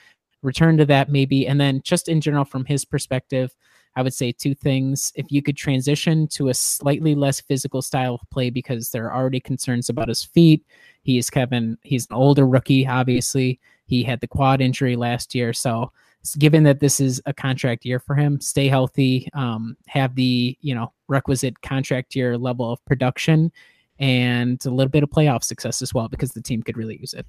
return 0.41 0.77
to 0.77 0.85
that 0.85 1.09
maybe. 1.09 1.47
And 1.47 1.59
then 1.59 1.81
just 1.83 2.07
in 2.07 2.21
general 2.21 2.45
from 2.45 2.65
his 2.65 2.85
perspective 2.85 3.55
I 3.95 4.01
would 4.01 4.13
say 4.13 4.31
two 4.31 4.55
things. 4.55 5.11
If 5.15 5.31
you 5.31 5.41
could 5.41 5.57
transition 5.57 6.27
to 6.29 6.49
a 6.49 6.53
slightly 6.53 7.15
less 7.15 7.41
physical 7.41 7.81
style 7.81 8.15
of 8.15 8.29
play 8.29 8.49
because 8.49 8.91
there 8.91 9.09
are 9.09 9.19
already 9.19 9.39
concerns 9.39 9.89
about 9.89 10.07
his 10.07 10.23
feet. 10.23 10.65
He 11.03 11.17
is 11.17 11.29
Kevin, 11.29 11.77
he's 11.83 12.07
an 12.09 12.15
older 12.15 12.47
rookie, 12.47 12.87
obviously. 12.87 13.59
He 13.85 14.03
had 14.03 14.21
the 14.21 14.27
quad 14.27 14.61
injury 14.61 14.95
last 14.95 15.33
year. 15.33 15.53
So 15.53 15.91
given 16.37 16.63
that 16.63 16.79
this 16.79 16.99
is 16.99 17.21
a 17.25 17.33
contract 17.33 17.85
year 17.85 17.99
for 17.99 18.15
him, 18.15 18.39
stay 18.41 18.67
healthy, 18.67 19.27
um, 19.33 19.75
have 19.87 20.15
the, 20.15 20.57
you 20.61 20.75
know, 20.75 20.93
requisite 21.07 21.61
contract 21.61 22.15
year 22.15 22.37
level 22.37 22.71
of 22.71 22.83
production 22.85 23.51
and 23.99 24.63
a 24.65 24.69
little 24.69 24.91
bit 24.91 25.03
of 25.03 25.09
playoff 25.09 25.43
success 25.43 25.81
as 25.81 25.93
well 25.93 26.07
because 26.07 26.31
the 26.31 26.41
team 26.41 26.61
could 26.61 26.77
really 26.77 26.97
use 26.97 27.13
it. 27.13 27.25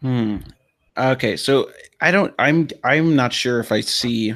Hmm. 0.00 0.38
Okay, 0.96 1.36
so 1.36 1.70
I 2.00 2.10
don't. 2.10 2.34
I'm. 2.38 2.68
I'm 2.84 3.14
not 3.14 3.32
sure 3.32 3.60
if 3.60 3.72
I 3.72 3.80
see 3.80 4.34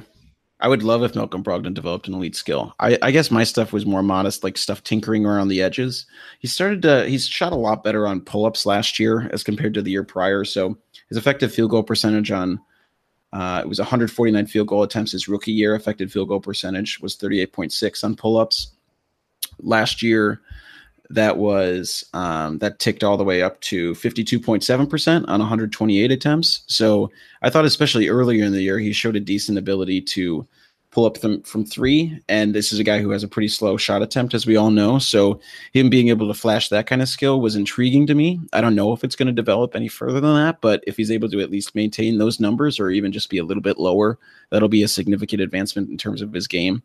I 0.61 0.69
would 0.69 0.83
love 0.83 1.03
if 1.03 1.14
Malcolm 1.14 1.43
Brogdon 1.43 1.75
developed 1.75 2.09
an 2.09 2.14
elite 2.14 2.37
skill. 2.37 2.75
I, 2.79 2.97
I, 3.03 3.11
guess 3.11 3.31
my 3.31 3.43
stuff 3.45 3.73
was 3.73 3.85
more 3.85 4.03
modest, 4.03 4.45
like 4.45 4.57
stuff 4.57 4.83
tinkering 4.85 5.27
around 5.27 5.49
the 5.49 5.61
edges. 5.61 6.07
He 6.38 6.47
started 6.47 6.81
to 6.83 7.07
he's 7.07 7.27
shot 7.27 7.53
a 7.53 7.57
lot 7.57 7.83
better 7.83 8.07
on 8.07 8.21
pull 8.21 8.47
ups 8.47 8.64
last 8.64 8.99
year 8.99 9.29
as 9.33 9.43
compared 9.43 9.75
to 9.75 9.83
the 9.83 9.90
year 9.90 10.05
prior. 10.05 10.45
So 10.45 10.79
his 11.09 11.19
effective 11.19 11.53
field 11.53 11.71
goal 11.71 11.83
percentage 11.83 12.31
on 12.31 12.61
uh, 13.33 13.61
it 13.64 13.69
was 13.69 13.81
149 13.81 14.47
field 14.47 14.69
goal 14.69 14.85
attempts 14.85 15.11
his 15.11 15.29
rookie 15.29 15.53
year. 15.53 15.75
Effective 15.75 16.12
field 16.12 16.29
goal 16.29 16.40
percentage 16.40 17.01
was 17.01 17.17
38.6 17.17 18.05
on 18.05 18.14
pull 18.14 18.37
ups. 18.37 18.77
Last 19.59 20.03
year, 20.03 20.40
that 21.11 21.37
was 21.37 22.05
um, 22.14 22.59
that 22.59 22.79
ticked 22.79 23.05
all 23.05 23.17
the 23.17 23.25
way 23.25 23.43
up 23.43 23.61
to 23.62 23.93
52.7% 23.95 25.25
on 25.29 25.40
128 25.40 26.11
attempts. 26.11 26.62
So 26.67 27.11
I 27.43 27.51
thought, 27.51 27.64
especially 27.64 28.09
earlier 28.09 28.45
in 28.45 28.53
the 28.53 28.62
year, 28.62 28.79
he 28.79 28.93
showed 28.93 29.17
a 29.17 29.21
decent 29.21 29.59
ability 29.59 30.01
to 30.03 30.47
pull 30.95 31.05
up 31.05 31.19
them 31.19 31.43
from 31.43 31.64
three. 31.67 32.21
And 32.29 32.55
this 32.55 32.73
is 32.73 32.79
a 32.79 32.85
guy 32.85 33.01
who 33.01 33.11
has 33.11 33.25
a 33.25 33.29
pretty 33.29 33.49
slow 33.49 33.77
shot 33.77 34.01
attempt, 34.01 34.33
as 34.33 34.47
we 34.47 34.57
all 34.57 34.71
know. 34.71 35.01
So 35.01 35.40
him 35.73 35.90
being 35.90 36.09
able 36.09 36.29
to 36.29 36.38
flash 36.38 36.69
that 36.69 36.87
kind 36.87 37.03
of 37.03 37.09
skill 37.09 37.40
was 37.40 37.57
intriguing 37.57 38.07
to 38.07 38.14
me. 38.14 38.40
I 38.53 38.61
don't 38.61 38.77
know 38.77 38.93
if 38.93 39.03
it's 39.03 39.17
going 39.17 39.27
to 39.27 39.33
develop 39.33 39.75
any 39.75 39.88
further 39.88 40.21
than 40.21 40.35
that, 40.37 40.61
but 40.61 40.85
if 40.87 40.97
he's 40.97 41.11
able 41.11 41.29
to 41.31 41.40
at 41.40 41.51
least 41.51 41.75
maintain 41.75 42.19
those 42.19 42.38
numbers 42.38 42.79
or 42.79 42.90
even 42.90 43.11
just 43.11 43.29
be 43.29 43.38
a 43.38 43.45
little 43.45 43.62
bit 43.62 43.79
lower, 43.79 44.21
that'll 44.51 44.69
be 44.69 44.85
a 44.85 44.88
significant 44.88 45.43
advancement 45.43 45.90
in 45.90 45.99
terms 45.99 46.23
of 46.23 46.33
his 46.33 46.47
game. 46.47 46.81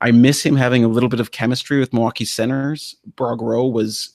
I 0.00 0.10
miss 0.12 0.44
him 0.44 0.56
having 0.56 0.84
a 0.84 0.88
little 0.88 1.08
bit 1.08 1.20
of 1.20 1.30
chemistry 1.30 1.78
with 1.78 1.92
Milwaukee 1.92 2.24
centers. 2.24 2.96
Brock 3.16 3.40
Rowe 3.42 3.66
was 3.66 4.14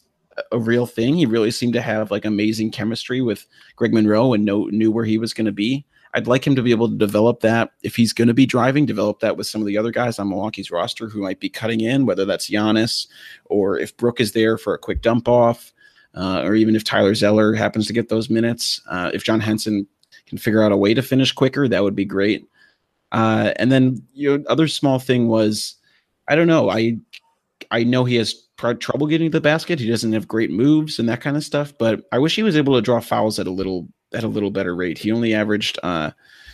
a 0.51 0.59
real 0.59 0.85
thing. 0.85 1.15
He 1.15 1.25
really 1.25 1.51
seemed 1.51 1.73
to 1.73 1.81
have 1.81 2.11
like 2.11 2.25
amazing 2.25 2.71
chemistry 2.71 3.21
with 3.21 3.45
Greg 3.75 3.93
Monroe 3.93 4.33
and 4.33 4.45
know, 4.45 4.65
knew 4.65 4.91
where 4.91 5.05
he 5.05 5.17
was 5.17 5.33
going 5.33 5.45
to 5.45 5.51
be. 5.51 5.85
I'd 6.13 6.27
like 6.27 6.47
him 6.47 6.55
to 6.55 6.61
be 6.61 6.71
able 6.71 6.87
to 6.87 6.95
develop 6.95 7.41
that 7.41 7.71
if 7.83 7.95
he's 7.95 8.13
going 8.13 8.29
to 8.29 8.33
be 8.33 8.45
driving, 8.45 8.85
develop 8.85 9.19
that 9.19 9.35
with 9.35 9.47
some 9.47 9.61
of 9.61 9.67
the 9.67 9.77
other 9.77 9.91
guys 9.91 10.17
on 10.17 10.29
Milwaukee's 10.29 10.71
roster 10.71 11.09
who 11.09 11.21
might 11.21 11.41
be 11.41 11.49
cutting 11.49 11.81
in, 11.81 12.05
whether 12.05 12.23
that's 12.23 12.49
Giannis 12.49 13.07
or 13.45 13.77
if 13.77 13.95
Brook 13.97 14.21
is 14.21 14.31
there 14.31 14.57
for 14.57 14.73
a 14.73 14.79
quick 14.79 15.01
dump 15.01 15.27
off, 15.27 15.73
uh, 16.13 16.41
or 16.43 16.55
even 16.55 16.75
if 16.75 16.85
Tyler 16.85 17.15
Zeller 17.15 17.53
happens 17.53 17.85
to 17.87 17.93
get 17.93 18.07
those 18.07 18.29
minutes. 18.29 18.81
Uh, 18.89 19.11
if 19.13 19.25
John 19.25 19.41
Henson 19.41 19.85
can 20.25 20.37
figure 20.37 20.63
out 20.63 20.71
a 20.71 20.77
way 20.77 20.93
to 20.93 21.01
finish 21.01 21.33
quicker, 21.33 21.67
that 21.67 21.83
would 21.83 21.95
be 21.95 22.05
great. 22.05 22.47
Uh, 23.15 23.53
and 23.55 23.71
then 23.71 24.05
your 24.13 24.39
know, 24.39 24.43
other 24.49 24.67
small 24.67 24.99
thing 24.99 25.29
was, 25.29 25.75
I 26.27 26.35
don't 26.35 26.47
know. 26.47 26.69
I 26.69 26.97
I 27.71 27.83
know 27.83 28.03
he 28.03 28.15
has 28.15 28.33
pr- 28.33 28.73
trouble 28.73 29.07
getting 29.07 29.31
to 29.31 29.37
the 29.37 29.41
basket. 29.41 29.79
He 29.79 29.87
doesn't 29.87 30.11
have 30.11 30.27
great 30.27 30.51
moves 30.51 30.99
and 30.99 31.07
that 31.07 31.21
kind 31.21 31.37
of 31.37 31.43
stuff. 31.43 31.73
But 31.77 32.05
I 32.11 32.19
wish 32.19 32.35
he 32.35 32.43
was 32.43 32.57
able 32.57 32.75
to 32.75 32.81
draw 32.81 32.99
fouls 32.99 33.39
at 33.39 33.47
a 33.47 33.51
little 33.51 33.87
at 34.13 34.25
a 34.25 34.27
little 34.27 34.51
better 34.51 34.75
rate. 34.75 34.97
He 34.97 35.13
only 35.13 35.33
averaged 35.33 35.79
uh, 35.81 36.11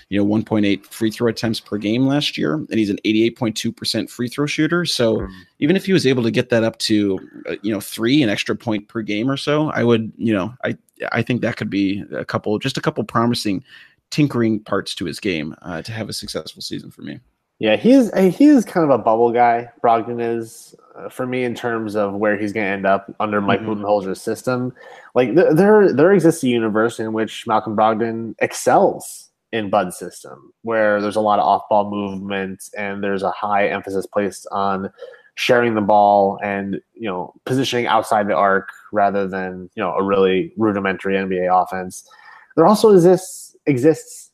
you 0.10 0.20
know 0.20 0.26
1.8 0.26 0.86
free 0.86 1.10
throw 1.10 1.30
attempts 1.30 1.60
per 1.60 1.80
game 1.80 2.06
last 2.06 2.38
year, 2.38 2.54
and 2.54 2.74
he's 2.74 2.92
an 2.92 3.00
88.2% 3.04 4.08
free 4.08 4.28
throw 4.28 4.46
shooter. 4.46 4.86
So 4.86 5.18
mm. 5.18 5.32
even 5.58 5.76
if 5.76 5.88
he 5.88 5.94
was 5.94 6.06
able 6.06 6.22
to 6.22 6.32
get 6.32 6.50
that 6.50 6.64
up 6.64 6.78
to 6.80 7.18
uh, 7.50 7.56
you 7.64 7.74
know 7.74 7.80
three 7.80 8.22
an 8.22 8.30
extra 8.30 8.56
point 8.56 8.88
per 8.88 9.02
game 9.02 9.32
or 9.32 9.38
so, 9.38 9.72
I 9.72 9.84
would 9.84 10.14
you 10.16 10.32
know 10.32 10.54
I 10.64 10.78
I 11.12 11.24
think 11.24 11.42
that 11.42 11.58
could 11.58 11.72
be 11.72 12.04
a 12.12 12.24
couple 12.24 12.60
just 12.60 12.78
a 12.78 12.82
couple 12.82 13.04
promising 13.04 13.64
tinkering 14.12 14.60
parts 14.60 14.94
to 14.96 15.06
his 15.06 15.20
game 15.20 15.56
uh, 15.64 15.82
to 15.82 15.92
have 15.92 16.10
a 16.10 16.14
successful 16.14 16.62
season 16.62 16.92
for 16.92 17.02
me. 17.02 17.20
Yeah, 17.60 17.76
he's 17.76 18.12
he's 18.36 18.66
kind 18.66 18.84
of 18.84 18.90
a 18.90 19.04
bubble 19.04 19.32
guy. 19.32 19.70
Brogdon 19.84 20.20
is 20.20 20.74
uh, 20.96 21.10
for 21.10 21.28
me 21.28 21.44
in 21.44 21.54
terms 21.54 21.96
of 21.96 22.14
where 22.16 22.36
he's 22.38 22.52
going 22.52 22.66
to 22.66 22.72
end 22.72 22.88
up 22.88 23.14
under 23.20 23.40
Mike 23.40 23.62
mm-hmm. 23.62 23.84
Budenholzer's 23.84 24.20
system. 24.20 24.74
Like 25.14 25.36
th- 25.36 25.54
there 25.54 25.94
there 25.94 26.12
exists 26.12 26.44
a 26.44 26.48
universe 26.48 27.00
in 27.00 27.14
which 27.14 27.46
Malcolm 27.46 27.76
Brogdon 27.76 28.34
excels 28.40 29.30
in 29.52 29.70
Bud's 29.70 29.96
system, 29.96 30.52
where 30.64 31.02
there's 31.02 31.16
a 31.16 31.22
lot 31.22 31.38
of 31.38 31.46
off 31.46 31.70
ball 31.70 31.92
movement 31.92 32.64
and 32.76 33.04
there's 33.04 33.22
a 33.22 33.32
high 33.32 33.68
emphasis 33.68 34.08
placed 34.08 34.48
on 34.52 34.92
sharing 35.36 35.76
the 35.76 35.82
ball 35.82 36.40
and 36.44 36.82
you 36.94 37.08
know 37.08 37.34
positioning 37.46 37.86
outside 37.86 38.28
the 38.28 38.36
arc 38.36 38.70
rather 38.92 39.28
than 39.28 39.70
you 39.76 39.84
know 39.84 39.94
a 39.94 40.04
really 40.04 40.52
rudimentary 40.58 41.14
NBA 41.14 41.48
offense. 41.52 42.08
There 42.56 42.66
also 42.66 42.92
exists 42.92 43.51
exists 43.66 44.32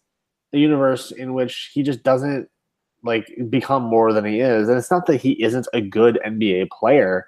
a 0.54 0.58
universe 0.58 1.12
in 1.12 1.34
which 1.34 1.72
he 1.74 1.84
just 1.84 2.04
doesn't 2.04 2.50
like 3.04 3.28
become 3.50 3.84
more 3.84 4.14
than 4.14 4.26
he 4.26 4.40
is. 4.40 4.68
And 4.68 4.78
it's 4.78 4.92
not 4.92 5.06
that 5.08 5.18
he 5.18 5.42
isn't 5.44 5.68
a 5.74 5.82
good 5.82 6.20
NBA 6.26 6.70
player, 6.70 7.26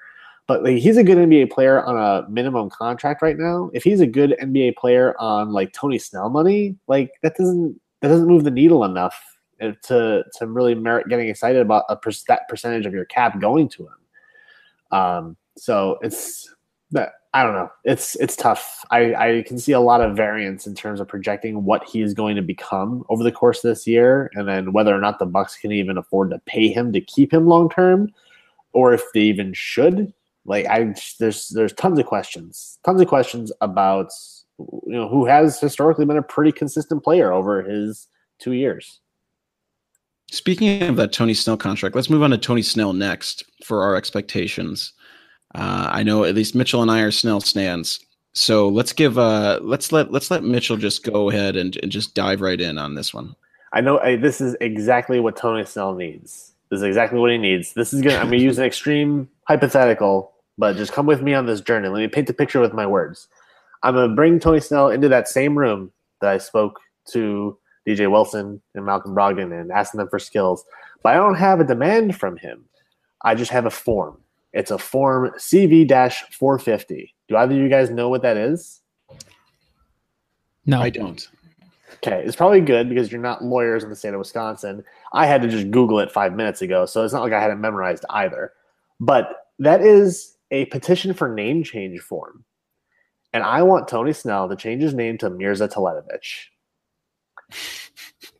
but 0.48 0.64
like 0.64 0.78
he's 0.78 0.98
a 0.98 1.04
good 1.04 1.18
NBA 1.18 1.52
player 1.52 1.84
on 1.84 1.96
a 1.98 2.28
minimum 2.30 2.70
contract 2.70 3.22
right 3.22 3.38
now. 3.38 3.70
If 3.74 3.84
he's 3.84 4.00
a 4.00 4.08
good 4.08 4.36
NBA 4.42 4.76
player 4.78 5.16
on 5.20 5.52
like 5.52 5.74
Tony 5.74 6.00
Snell 6.00 6.30
money, 6.30 6.76
like 6.88 7.12
that 7.24 7.36
doesn't 7.36 7.80
that 8.02 8.08
doesn't 8.08 8.28
move 8.28 8.44
the 8.44 8.52
needle 8.52 8.84
enough 8.84 9.22
to 9.60 10.24
to 10.38 10.48
really 10.48 10.76
merit 10.76 11.08
getting 11.10 11.30
excited 11.30 11.62
about 11.62 11.84
a 11.90 11.96
per- 11.96 12.12
that 12.28 12.48
percentage 12.48 12.86
of 12.86 12.94
your 12.94 13.06
cap 13.06 13.40
going 13.40 13.70
to 13.70 13.84
him. 13.84 14.98
Um, 14.98 15.38
so 15.58 15.98
it's 16.02 16.54
that 16.92 17.12
I 17.34 17.44
don't 17.44 17.54
know. 17.54 17.70
It's 17.84 18.16
it's 18.16 18.36
tough. 18.36 18.84
I, 18.90 19.14
I 19.14 19.44
can 19.44 19.60
see 19.60 19.72
a 19.72 19.80
lot 19.80 20.02
of 20.02 20.16
variance 20.16 20.66
in 20.66 20.74
terms 20.74 21.00
of 21.00 21.08
projecting 21.08 21.64
what 21.64 21.88
he 21.88 22.02
is 22.02 22.16
going 22.16 22.36
to 22.38 22.42
become 22.42 23.06
over 23.10 23.24
the 23.24 23.32
course 23.32 23.64
of 23.64 23.70
this 23.70 23.86
year, 23.86 24.32
and 24.34 24.48
then 24.48 24.74
whether 24.74 24.96
or 24.96 25.00
not 25.00 25.20
the 25.20 25.28
Bucks 25.28 25.56
can 25.56 25.72
even 25.72 25.98
afford 25.98 26.32
to 26.32 26.40
pay 26.46 26.70
him 26.70 26.92
to 26.94 27.02
keep 27.02 27.32
him 27.32 27.46
long 27.46 27.70
term, 27.70 28.12
or 28.74 28.94
if 28.94 29.04
they 29.14 29.22
even 29.22 29.54
should. 29.54 30.12
Like 30.46 30.66
I, 30.66 30.96
there's 31.20 31.50
there's 31.50 31.74
tons 31.74 32.00
of 32.00 32.08
questions, 32.08 32.80
tons 32.84 33.00
of 33.00 33.08
questions 33.08 33.52
about 33.62 34.12
you 34.58 34.82
know 34.88 35.08
who 35.08 35.26
has 35.26 35.60
historically 35.60 36.06
been 36.06 36.18
a 36.18 36.24
pretty 36.24 36.52
consistent 36.52 37.04
player 37.04 37.32
over 37.32 37.62
his 37.62 38.08
two 38.40 38.54
years. 38.54 39.02
Speaking 40.32 40.82
of 40.84 40.96
that 40.96 41.12
Tony 41.12 41.36
Snell 41.36 41.58
contract, 41.58 41.96
let's 41.96 42.10
move 42.10 42.24
on 42.24 42.32
to 42.32 42.38
Tony 42.40 42.64
Snell 42.64 42.94
next 42.94 43.44
for 43.64 43.84
our 43.84 43.96
expectations. 43.96 44.94
Uh, 45.56 45.90
I 45.92 46.04
know 46.04 46.24
at 46.24 46.36
least 46.36 46.56
Mitchell 46.56 46.82
and 46.82 46.92
I 46.92 47.02
are 47.02 47.12
Snell 47.12 47.42
stands. 47.42 48.00
So 48.34 48.70
let's 48.70 48.94
give 48.94 49.18
uh 49.18 49.60
let's 49.62 49.92
let 49.92 50.12
let's 50.12 50.30
let 50.30 50.44
Mitchell 50.44 50.78
just 50.78 51.04
go 51.04 51.30
ahead 51.30 51.56
and, 51.56 51.78
and 51.82 51.92
just 51.92 52.14
dive 52.14 52.42
right 52.42 52.60
in 52.60 52.78
on 52.78 52.96
this 52.96 53.14
one. 53.14 53.36
I 53.74 53.82
know 53.82 54.00
I, 54.00 54.16
this 54.16 54.40
is 54.42 54.56
exactly 54.62 55.20
what 55.20 55.36
Tony 55.36 55.66
Snell 55.66 55.96
needs. 55.96 56.54
This 56.70 56.78
is 56.78 56.84
exactly 56.84 57.20
what 57.20 57.32
he 57.32 57.38
needs. 57.38 57.74
This 57.74 57.94
is 57.94 58.02
gonna 58.02 58.18
I'm 58.18 58.26
gonna 58.26 58.38
use 58.38 58.58
an 58.60 58.66
extreme 58.66 59.28
hypothetical, 59.48 60.32
but 60.58 60.78
just 60.78 60.94
come 60.94 61.08
with 61.08 61.22
me 61.22 61.34
on 61.34 61.48
this 61.48 61.62
journey. 61.62 61.90
Let 61.90 62.00
me 62.00 62.08
paint 62.08 62.28
the 62.28 62.34
picture 62.34 62.60
with 62.60 62.74
my 62.74 62.86
words. 62.86 63.28
I'm 63.82 63.96
gonna 63.96 64.14
bring 64.14 64.40
Tony 64.40 64.60
Snell 64.60 64.90
into 64.90 65.10
that 65.10 65.28
same 65.28 65.58
room 65.58 65.92
that 66.22 66.30
I 66.30 66.38
spoke 66.38 66.80
to 67.12 67.58
DJ 67.88 68.12
Wilson 68.12 68.62
and 68.76 68.86
Malcolm 68.86 69.16
Brogdon 69.16 69.60
and 69.60 69.72
asking 69.72 69.98
them 69.98 70.10
for 70.10 70.20
skills. 70.20 70.64
But 71.02 71.14
I 71.14 71.18
don't 71.18 71.36
have 71.36 71.60
a 71.60 71.64
demand 71.64 72.16
from 72.16 72.38
him. 72.38 72.66
I 73.24 73.34
just 73.36 73.52
have 73.52 73.66
a 73.66 73.72
form. 73.72 74.20
It's 74.54 74.72
a 74.72 74.78
form 74.78 75.32
CV 75.38 75.88
450. 75.88 77.16
Do 77.28 77.38
either 77.38 77.54
of 77.54 77.60
you 77.60 77.70
guys 77.70 77.90
know 77.90 78.10
what 78.10 78.24
that 78.24 78.38
is? 78.38 78.82
No, 80.66 80.82
I 80.82 80.90
don't. 80.90 81.28
Okay, 81.96 82.24
it's 82.26 82.36
probably 82.36 82.62
good 82.62 82.88
because 82.88 83.12
you're 83.12 83.22
not 83.22 83.44
lawyers 83.44 83.84
in 83.84 83.90
the 83.90 83.96
state 83.96 84.14
of 84.14 84.20
Wisconsin. 84.20 84.84
I 85.14 85.26
had 85.26 85.42
to 85.42 85.48
just 85.48 85.72
Google 85.72 86.00
it 86.00 86.12
five 86.12 86.34
minutes 86.34 86.62
ago, 86.62 86.86
so 86.86 87.04
it's 87.04 87.14
not 87.14 87.24
like 87.24 87.34
I 87.34 87.42
had 87.42 87.52
it 87.52 87.56
memorized 87.56 88.06
either. 88.10 88.54
But 89.00 89.50
that 89.60 89.82
is 89.82 90.38
a 90.52 90.66
petition 90.66 91.14
for 91.14 91.34
name 91.34 91.64
change 91.64 92.00
form. 92.00 92.46
And 93.34 93.44
I 93.44 93.62
want 93.64 93.88
Tony 93.88 94.14
Snell 94.14 94.50
to 94.50 94.56
change 94.56 94.82
his 94.82 94.94
name 94.94 95.18
to 95.20 95.30
Mirza 95.30 95.68
Teletovic. 95.68 96.46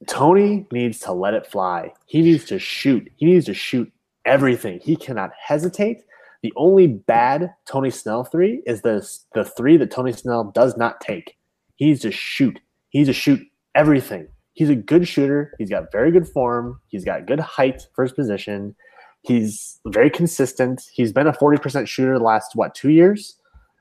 Tony 0.08 0.66
needs 0.72 1.00
to 1.00 1.12
let 1.12 1.34
it 1.34 1.46
fly. 1.46 1.94
He 2.06 2.22
needs 2.22 2.46
to 2.46 2.60
shoot. 2.60 3.12
He 3.18 3.26
needs 3.26 3.46
to 3.46 3.54
shoot 3.54 3.92
everything. 4.26 4.80
He 4.82 4.96
cannot 4.96 5.32
hesitate. 5.42 6.04
The 6.42 6.54
only 6.56 6.88
bad 6.88 7.54
Tony 7.66 7.90
Snell 7.90 8.24
three 8.24 8.62
is 8.66 8.82
the 8.82 9.08
the 9.34 9.44
three 9.44 9.78
that 9.78 9.92
Tony 9.92 10.14
Snell 10.14 10.52
does 10.56 10.78
not 10.78 11.02
take. 11.02 11.38
He's 11.76 12.02
to 12.02 12.12
shoot. 12.12 12.60
He's 12.90 13.08
to 13.08 13.14
shoot 13.14 13.42
everything. 13.76 14.28
He's 14.54 14.70
a 14.70 14.76
good 14.76 15.08
shooter. 15.08 15.54
He's 15.58 15.70
got 15.70 15.92
very 15.92 16.12
good 16.12 16.28
form. 16.28 16.82
He's 16.88 17.06
got 17.06 17.26
good 17.26 17.40
height 17.40 17.84
for 17.96 18.04
his 18.04 18.12
position. 18.12 18.76
He's 19.22 19.80
very 19.88 20.10
consistent. 20.10 20.82
He's 20.92 21.14
been 21.14 21.28
a 21.28 21.34
40% 21.34 21.88
shooter 21.88 22.18
the 22.18 22.24
last, 22.24 22.56
what, 22.56 22.76
two 22.76 22.90
years? 22.90 23.38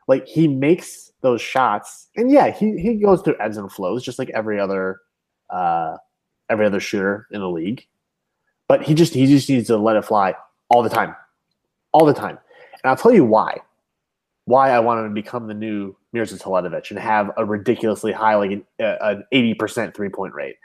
Like, 0.07 0.27
he 0.27 0.49
makes 0.49 1.13
those 1.21 1.41
shots. 1.41 2.09
And 2.17 2.31
yeah, 2.31 2.51
he, 2.51 2.79
he 2.79 2.95
goes 2.95 3.23
through 3.23 3.37
ebbs 3.41 3.57
and 3.57 3.71
flows, 3.71 4.05
just 4.05 4.19
like 4.19 4.31
every 4.31 4.59
other 4.61 5.01
uh, 5.51 5.97
every 6.51 6.67
other 6.67 6.81
shooter 6.81 7.27
in 7.31 7.41
the 7.41 7.49
league. 7.49 7.87
But 8.69 8.83
he 8.83 8.95
just 8.95 9.15
he 9.15 9.27
just 9.27 9.49
needs 9.49 9.67
to 9.69 9.77
let 9.77 9.97
it 9.97 10.05
fly 10.05 10.35
all 10.69 10.83
the 10.83 10.91
time, 10.91 11.17
all 11.93 12.05
the 12.05 12.15
time. 12.15 12.39
And 12.73 12.91
I'll 12.91 12.97
tell 12.97 13.13
you 13.13 13.25
why. 13.25 13.59
Why 14.45 14.71
I 14.71 14.79
want 14.79 15.01
him 15.01 15.09
to 15.09 15.15
become 15.15 15.47
the 15.47 15.55
new 15.55 15.95
Mirza 16.13 16.39
Teletovic 16.39 16.91
and 16.91 16.99
have 16.99 17.31
a 17.37 17.45
ridiculously 17.45 18.13
high, 18.13 18.35
like 18.35 18.51
an, 18.51 18.65
an 18.79 19.25
80% 19.33 19.95
three 19.95 20.09
point 20.09 20.35
rate. 20.35 20.57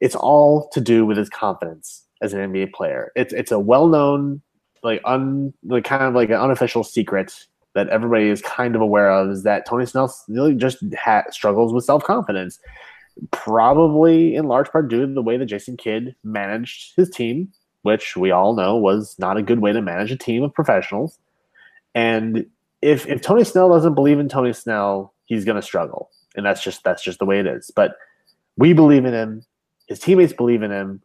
It's 0.00 0.16
all 0.16 0.68
to 0.70 0.80
do 0.80 1.06
with 1.06 1.16
his 1.16 1.28
confidence 1.28 2.04
as 2.22 2.32
an 2.32 2.52
NBA 2.52 2.72
player. 2.72 3.12
It's 3.14 3.32
it's 3.32 3.52
a 3.52 3.58
well 3.58 3.86
known, 3.86 4.42
like 4.82 5.00
un 5.04 5.52
like 5.64 5.84
kind 5.84 6.04
of 6.04 6.14
like 6.14 6.30
an 6.30 6.36
unofficial 6.36 6.84
secret 6.84 7.32
that 7.74 7.88
everybody 7.88 8.28
is 8.28 8.42
kind 8.42 8.74
of 8.74 8.80
aware 8.80 9.10
of 9.10 9.30
is 9.30 9.44
that 9.44 9.66
Tony 9.66 9.86
Snell 9.86 10.12
really 10.28 10.54
just 10.54 10.78
ha- 10.98 11.24
struggles 11.30 11.72
with 11.72 11.84
self 11.84 12.02
confidence 12.02 12.58
probably 13.30 14.34
in 14.34 14.46
large 14.46 14.70
part 14.70 14.88
due 14.88 15.06
to 15.06 15.12
the 15.12 15.22
way 15.22 15.36
that 15.36 15.46
Jason 15.46 15.76
Kidd 15.76 16.14
managed 16.24 16.94
his 16.96 17.10
team, 17.10 17.52
which 17.82 18.16
we 18.16 18.30
all 18.30 18.54
know 18.54 18.76
was 18.76 19.16
not 19.18 19.36
a 19.36 19.42
good 19.42 19.60
way 19.60 19.72
to 19.72 19.82
manage 19.82 20.10
a 20.10 20.16
team 20.16 20.42
of 20.42 20.54
professionals. 20.54 21.18
And 21.94 22.46
if 22.82 23.06
if 23.06 23.22
Tony 23.22 23.44
Snell 23.44 23.68
doesn't 23.68 23.94
believe 23.94 24.18
in 24.18 24.28
Tony 24.28 24.52
Snell, 24.52 25.14
he's 25.24 25.44
going 25.44 25.56
to 25.56 25.62
struggle, 25.62 26.10
and 26.36 26.44
that's 26.44 26.62
just 26.62 26.84
that's 26.84 27.02
just 27.02 27.18
the 27.18 27.26
way 27.26 27.40
it 27.40 27.46
is. 27.46 27.70
But 27.74 27.96
we 28.56 28.72
believe 28.72 29.04
in 29.04 29.14
him. 29.14 29.44
His 29.86 29.98
teammates 29.98 30.32
believe 30.32 30.62
in 30.62 30.70
him. 30.70 31.02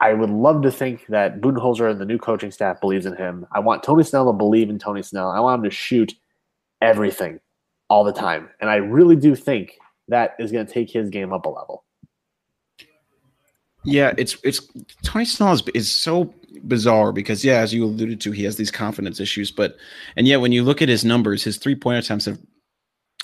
I 0.00 0.14
would 0.14 0.30
love 0.30 0.62
to 0.62 0.70
think 0.70 1.06
that 1.08 1.40
Budenholzer 1.40 1.90
and 1.90 2.00
the 2.00 2.04
new 2.04 2.18
coaching 2.18 2.52
staff 2.52 2.80
believes 2.80 3.04
in 3.04 3.16
him. 3.16 3.46
I 3.52 3.58
want 3.58 3.82
Tony 3.82 4.04
Snell 4.04 4.26
to 4.26 4.32
believe 4.32 4.70
in 4.70 4.78
Tony 4.78 5.02
Snell. 5.02 5.28
I 5.30 5.40
want 5.40 5.58
him 5.58 5.70
to 5.70 5.74
shoot 5.74 6.14
everything 6.80 7.40
all 7.90 8.04
the 8.04 8.12
time. 8.12 8.48
And 8.60 8.70
I 8.70 8.76
really 8.76 9.16
do 9.16 9.34
think 9.34 9.78
that 10.08 10.34
is 10.38 10.52
going 10.52 10.66
to 10.66 10.72
take 10.72 10.90
his 10.90 11.10
game 11.10 11.32
up 11.32 11.46
a 11.46 11.48
level. 11.48 11.84
Yeah, 13.84 14.12
it's 14.18 14.36
it's 14.42 14.60
Tony 15.02 15.24
Snell 15.24 15.52
is, 15.52 15.62
is 15.74 15.90
so 15.90 16.34
bizarre 16.64 17.12
because 17.12 17.44
yeah, 17.44 17.60
as 17.60 17.72
you 17.72 17.84
alluded 17.84 18.20
to, 18.22 18.32
he 18.32 18.44
has 18.44 18.56
these 18.56 18.70
confidence 18.70 19.20
issues, 19.20 19.50
but 19.50 19.76
and 20.16 20.26
yet 20.26 20.40
when 20.40 20.52
you 20.52 20.64
look 20.64 20.82
at 20.82 20.88
his 20.88 21.04
numbers, 21.04 21.44
his 21.44 21.56
three 21.56 21.76
point 21.76 22.04
attempts 22.04 22.26
have 22.26 22.38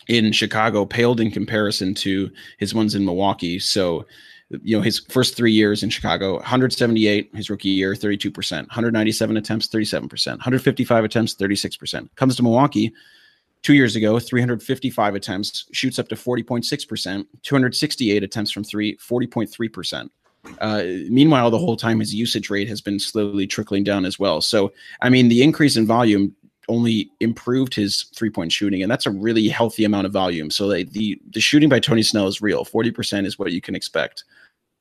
in 0.06 0.32
Chicago 0.32 0.84
paled 0.84 1.20
in 1.20 1.30
comparison 1.30 1.94
to 1.94 2.30
his 2.58 2.74
ones 2.74 2.94
in 2.94 3.04
Milwaukee. 3.04 3.58
So 3.58 4.06
you 4.62 4.76
know 4.76 4.82
his 4.82 5.00
first 5.08 5.36
three 5.36 5.52
years 5.52 5.82
in 5.82 5.90
Chicago 5.90 6.34
178 6.34 7.34
his 7.34 7.50
rookie 7.50 7.70
year 7.70 7.94
32% 7.94 8.34
197 8.52 9.36
attempts 9.36 9.68
37% 9.68 10.26
155 10.26 11.04
attempts 11.04 11.34
36% 11.34 12.08
comes 12.16 12.36
to 12.36 12.42
Milwaukee 12.42 12.92
Two 13.64 13.72
years 13.72 13.96
ago, 13.96 14.18
355 14.18 15.14
attempts, 15.14 15.64
shoots 15.72 15.98
up 15.98 16.08
to 16.08 16.14
40.6%, 16.14 17.26
268 17.42 18.22
attempts 18.22 18.50
from 18.50 18.62
three, 18.62 18.94
40.3%. 18.98 20.10
Uh, 20.58 20.82
meanwhile, 21.08 21.50
the 21.50 21.58
whole 21.58 21.74
time 21.74 21.98
his 21.98 22.14
usage 22.14 22.50
rate 22.50 22.68
has 22.68 22.82
been 22.82 23.00
slowly 23.00 23.46
trickling 23.46 23.82
down 23.82 24.04
as 24.04 24.18
well. 24.18 24.42
So, 24.42 24.70
I 25.00 25.08
mean, 25.08 25.28
the 25.28 25.42
increase 25.42 25.78
in 25.78 25.86
volume 25.86 26.36
only 26.68 27.10
improved 27.20 27.74
his 27.74 28.02
three 28.14 28.28
point 28.28 28.52
shooting, 28.52 28.82
and 28.82 28.90
that's 28.90 29.06
a 29.06 29.10
really 29.10 29.48
healthy 29.48 29.86
amount 29.86 30.06
of 30.06 30.12
volume. 30.12 30.50
So, 30.50 30.68
the 30.68 30.84
the, 30.84 31.18
the 31.30 31.40
shooting 31.40 31.70
by 31.70 31.80
Tony 31.80 32.02
Snell 32.02 32.26
is 32.26 32.42
real. 32.42 32.66
Forty 32.66 32.90
percent 32.90 33.26
is 33.26 33.38
what 33.38 33.50
you 33.50 33.62
can 33.62 33.74
expect, 33.74 34.24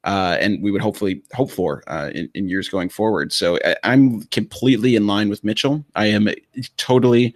uh, 0.03 0.35
and 0.41 0.61
we 0.61 0.71
would 0.71 0.81
hopefully 0.81 1.23
hope 1.33 1.51
for 1.51 1.83
uh, 1.87 2.09
in, 2.13 2.29
in 2.33 2.49
years 2.49 2.67
going 2.67 2.89
forward. 2.89 3.31
So, 3.31 3.57
I, 3.63 3.77
I'm 3.85 4.23
completely 4.23 4.97
in 4.97 5.07
line 5.07 5.29
with 5.29 5.41
Mitchell. 5.45 5.85
I 5.95 6.07
am 6.07 6.27
totally 6.75 7.33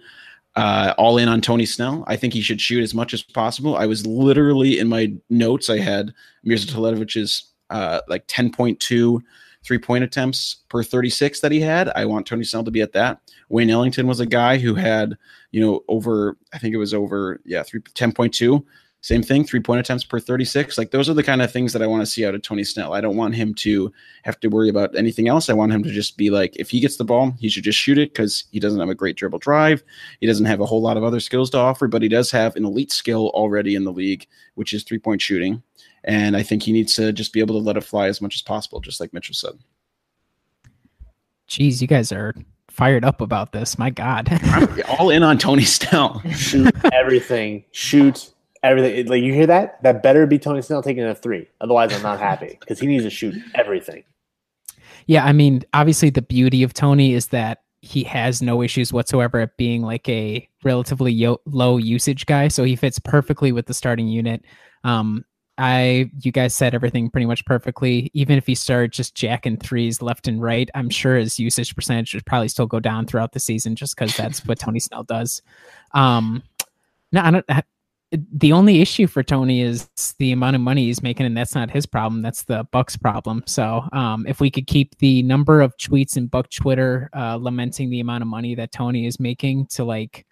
uh, 0.58 0.92
all 0.98 1.18
in 1.18 1.28
on 1.28 1.40
Tony 1.40 1.64
Snell. 1.64 2.02
I 2.08 2.16
think 2.16 2.34
he 2.34 2.40
should 2.40 2.60
shoot 2.60 2.82
as 2.82 2.92
much 2.92 3.14
as 3.14 3.22
possible. 3.22 3.76
I 3.76 3.86
was 3.86 4.04
literally 4.04 4.80
in 4.80 4.88
my 4.88 5.12
notes. 5.30 5.70
I 5.70 5.78
had 5.78 6.12
Mirza 6.42 6.66
Teletovic's 6.66 7.52
uh, 7.70 8.00
like 8.08 8.26
10.2 8.26 9.22
three 9.62 9.78
point 9.78 10.02
attempts 10.02 10.56
per 10.68 10.82
36 10.82 11.40
that 11.40 11.52
he 11.52 11.60
had. 11.60 11.90
I 11.90 12.06
want 12.06 12.26
Tony 12.26 12.42
Snell 12.42 12.64
to 12.64 12.72
be 12.72 12.80
at 12.80 12.92
that. 12.92 13.20
Wayne 13.50 13.70
Ellington 13.70 14.08
was 14.08 14.18
a 14.18 14.26
guy 14.26 14.58
who 14.58 14.74
had, 14.74 15.16
you 15.52 15.60
know, 15.60 15.84
over, 15.86 16.36
I 16.52 16.58
think 16.58 16.74
it 16.74 16.78
was 16.78 16.92
over, 16.92 17.40
yeah, 17.44 17.62
three, 17.62 17.80
10.2. 17.80 18.64
Same 19.00 19.22
thing, 19.22 19.44
three 19.44 19.60
point 19.60 19.78
attempts 19.78 20.02
per 20.02 20.18
36. 20.18 20.76
Like 20.76 20.90
those 20.90 21.08
are 21.08 21.14
the 21.14 21.22
kind 21.22 21.40
of 21.40 21.52
things 21.52 21.72
that 21.72 21.82
I 21.82 21.86
want 21.86 22.02
to 22.02 22.06
see 22.06 22.26
out 22.26 22.34
of 22.34 22.42
Tony 22.42 22.64
Snell. 22.64 22.94
I 22.94 23.00
don't 23.00 23.16
want 23.16 23.36
him 23.36 23.54
to 23.54 23.92
have 24.24 24.40
to 24.40 24.48
worry 24.48 24.68
about 24.68 24.96
anything 24.96 25.28
else. 25.28 25.48
I 25.48 25.52
want 25.52 25.72
him 25.72 25.84
to 25.84 25.90
just 25.90 26.16
be 26.16 26.30
like, 26.30 26.56
if 26.56 26.70
he 26.70 26.80
gets 26.80 26.96
the 26.96 27.04
ball, 27.04 27.32
he 27.38 27.48
should 27.48 27.62
just 27.62 27.78
shoot 27.78 27.96
it 27.96 28.12
because 28.12 28.44
he 28.50 28.58
doesn't 28.58 28.80
have 28.80 28.88
a 28.88 28.96
great 28.96 29.16
dribble 29.16 29.38
drive. 29.38 29.84
He 30.20 30.26
doesn't 30.26 30.46
have 30.46 30.60
a 30.60 30.66
whole 30.66 30.82
lot 30.82 30.96
of 30.96 31.04
other 31.04 31.20
skills 31.20 31.48
to 31.50 31.58
offer, 31.58 31.86
but 31.86 32.02
he 32.02 32.08
does 32.08 32.30
have 32.32 32.56
an 32.56 32.64
elite 32.64 32.90
skill 32.90 33.28
already 33.34 33.76
in 33.76 33.84
the 33.84 33.92
league, 33.92 34.26
which 34.56 34.72
is 34.72 34.82
three 34.82 34.98
point 34.98 35.22
shooting. 35.22 35.62
And 36.02 36.36
I 36.36 36.42
think 36.42 36.64
he 36.64 36.72
needs 36.72 36.96
to 36.96 37.12
just 37.12 37.32
be 37.32 37.40
able 37.40 37.54
to 37.54 37.64
let 37.64 37.76
it 37.76 37.84
fly 37.84 38.08
as 38.08 38.20
much 38.20 38.34
as 38.34 38.42
possible, 38.42 38.80
just 38.80 38.98
like 38.98 39.12
Mitchell 39.12 39.34
said. 39.34 39.52
Geez, 41.46 41.80
you 41.80 41.86
guys 41.86 42.10
are 42.10 42.34
fired 42.68 43.04
up 43.04 43.20
about 43.20 43.52
this. 43.52 43.78
My 43.78 43.90
God. 43.90 44.28
I'm 44.42 44.68
all 44.98 45.10
in 45.10 45.22
on 45.22 45.38
Tony 45.38 45.64
Snell. 45.64 46.20
Shoot 46.32 46.74
everything. 46.92 47.64
Shoot 47.70 48.32
everything. 48.62 49.06
Like 49.06 49.22
you 49.22 49.32
hear 49.32 49.46
that? 49.46 49.82
That 49.82 50.02
better 50.02 50.26
be 50.26 50.38
Tony 50.38 50.62
Snell 50.62 50.82
taking 50.82 51.04
a 51.04 51.14
three. 51.14 51.48
Otherwise, 51.60 51.92
I'm 51.92 52.02
not 52.02 52.18
happy 52.18 52.56
because 52.60 52.80
he 52.80 52.86
needs 52.86 53.04
to 53.04 53.10
shoot 53.10 53.34
everything. 53.54 54.04
Yeah, 55.06 55.24
I 55.24 55.32
mean, 55.32 55.62
obviously, 55.72 56.10
the 56.10 56.22
beauty 56.22 56.62
of 56.62 56.74
Tony 56.74 57.14
is 57.14 57.28
that 57.28 57.62
he 57.80 58.02
has 58.04 58.42
no 58.42 58.62
issues 58.62 58.92
whatsoever 58.92 59.40
at 59.40 59.56
being 59.56 59.82
like 59.82 60.08
a 60.08 60.46
relatively 60.64 61.12
yo- 61.12 61.40
low 61.46 61.76
usage 61.76 62.26
guy. 62.26 62.48
So 62.48 62.64
he 62.64 62.76
fits 62.76 62.98
perfectly 62.98 63.52
with 63.52 63.66
the 63.66 63.74
starting 63.74 64.08
unit. 64.08 64.44
Um, 64.84 65.24
I 65.58 66.10
you 66.20 66.30
guys 66.30 66.54
said 66.54 66.74
everything 66.74 67.10
pretty 67.10 67.26
much 67.26 67.44
perfectly. 67.44 68.10
Even 68.14 68.38
if 68.38 68.46
he 68.46 68.54
started 68.54 68.92
just 68.92 69.14
jacking 69.14 69.56
threes 69.56 70.00
left 70.00 70.28
and 70.28 70.40
right, 70.40 70.70
I'm 70.74 70.88
sure 70.88 71.16
his 71.16 71.38
usage 71.38 71.74
percentage 71.74 72.14
would 72.14 72.26
probably 72.26 72.48
still 72.48 72.66
go 72.66 72.78
down 72.78 73.06
throughout 73.06 73.32
the 73.32 73.40
season 73.40 73.74
just 73.74 73.96
because 73.96 74.16
that's 74.16 74.44
what 74.46 74.58
Tony 74.58 74.78
Snell 74.78 75.02
does. 75.02 75.42
Um, 75.94 76.42
no, 77.12 77.22
I 77.22 77.30
don't. 77.30 77.46
The 78.10 78.52
only 78.52 78.80
issue 78.80 79.06
for 79.06 79.22
Tony 79.22 79.60
is 79.60 79.88
the 80.18 80.32
amount 80.32 80.56
of 80.56 80.62
money 80.62 80.84
he's 80.84 81.02
making, 81.02 81.26
and 81.26 81.36
that's 81.36 81.54
not 81.54 81.70
his 81.70 81.84
problem. 81.84 82.22
That's 82.22 82.44
the 82.44 82.64
Bucks 82.72 82.96
problem. 82.96 83.42
So, 83.46 83.84
um, 83.92 84.26
if 84.26 84.40
we 84.40 84.50
could 84.50 84.66
keep 84.66 84.96
the 84.98 85.22
number 85.22 85.60
of 85.60 85.76
tweets 85.76 86.16
in 86.16 86.26
Buck 86.26 86.48
Twitter 86.50 87.10
uh, 87.14 87.36
lamenting 87.36 87.90
the 87.90 88.00
amount 88.00 88.22
of 88.22 88.28
money 88.28 88.54
that 88.54 88.72
Tony 88.72 89.06
is 89.06 89.20
making 89.20 89.66
to 89.66 89.84
like, 89.84 90.24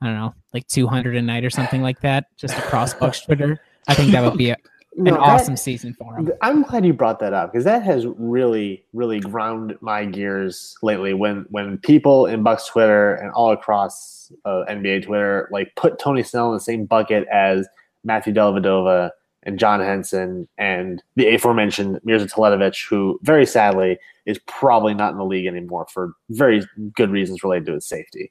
I 0.00 0.06
don't 0.06 0.14
know, 0.16 0.34
like 0.52 0.68
200 0.68 1.16
a 1.16 1.22
night 1.22 1.44
or 1.44 1.50
something 1.50 1.82
like 1.82 2.00
that, 2.02 2.26
just 2.36 2.56
across 2.56 2.94
Bucks 2.94 3.22
Twitter, 3.22 3.60
I 3.88 3.94
think 3.94 4.12
that 4.12 4.22
would 4.22 4.38
be 4.38 4.50
a, 4.50 4.56
no, 4.96 5.14
an 5.14 5.20
awesome 5.20 5.54
that, 5.54 5.60
season 5.60 5.94
for 5.94 6.16
him. 6.16 6.30
I'm 6.42 6.62
glad 6.62 6.86
you 6.86 6.92
brought 6.92 7.18
that 7.20 7.32
up 7.32 7.52
because 7.52 7.64
that 7.64 7.82
has 7.82 8.06
really, 8.06 8.84
really 8.92 9.20
ground 9.20 9.76
my 9.80 10.04
gears 10.04 10.76
lately. 10.82 11.12
When 11.14 11.46
when 11.50 11.78
people 11.78 12.26
in 12.26 12.42
Bucks 12.42 12.66
Twitter 12.66 13.14
and 13.14 13.30
all 13.32 13.52
across 13.52 14.32
uh, 14.44 14.64
NBA 14.68 15.04
Twitter 15.04 15.48
like 15.52 15.74
put 15.76 15.98
Tony 15.98 16.22
Snell 16.22 16.48
in 16.48 16.54
the 16.54 16.60
same 16.60 16.86
bucket 16.86 17.28
as 17.28 17.68
Matthew 18.04 18.32
Dellavedova 18.32 19.10
and 19.42 19.58
John 19.58 19.80
Henson 19.80 20.48
and 20.58 21.02
the 21.14 21.32
aforementioned 21.34 22.00
Mirza 22.02 22.26
Teletovic, 22.26 22.88
who 22.88 23.20
very 23.22 23.46
sadly 23.46 23.98
is 24.24 24.40
probably 24.46 24.94
not 24.94 25.12
in 25.12 25.18
the 25.18 25.24
league 25.24 25.46
anymore 25.46 25.86
for 25.92 26.14
very 26.30 26.66
good 26.94 27.10
reasons 27.10 27.44
related 27.44 27.66
to 27.66 27.74
his 27.74 27.86
safety. 27.86 28.30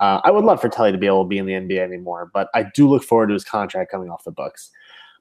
Uh, 0.00 0.20
I 0.24 0.30
would 0.30 0.44
love 0.44 0.60
for 0.60 0.68
Telly 0.68 0.92
to 0.92 0.98
be 0.98 1.06
able 1.06 1.24
to 1.24 1.28
be 1.28 1.38
in 1.38 1.46
the 1.46 1.52
NBA 1.52 1.78
anymore, 1.78 2.30
but 2.34 2.48
I 2.54 2.64
do 2.74 2.88
look 2.88 3.02
forward 3.02 3.28
to 3.28 3.34
his 3.34 3.44
contract 3.44 3.90
coming 3.90 4.10
off 4.10 4.24
the 4.24 4.30
books. 4.30 4.70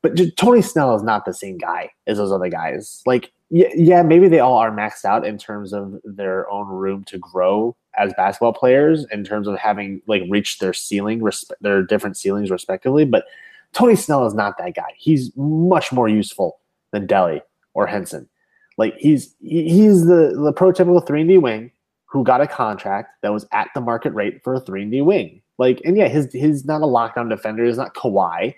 But 0.05 0.37
Tony 0.37 0.61
Snell 0.61 0.95
is 0.95 1.01
not 1.01 1.25
the 1.25 1.33
same 1.33 1.57
guy 1.57 1.89
as 2.05 2.17
those 2.17 2.31
other 2.31 2.49
guys. 2.49 3.01
Like, 3.07 3.31
yeah, 3.49 4.03
maybe 4.03 4.27
they 4.27 4.39
all 4.39 4.57
are 4.57 4.69
maxed 4.69 5.03
out 5.03 5.25
in 5.25 5.39
terms 5.39 5.73
of 5.73 5.99
their 6.03 6.47
own 6.51 6.67
room 6.67 7.03
to 7.05 7.17
grow 7.17 7.75
as 7.97 8.13
basketball 8.13 8.53
players, 8.53 9.07
in 9.11 9.23
terms 9.23 9.47
of 9.47 9.57
having 9.57 10.01
like 10.05 10.21
reached 10.29 10.59
their 10.59 10.73
ceiling, 10.73 11.27
their 11.61 11.81
different 11.81 12.17
ceilings 12.17 12.51
respectively. 12.51 13.03
But 13.03 13.25
Tony 13.73 13.95
Snell 13.95 14.27
is 14.27 14.35
not 14.35 14.59
that 14.59 14.75
guy. 14.75 14.93
He's 14.95 15.31
much 15.35 15.91
more 15.91 16.07
useful 16.07 16.59
than 16.91 17.07
Delly 17.07 17.41
or 17.73 17.87
Henson. 17.87 18.29
Like 18.77 18.95
he's 18.97 19.33
he's 19.41 20.05
the 20.05 20.37
the 20.37 20.53
prototypical 20.53 21.05
three 21.05 21.21
and 21.21 21.29
D 21.29 21.39
wing 21.39 21.71
who 22.05 22.23
got 22.23 22.41
a 22.41 22.47
contract 22.47 23.09
that 23.23 23.33
was 23.33 23.47
at 23.51 23.69
the 23.73 23.81
market 23.81 24.13
rate 24.13 24.43
for 24.43 24.53
a 24.53 24.59
three 24.59 24.83
and 24.83 24.91
D 24.91 25.01
wing. 25.01 25.41
Like, 25.57 25.81
and 25.83 25.97
yeah, 25.97 26.09
his 26.09 26.31
he's 26.31 26.65
not 26.65 26.81
a 26.81 26.85
lockdown 26.85 27.27
defender. 27.29 27.65
He's 27.65 27.77
not 27.77 27.95
Kawhi, 27.95 28.53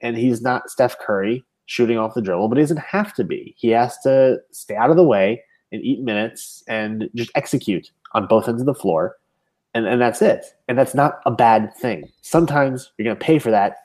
and 0.00 0.16
he's 0.16 0.42
not 0.42 0.70
Steph 0.70 0.98
Curry 0.98 1.44
shooting 1.66 1.98
off 1.98 2.14
the 2.14 2.22
dribble, 2.22 2.48
but 2.48 2.58
he 2.58 2.62
doesn't 2.62 2.78
have 2.78 3.14
to 3.14 3.24
be. 3.24 3.54
He 3.56 3.68
has 3.68 3.98
to 4.00 4.38
stay 4.50 4.74
out 4.74 4.90
of 4.90 4.96
the 4.96 5.04
way 5.04 5.42
and 5.72 5.82
eat 5.82 6.00
minutes 6.00 6.64
and 6.68 7.08
just 7.14 7.30
execute 7.34 7.90
on 8.12 8.26
both 8.26 8.48
ends 8.48 8.62
of 8.62 8.66
the 8.66 8.74
floor. 8.74 9.16
And, 9.72 9.86
and 9.86 10.00
that's 10.00 10.20
it. 10.20 10.46
And 10.66 10.76
that's 10.76 10.94
not 10.94 11.20
a 11.26 11.30
bad 11.30 11.72
thing. 11.76 12.10
Sometimes 12.22 12.90
you're 12.98 13.04
going 13.04 13.16
to 13.16 13.24
pay 13.24 13.38
for 13.38 13.52
that. 13.52 13.76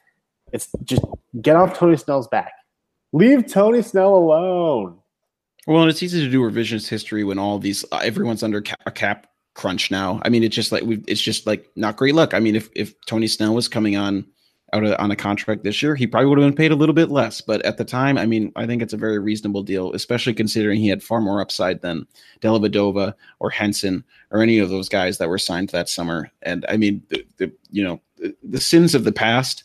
It's 0.51 0.67
just 0.83 1.03
get 1.41 1.55
off 1.55 1.77
Tony 1.77 1.95
Snell's 1.95 2.27
back. 2.27 2.53
Leave 3.13 3.45
Tony 3.45 3.83
Snell 3.83 4.15
alone. 4.15 4.97
Well, 5.67 5.81
and 5.81 5.89
it's 5.89 6.01
easy 6.01 6.23
to 6.23 6.31
do 6.31 6.41
revisionist 6.41 6.87
history 6.87 7.23
when 7.23 7.39
all 7.39 7.59
these 7.59 7.85
everyone's 7.91 8.43
under 8.43 8.61
cap, 8.61 8.79
a 8.85 8.91
cap 8.91 9.27
crunch 9.53 9.89
now. 9.89 10.19
I 10.23 10.29
mean, 10.29 10.43
it's 10.43 10.55
just 10.55 10.71
like 10.71 10.83
we 10.83 11.03
it's 11.07 11.21
just 11.21 11.47
like 11.47 11.67
not 11.75 11.97
great 11.97 12.13
luck. 12.13 12.33
I 12.33 12.39
mean, 12.39 12.55
if 12.55 12.69
if 12.75 12.93
Tony 13.05 13.27
Snell 13.27 13.55
was 13.55 13.67
coming 13.67 13.95
on 13.95 14.25
out 14.75 14.83
of, 14.83 14.95
on 14.99 15.09
a 15.09 15.15
contract 15.15 15.63
this 15.63 15.81
year, 15.81 15.95
he 15.95 16.05
probably 16.05 16.27
would 16.27 16.37
have 16.37 16.47
been 16.47 16.55
paid 16.57 16.71
a 16.71 16.75
little 16.75 16.93
bit 16.93 17.09
less. 17.09 17.39
But 17.39 17.61
at 17.63 17.77
the 17.77 17.85
time, 17.85 18.17
I 18.17 18.25
mean, 18.25 18.51
I 18.55 18.65
think 18.65 18.81
it's 18.81 18.93
a 18.93 18.97
very 18.97 19.19
reasonable 19.19 19.63
deal, 19.63 19.93
especially 19.93 20.33
considering 20.33 20.79
he 20.79 20.89
had 20.89 21.01
far 21.01 21.21
more 21.21 21.39
upside 21.39 21.81
than 21.81 22.05
Dellavedova 22.41 23.13
or 23.39 23.49
Henson 23.49 24.03
or 24.31 24.41
any 24.41 24.59
of 24.59 24.69
those 24.69 24.89
guys 24.89 25.17
that 25.17 25.29
were 25.29 25.37
signed 25.37 25.69
that 25.69 25.87
summer. 25.87 26.29
And 26.41 26.65
I 26.67 26.75
mean, 26.75 27.01
the, 27.09 27.25
the 27.37 27.51
you 27.71 27.83
know 27.83 28.01
the, 28.17 28.35
the, 28.43 28.59
sins 28.59 28.93
of 28.93 29.05
the 29.05 29.13
past. 29.13 29.63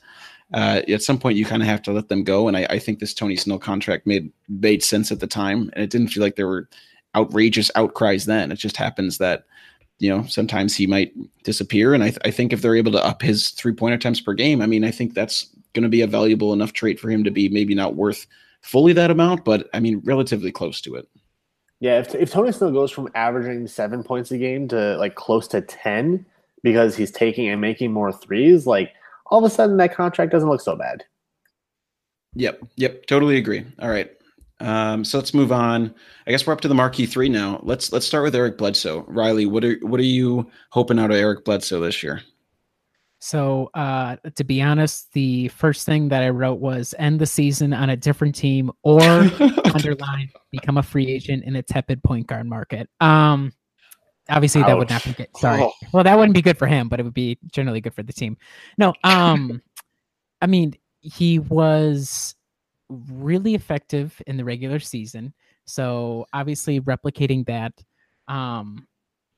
Uh, 0.53 0.83
at 0.89 1.03
some 1.03 1.19
point, 1.19 1.37
you 1.37 1.45
kind 1.45 1.63
of 1.63 1.69
have 1.69 1.83
to 1.83 1.93
let 1.93 2.09
them 2.09 2.25
go. 2.25 2.49
And 2.49 2.57
I, 2.57 2.67
I 2.71 2.79
think 2.79 2.99
this 2.99 3.15
Tony 3.15 3.37
Snell 3.37 3.59
contract 3.59 4.07
made 4.07 4.33
made 4.49 4.83
sense 4.83 5.11
at 5.11 5.21
the 5.21 5.27
time, 5.27 5.71
and 5.73 5.85
it 5.85 5.91
didn't 5.91 6.09
feel 6.09 6.23
like 6.23 6.37
there 6.37 6.49
were 6.49 6.69
outrageous 7.17 7.71
outcries 7.75 8.27
then. 8.27 8.53
It 8.53 8.57
just 8.57 8.77
happens 8.77 9.19
that 9.19 9.45
you 10.01 10.09
know, 10.09 10.25
sometimes 10.25 10.75
he 10.75 10.87
might 10.87 11.13
disappear. 11.45 11.95
And 11.95 12.03
I, 12.03 12.09
th- 12.09 12.23
I 12.25 12.31
think 12.31 12.53
if 12.53 12.63
they're 12.63 12.75
able 12.75 12.93
to 12.93 13.05
up 13.05 13.23
his 13.23 13.51
three 13.51 13.73
point 13.73 13.95
attempts 13.95 14.21
per 14.21 14.33
game, 14.33 14.61
I 14.63 14.67
mean, 14.67 14.83
I 14.83 14.91
think 14.91 15.15
that's 15.15 15.47
going 15.75 15.83
to 15.85 15.89
be 15.89 16.01
a 16.01 16.07
valuable 16.07 16.53
enough 16.53 16.73
trait 16.73 16.99
for 16.99 17.11
him 17.11 17.23
to 17.23 17.31
be 17.31 17.49
maybe 17.51 17.75
not 17.75 17.95
worth 17.95 18.27
fully 18.63 18.95
that 18.95 19.11
amount, 19.11 19.45
but 19.45 19.69
I 19.73 19.79
mean, 19.79 20.01
relatively 20.05 20.51
close 20.51 20.81
to 20.83 20.97
it. 20.97 21.07
Yeah, 21.81 21.99
if, 21.99 22.15
if 22.15 22.31
Tony 22.31 22.51
Snell 22.51 22.73
goes 22.73 22.91
from 22.91 23.09
averaging 23.15 23.67
seven 23.67 24.03
points 24.03 24.31
a 24.31 24.39
game 24.39 24.69
to 24.69 24.97
like 24.97 25.15
close 25.15 25.47
to 25.49 25.61
10 25.61 26.25
because 26.63 26.97
he's 26.97 27.11
taking 27.11 27.49
and 27.49 27.61
making 27.61 27.93
more 27.93 28.13
threes, 28.13 28.67
like 28.67 28.93
all 29.27 29.39
of 29.39 29.51
a 29.51 29.55
sudden 29.55 29.77
that 29.77 29.95
contract 29.95 30.33
doesn't 30.33 30.49
look 30.49 30.61
so 30.61 30.77
bad. 30.77 31.05
Yep, 32.35 32.63
yep, 32.77 33.07
totally 33.07 33.37
agree. 33.37 33.67
All 33.81 33.91
right. 33.91 34.11
Um, 34.61 35.05
so 35.05 35.19
let's 35.19 35.35
move 35.35 35.53
on. 35.53 35.95
I 36.27 36.31
guess 36.31 36.47
we're 36.47 36.53
up 36.53 36.61
to 36.63 36.69
the 36.69 36.75
marquee 36.75 37.07
three 37.07 37.29
now. 37.29 37.61
Let's 37.63 37.93
let's 37.93 38.07
start 38.07 38.25
with 38.25 38.35
Eric 38.35 38.59
Bledsoe. 38.59 39.05
Riley, 39.09 39.47
what 39.47 39.65
are 39.65 39.77
what 39.83 40.01
are 40.01 40.05
you 40.05 40.51
hoping 40.71 40.99
out 40.99 41.11
of 41.11 41.17
Eric 41.17 41.45
Bledsoe 41.45 41.81
this 41.81 42.03
year? 42.03 42.23
So 43.21 43.71
uh, 43.75 44.17
to 44.35 44.45
be 44.45 44.63
honest, 44.63 45.13
the 45.13 45.49
first 45.49 45.85
thing 45.85 46.09
that 46.09 46.23
I 46.23 46.31
wrote 46.31 46.59
was 46.59 46.95
end 46.99 47.21
the 47.21 47.27
season 47.27 47.75
on 47.75 47.91
a 47.91 47.97
different 47.97 48.35
team 48.35 48.71
or 48.83 49.01
underline 49.75 50.31
become 50.51 50.79
a 50.79 50.83
free 50.83 51.07
agent 51.07 51.45
in 51.45 51.57
a 51.57 51.63
tepid 51.63 52.03
point 52.03 52.27
guard 52.27 52.47
market. 52.47 52.89
Um, 53.01 53.53
obviously 54.31 54.63
Ouch. 54.63 54.69
that 54.69 54.79
would 54.79 54.89
not 54.89 55.05
be 55.05 55.13
good. 55.13 55.29
Sorry. 55.37 55.63
Oh. 55.63 55.73
Well, 55.93 56.05
that 56.05 56.17
wouldn't 56.17 56.35
be 56.35 56.41
good 56.41 56.57
for 56.57 56.67
him, 56.67 56.89
but 56.89 56.99
it 56.99 57.03
would 57.03 57.15
be 57.15 57.39
generally 57.53 57.83
good 57.83 57.95
for 57.95 58.03
the 58.03 58.13
team. 58.13 58.39
No, 58.79 58.95
um, 59.05 59.61
I 60.41 60.47
mean 60.47 60.75
he 61.01 61.39
was 61.39 62.35
really 62.91 63.55
effective 63.55 64.21
in 64.27 64.37
the 64.37 64.45
regular 64.45 64.79
season. 64.79 65.33
So 65.65 66.27
obviously 66.33 66.81
replicating 66.81 67.47
that. 67.47 67.73
Um, 68.29 68.87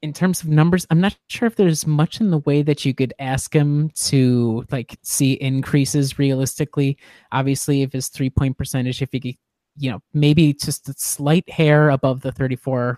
in 0.02 0.12
terms 0.12 0.42
of 0.42 0.48
numbers, 0.48 0.84
I'm 0.90 1.00
not 1.00 1.16
sure 1.28 1.46
if 1.46 1.54
there's 1.54 1.86
much 1.86 2.20
in 2.20 2.30
the 2.30 2.38
way 2.38 2.62
that 2.62 2.84
you 2.84 2.92
could 2.92 3.14
ask 3.20 3.54
him 3.54 3.90
to 3.90 4.64
like 4.72 4.98
see 5.02 5.34
increases 5.34 6.18
realistically. 6.18 6.98
Obviously, 7.30 7.82
if 7.82 7.92
his 7.92 8.08
three 8.08 8.30
point 8.30 8.58
percentage, 8.58 9.00
if 9.00 9.10
he 9.12 9.20
could, 9.20 9.36
you 9.76 9.90
know, 9.90 10.02
maybe 10.12 10.52
just 10.54 10.88
a 10.88 10.94
slight 10.96 11.48
hair 11.48 11.90
above 11.90 12.20
the 12.20 12.32
34% 12.32 12.96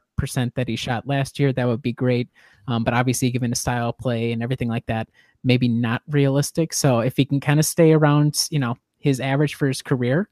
that 0.54 0.66
he 0.66 0.76
shot 0.76 1.06
last 1.06 1.38
year, 1.38 1.52
that 1.52 1.66
would 1.66 1.82
be 1.82 1.92
great. 1.92 2.28
Um, 2.66 2.84
but 2.84 2.94
obviously, 2.94 3.30
given 3.30 3.50
the 3.50 3.56
style 3.56 3.92
play 3.92 4.32
and 4.32 4.42
everything 4.42 4.68
like 4.68 4.86
that, 4.86 5.08
maybe 5.44 5.68
not 5.68 6.00
realistic. 6.08 6.72
So 6.72 7.00
if 7.00 7.18
he 7.18 7.26
can 7.26 7.38
kind 7.38 7.60
of 7.60 7.66
stay 7.66 7.92
around, 7.92 8.48
you 8.50 8.58
know, 8.58 8.78
his 8.98 9.20
average 9.20 9.54
for 9.56 9.68
his 9.68 9.82
career, 9.82 10.30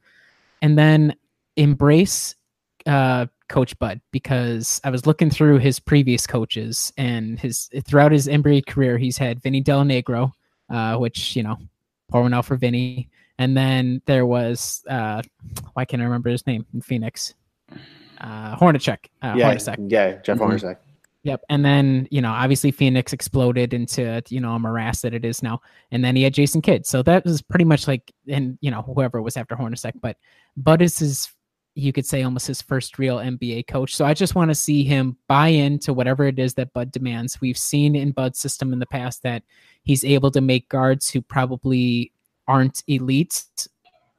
and 0.62 0.78
then 0.78 1.14
embrace 1.56 2.34
uh, 2.86 3.26
Coach 3.48 3.78
Bud 3.78 4.00
because 4.10 4.80
I 4.82 4.88
was 4.88 5.06
looking 5.06 5.28
through 5.28 5.58
his 5.58 5.78
previous 5.78 6.26
coaches 6.26 6.90
and 6.96 7.38
his 7.38 7.68
throughout 7.84 8.12
his 8.12 8.26
NBA 8.26 8.66
career, 8.66 8.96
he's 8.96 9.18
had 9.18 9.42
Vinny 9.42 9.60
Del 9.60 9.84
Negro, 9.84 10.32
uh, 10.70 10.96
which 10.96 11.36
you 11.36 11.42
know, 11.42 11.58
pour 12.10 12.22
one 12.22 12.32
out 12.32 12.46
for 12.46 12.56
Vinny. 12.56 13.10
And 13.38 13.54
then 13.56 14.00
there 14.06 14.24
was 14.24 14.82
uh, 14.88 15.20
why 15.74 15.84
can't 15.84 16.00
I 16.00 16.06
remember 16.06 16.30
his 16.30 16.46
name 16.46 16.64
in 16.72 16.80
Phoenix? 16.80 17.34
uh, 18.22 18.56
Hornacek. 18.56 18.98
Uh, 19.20 19.34
yeah, 19.36 19.54
Hornacek. 19.54 19.90
yeah, 19.90 20.12
Jeff. 20.22 20.38
Hornacek. 20.38 20.76
Yep. 21.24 21.42
And 21.48 21.64
then, 21.64 22.08
you 22.10 22.20
know, 22.20 22.32
obviously 22.32 22.72
Phoenix 22.72 23.12
exploded 23.12 23.72
into, 23.72 24.22
you 24.28 24.40
know, 24.40 24.54
a 24.54 24.58
morass 24.58 25.02
that 25.02 25.14
it 25.14 25.24
is 25.24 25.42
now. 25.42 25.60
And 25.92 26.04
then 26.04 26.16
he 26.16 26.24
had 26.24 26.34
Jason 26.34 26.60
Kidd. 26.60 26.84
So 26.84 27.02
that 27.04 27.24
was 27.24 27.40
pretty 27.42 27.64
much 27.64 27.86
like, 27.86 28.12
and, 28.28 28.58
you 28.60 28.72
know, 28.72 28.82
whoever 28.82 29.22
was 29.22 29.36
after 29.36 29.54
Hornacek. 29.54 29.92
But 30.00 30.16
Bud 30.56 30.82
is 30.82 30.98
his, 30.98 31.32
you 31.74 31.92
could 31.92 32.06
say, 32.06 32.24
almost 32.24 32.48
his 32.48 32.60
first 32.60 32.98
real 32.98 33.18
NBA 33.18 33.68
coach. 33.68 33.94
So 33.94 34.04
I 34.04 34.14
just 34.14 34.34
want 34.34 34.50
to 34.50 34.54
see 34.54 34.82
him 34.82 35.16
buy 35.28 35.48
into 35.48 35.92
whatever 35.92 36.24
it 36.24 36.40
is 36.40 36.54
that 36.54 36.72
Bud 36.72 36.90
demands. 36.90 37.40
We've 37.40 37.56
seen 37.56 37.94
in 37.94 38.10
Bud's 38.10 38.40
system 38.40 38.72
in 38.72 38.80
the 38.80 38.86
past 38.86 39.22
that 39.22 39.44
he's 39.84 40.04
able 40.04 40.32
to 40.32 40.40
make 40.40 40.68
guards 40.68 41.08
who 41.08 41.22
probably 41.22 42.12
aren't 42.48 42.82
elite 42.88 43.44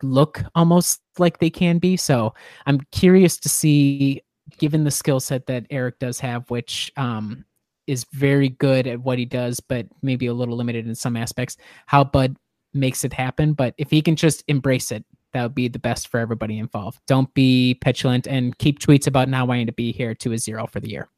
look 0.01 0.41
almost 0.55 1.01
like 1.17 1.39
they 1.39 1.49
can 1.49 1.79
be. 1.79 1.97
So 1.97 2.33
I'm 2.65 2.79
curious 2.91 3.37
to 3.39 3.49
see 3.49 4.23
given 4.57 4.83
the 4.83 4.91
skill 4.91 5.19
set 5.19 5.45
that 5.47 5.65
Eric 5.69 5.99
does 5.99 6.19
have, 6.19 6.49
which 6.49 6.91
um, 6.97 7.45
is 7.87 8.05
very 8.11 8.49
good 8.49 8.87
at 8.87 9.01
what 9.01 9.17
he 9.17 9.25
does, 9.25 9.59
but 9.59 9.87
maybe 10.01 10.27
a 10.27 10.33
little 10.33 10.55
limited 10.55 10.87
in 10.87 10.95
some 10.95 11.17
aspects, 11.17 11.57
how 11.85 12.03
Bud 12.03 12.37
makes 12.73 13.03
it 13.03 13.13
happen. 13.13 13.53
But 13.53 13.73
if 13.77 13.89
he 13.89 14.01
can 14.01 14.15
just 14.15 14.43
embrace 14.47 14.91
it, 14.91 15.03
that 15.33 15.43
would 15.43 15.55
be 15.55 15.67
the 15.67 15.79
best 15.79 16.07
for 16.07 16.19
everybody 16.19 16.59
involved. 16.59 16.99
Don't 17.07 17.33
be 17.33 17.75
petulant 17.81 18.27
and 18.27 18.57
keep 18.57 18.79
tweets 18.79 19.07
about 19.07 19.29
not 19.29 19.47
wanting 19.47 19.65
to 19.65 19.73
be 19.73 19.91
here 19.91 20.13
to 20.15 20.33
a 20.33 20.37
zero 20.37 20.67
for 20.67 20.79
the 20.79 20.89
year. 20.89 21.09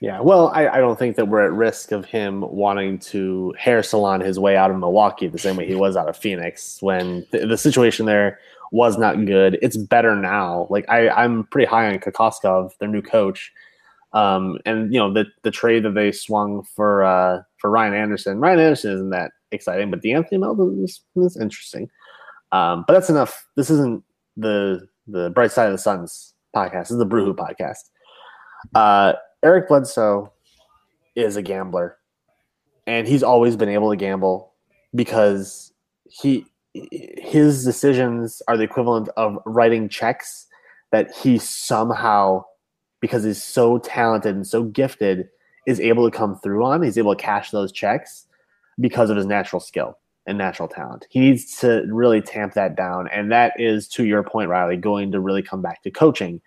Yeah, 0.00 0.20
well, 0.20 0.48
I, 0.54 0.68
I 0.68 0.78
don't 0.78 0.96
think 0.96 1.16
that 1.16 1.26
we're 1.26 1.44
at 1.44 1.52
risk 1.52 1.90
of 1.90 2.04
him 2.04 2.42
wanting 2.42 3.00
to 3.00 3.52
hair 3.58 3.82
salon 3.82 4.20
his 4.20 4.38
way 4.38 4.56
out 4.56 4.70
of 4.70 4.78
Milwaukee 4.78 5.26
the 5.26 5.38
same 5.38 5.56
way 5.56 5.66
he 5.66 5.74
was 5.74 5.96
out 5.96 6.08
of 6.08 6.16
Phoenix 6.16 6.80
when 6.80 7.26
the, 7.32 7.46
the 7.46 7.58
situation 7.58 8.06
there 8.06 8.38
was 8.72 8.98
not 8.98 9.24
good. 9.24 9.58
It's 9.62 9.76
better 9.76 10.14
now. 10.14 10.66
Like 10.70 10.88
I, 10.88 11.08
I'm 11.08 11.44
pretty 11.44 11.66
high 11.66 11.88
on 11.90 11.98
Kokoskov, 11.98 12.70
their 12.78 12.88
new 12.88 13.02
coach, 13.02 13.52
um, 14.12 14.58
and 14.64 14.92
you 14.92 14.98
know 14.98 15.12
the 15.12 15.26
the 15.42 15.50
trade 15.50 15.84
that 15.84 15.94
they 15.94 16.12
swung 16.12 16.62
for 16.74 17.02
uh, 17.02 17.42
for 17.58 17.70
Ryan 17.70 17.94
Anderson. 17.94 18.40
Ryan 18.40 18.60
Anderson 18.60 18.92
isn't 18.92 19.10
that 19.10 19.32
exciting, 19.52 19.90
but 19.90 20.02
De'Anthony 20.02 20.40
Melton 20.40 20.84
is, 20.84 21.00
is 21.16 21.36
interesting. 21.36 21.88
Um, 22.52 22.84
but 22.86 22.94
that's 22.94 23.10
enough. 23.10 23.46
This 23.56 23.70
isn't 23.70 24.02
the 24.36 24.86
the 25.06 25.30
Bright 25.30 25.52
Side 25.52 25.66
of 25.66 25.72
the 25.72 25.78
Suns 25.78 26.34
podcast. 26.54 26.84
This 26.84 26.92
is 26.92 26.98
the 26.98 27.06
Brew 27.06 27.24
Hoop 27.24 27.38
podcast. 27.38 27.90
Uh, 28.74 29.14
Eric 29.42 29.68
Bledsoe 29.68 30.32
is 31.16 31.36
a 31.36 31.42
gambler, 31.42 31.98
and 32.86 33.06
he's 33.06 33.22
always 33.22 33.56
been 33.56 33.68
able 33.68 33.90
to 33.90 33.96
gamble 33.96 34.52
because 34.94 35.72
he 36.04 36.46
his 36.90 37.64
decisions 37.64 38.42
are 38.48 38.56
the 38.56 38.64
equivalent 38.64 39.08
of 39.16 39.38
writing 39.44 39.88
checks 39.88 40.46
that 40.92 41.14
he 41.14 41.38
somehow 41.38 42.44
because 43.00 43.24
he's 43.24 43.42
so 43.42 43.78
talented 43.78 44.34
and 44.34 44.46
so 44.46 44.64
gifted 44.64 45.28
is 45.66 45.80
able 45.80 46.10
to 46.10 46.16
come 46.16 46.38
through 46.38 46.64
on. 46.64 46.82
He's 46.82 46.98
able 46.98 47.14
to 47.14 47.22
cash 47.22 47.50
those 47.50 47.72
checks 47.72 48.26
because 48.80 49.10
of 49.10 49.16
his 49.16 49.26
natural 49.26 49.60
skill 49.60 49.98
and 50.26 50.38
natural 50.38 50.68
talent. 50.68 51.06
He 51.10 51.20
needs 51.20 51.58
to 51.58 51.84
really 51.90 52.20
tamp 52.20 52.54
that 52.54 52.76
down. 52.76 53.08
And 53.08 53.30
that 53.32 53.52
is 53.58 53.88
to 53.88 54.04
your 54.04 54.22
point 54.22 54.50
riley 54.50 54.76
going 54.76 55.12
to 55.12 55.20
really 55.20 55.42
come 55.42 55.62
back 55.62 55.82
to 55.82 55.90
coaching. 55.90 56.40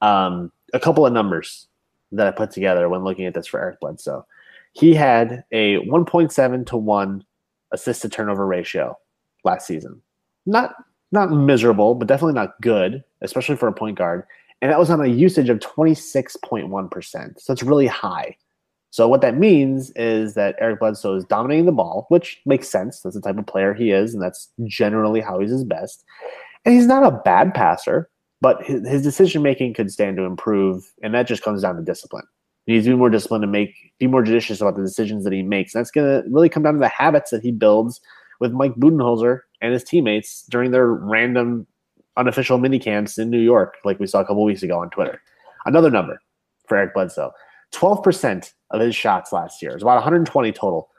Um, 0.00 0.52
a 0.72 0.80
couple 0.80 1.06
of 1.06 1.12
numbers 1.12 1.68
that 2.12 2.26
i 2.26 2.30
put 2.30 2.50
together 2.50 2.88
when 2.88 3.04
looking 3.04 3.24
at 3.24 3.34
this 3.34 3.46
for 3.46 3.60
eric 3.60 3.80
bledsoe. 3.80 4.26
He 4.72 4.94
had 4.94 5.44
a 5.52 5.78
1.7 5.86 6.66
to 6.66 6.76
1 6.76 7.24
assist 7.72 8.02
to 8.02 8.08
turnover 8.08 8.46
ratio 8.46 8.98
last 9.44 9.66
season. 9.66 10.00
Not 10.46 10.74
not 11.12 11.30
miserable, 11.30 11.94
but 11.94 12.08
definitely 12.08 12.34
not 12.34 12.60
good, 12.60 13.04
especially 13.20 13.56
for 13.56 13.68
a 13.68 13.72
point 13.72 13.98
guard. 13.98 14.24
And 14.62 14.70
that 14.70 14.78
was 14.78 14.90
on 14.90 15.00
a 15.00 15.06
usage 15.06 15.50
of 15.50 15.58
26.1%. 15.58 17.40
So 17.40 17.52
it's 17.52 17.62
really 17.62 17.86
high. 17.86 18.36
So 18.90 19.08
what 19.08 19.20
that 19.22 19.36
means 19.36 19.90
is 19.96 20.34
that 20.34 20.56
Eric 20.58 20.80
Bledsoe 20.80 21.16
is 21.16 21.24
dominating 21.24 21.66
the 21.66 21.72
ball, 21.72 22.06
which 22.08 22.40
makes 22.46 22.68
sense. 22.68 23.00
That's 23.00 23.14
the 23.14 23.22
type 23.22 23.38
of 23.38 23.46
player 23.46 23.74
he 23.74 23.90
is, 23.90 24.14
and 24.14 24.22
that's 24.22 24.50
generally 24.64 25.20
how 25.20 25.40
he's 25.40 25.50
his 25.50 25.64
best. 25.64 26.04
And 26.64 26.74
he's 26.74 26.86
not 26.86 27.02
a 27.02 27.20
bad 27.24 27.54
passer, 27.54 28.08
but 28.40 28.62
his, 28.62 28.86
his 28.86 29.02
decision 29.02 29.42
making 29.42 29.74
could 29.74 29.90
stand 29.90 30.16
to 30.18 30.24
improve, 30.24 30.92
and 31.02 31.14
that 31.14 31.26
just 31.26 31.42
comes 31.42 31.62
down 31.62 31.76
to 31.76 31.82
discipline. 31.82 32.24
He 32.66 32.74
needs 32.74 32.84
to 32.84 32.92
be 32.92 32.96
more 32.96 33.10
disciplined 33.10 33.44
and 33.44 33.52
make 33.52 33.74
be 33.98 34.06
more 34.06 34.22
judicious 34.22 34.60
about 34.60 34.76
the 34.76 34.82
decisions 34.82 35.24
that 35.24 35.32
he 35.32 35.42
makes. 35.42 35.74
And 35.74 35.80
that's 35.80 35.90
going 35.90 36.06
to 36.06 36.28
really 36.28 36.48
come 36.48 36.62
down 36.62 36.74
to 36.74 36.80
the 36.80 36.88
habits 36.88 37.30
that 37.30 37.42
he 37.42 37.50
builds 37.50 38.00
with 38.40 38.52
Mike 38.52 38.74
Budenholzer 38.74 39.40
and 39.60 39.72
his 39.72 39.84
teammates 39.84 40.44
during 40.50 40.70
their 40.70 40.88
random 40.88 41.66
unofficial 42.16 42.58
mini 42.58 42.78
camps 42.78 43.18
in 43.18 43.30
New 43.30 43.40
York, 43.40 43.76
like 43.84 43.98
we 43.98 44.06
saw 44.06 44.20
a 44.20 44.24
couple 44.24 44.44
weeks 44.44 44.62
ago 44.62 44.78
on 44.78 44.90
Twitter. 44.90 45.20
Another 45.64 45.90
number 45.90 46.20
for 46.66 46.76
Eric 46.76 46.94
Bledsoe 46.94 47.32
12% 47.72 48.52
of 48.70 48.80
his 48.80 48.94
shots 48.94 49.32
last 49.32 49.62
year, 49.62 49.72
it's 49.72 49.82
about 49.82 49.96
120 49.96 50.52
total, 50.52 50.90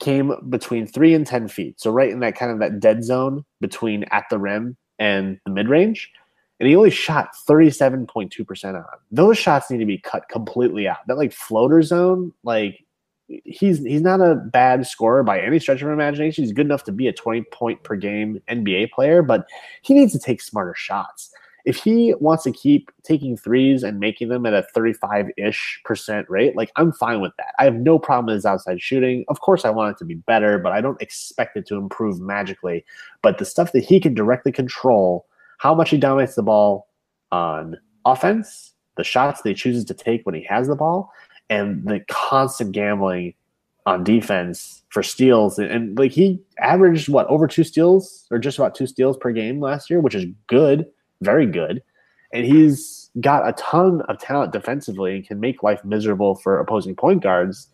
came 0.00 0.32
between 0.48 0.86
three 0.86 1.14
and 1.14 1.26
10 1.26 1.48
feet. 1.48 1.80
So, 1.80 1.90
right 1.90 2.10
in 2.10 2.20
that 2.20 2.36
kind 2.36 2.50
of 2.50 2.58
that 2.58 2.80
dead 2.80 3.04
zone 3.04 3.44
between 3.60 4.04
at 4.10 4.24
the 4.30 4.38
rim 4.38 4.76
and 4.98 5.38
the 5.44 5.52
mid 5.52 5.68
range. 5.68 6.10
And 6.60 6.68
he 6.68 6.76
only 6.76 6.90
shot 6.90 7.30
37.2% 7.48 8.74
on. 8.74 8.84
Those 9.10 9.36
shots 9.36 9.68
need 9.68 9.78
to 9.78 9.86
be 9.86 9.98
cut 9.98 10.28
completely 10.28 10.86
out. 10.86 10.98
That 11.08 11.18
like 11.18 11.32
floater 11.32 11.82
zone, 11.82 12.32
like 12.44 12.84
he's 13.44 13.78
he's 13.78 14.02
not 14.02 14.20
a 14.20 14.34
bad 14.34 14.86
scorer 14.86 15.22
by 15.22 15.40
any 15.40 15.58
stretch 15.58 15.82
of 15.82 15.88
imagination. 15.88 16.44
He's 16.44 16.52
good 16.52 16.66
enough 16.66 16.84
to 16.84 16.92
be 16.92 17.08
a 17.08 17.12
20 17.12 17.42
point 17.52 17.82
per 17.82 17.96
game 17.96 18.40
NBA 18.48 18.90
player, 18.90 19.22
but 19.22 19.46
he 19.82 19.94
needs 19.94 20.12
to 20.12 20.18
take 20.18 20.40
smarter 20.40 20.74
shots. 20.74 21.32
If 21.64 21.76
he 21.76 22.14
wants 22.18 22.42
to 22.42 22.50
keep 22.50 22.90
taking 23.04 23.36
threes 23.36 23.84
and 23.84 24.00
making 24.00 24.28
them 24.28 24.46
at 24.46 24.52
a 24.52 24.64
35 24.74 25.28
ish 25.36 25.80
percent 25.84 26.28
rate, 26.28 26.56
like 26.56 26.72
I'm 26.76 26.92
fine 26.92 27.20
with 27.20 27.32
that. 27.38 27.54
I 27.58 27.64
have 27.64 27.76
no 27.76 27.98
problem 27.98 28.26
with 28.26 28.34
his 28.34 28.46
outside 28.46 28.82
shooting. 28.82 29.24
Of 29.28 29.40
course, 29.40 29.64
I 29.64 29.70
want 29.70 29.92
it 29.92 29.98
to 29.98 30.04
be 30.04 30.14
better, 30.14 30.58
but 30.58 30.72
I 30.72 30.80
don't 30.80 31.00
expect 31.00 31.56
it 31.56 31.66
to 31.68 31.76
improve 31.76 32.20
magically. 32.20 32.84
But 33.22 33.38
the 33.38 33.44
stuff 33.44 33.72
that 33.72 33.84
he 33.84 34.00
can 34.00 34.14
directly 34.14 34.50
control, 34.50 35.26
how 35.58 35.74
much 35.74 35.90
he 35.90 35.98
dominates 35.98 36.34
the 36.34 36.42
ball 36.42 36.88
on 37.30 37.76
offense, 38.04 38.72
the 38.96 39.04
shots 39.04 39.42
that 39.42 39.50
he 39.50 39.54
chooses 39.54 39.84
to 39.84 39.94
take 39.94 40.26
when 40.26 40.34
he 40.34 40.42
has 40.42 40.66
the 40.66 40.76
ball, 40.76 41.12
and 41.52 41.84
the 41.86 42.00
constant 42.08 42.72
gambling 42.72 43.34
on 43.84 44.04
defense 44.04 44.82
for 44.88 45.02
steals. 45.02 45.58
And, 45.58 45.70
and, 45.70 45.98
like 45.98 46.12
he 46.12 46.40
averaged 46.58 47.08
what 47.08 47.26
over 47.26 47.46
two 47.46 47.64
steals 47.64 48.26
or 48.30 48.38
just 48.38 48.58
about 48.58 48.74
two 48.74 48.86
steals 48.86 49.16
per 49.16 49.32
game 49.32 49.60
last 49.60 49.90
year 49.90 50.00
which 50.00 50.14
is 50.14 50.26
good 50.46 50.86
very 51.20 51.46
good. 51.46 51.82
And 52.32 52.44
he's 52.44 53.10
got 53.20 53.46
a 53.46 53.52
ton 53.52 54.02
of 54.02 54.18
talent 54.18 54.52
defensively 54.52 55.16
and 55.16 55.26
can 55.26 55.38
make 55.38 55.62
life 55.62 55.84
miserable 55.84 56.34
for 56.34 56.58
opposing 56.58 56.96
point 56.96 57.22
guards 57.22 57.68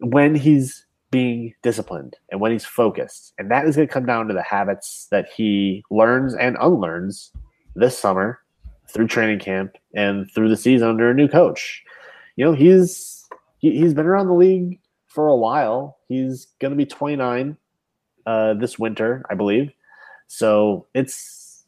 when 0.00 0.34
he's 0.34 0.84
being 1.10 1.54
disciplined 1.62 2.16
and 2.30 2.40
when 2.40 2.52
he's 2.52 2.64
focused. 2.64 3.32
And 3.38 3.50
that 3.50 3.66
is 3.66 3.76
going 3.76 3.88
to 3.88 3.94
come 3.94 4.04
down 4.04 4.28
to 4.28 4.34
the 4.34 4.42
habits 4.42 5.06
that 5.10 5.28
he 5.34 5.82
learns 5.90 6.34
and 6.34 6.56
unlearns 6.56 7.30
this 7.74 7.98
summer 7.98 8.40
through 8.88 9.06
training 9.06 9.38
camp 9.38 9.76
and 9.94 10.30
through 10.30 10.48
the 10.48 10.56
season 10.56 10.88
under 10.88 11.10
a 11.10 11.14
new 11.14 11.28
coach 11.28 11.82
you 12.38 12.44
know 12.44 12.52
he's 12.52 13.26
he, 13.58 13.76
he's 13.80 13.92
been 13.92 14.06
around 14.06 14.28
the 14.28 14.32
league 14.32 14.78
for 15.08 15.26
a 15.26 15.34
while. 15.34 15.98
He's 16.06 16.46
going 16.60 16.70
to 16.70 16.76
be 16.76 16.86
29 16.86 17.56
uh, 18.26 18.54
this 18.54 18.78
winter, 18.78 19.26
I 19.28 19.34
believe. 19.34 19.72
So 20.28 20.86
it's 20.94 21.64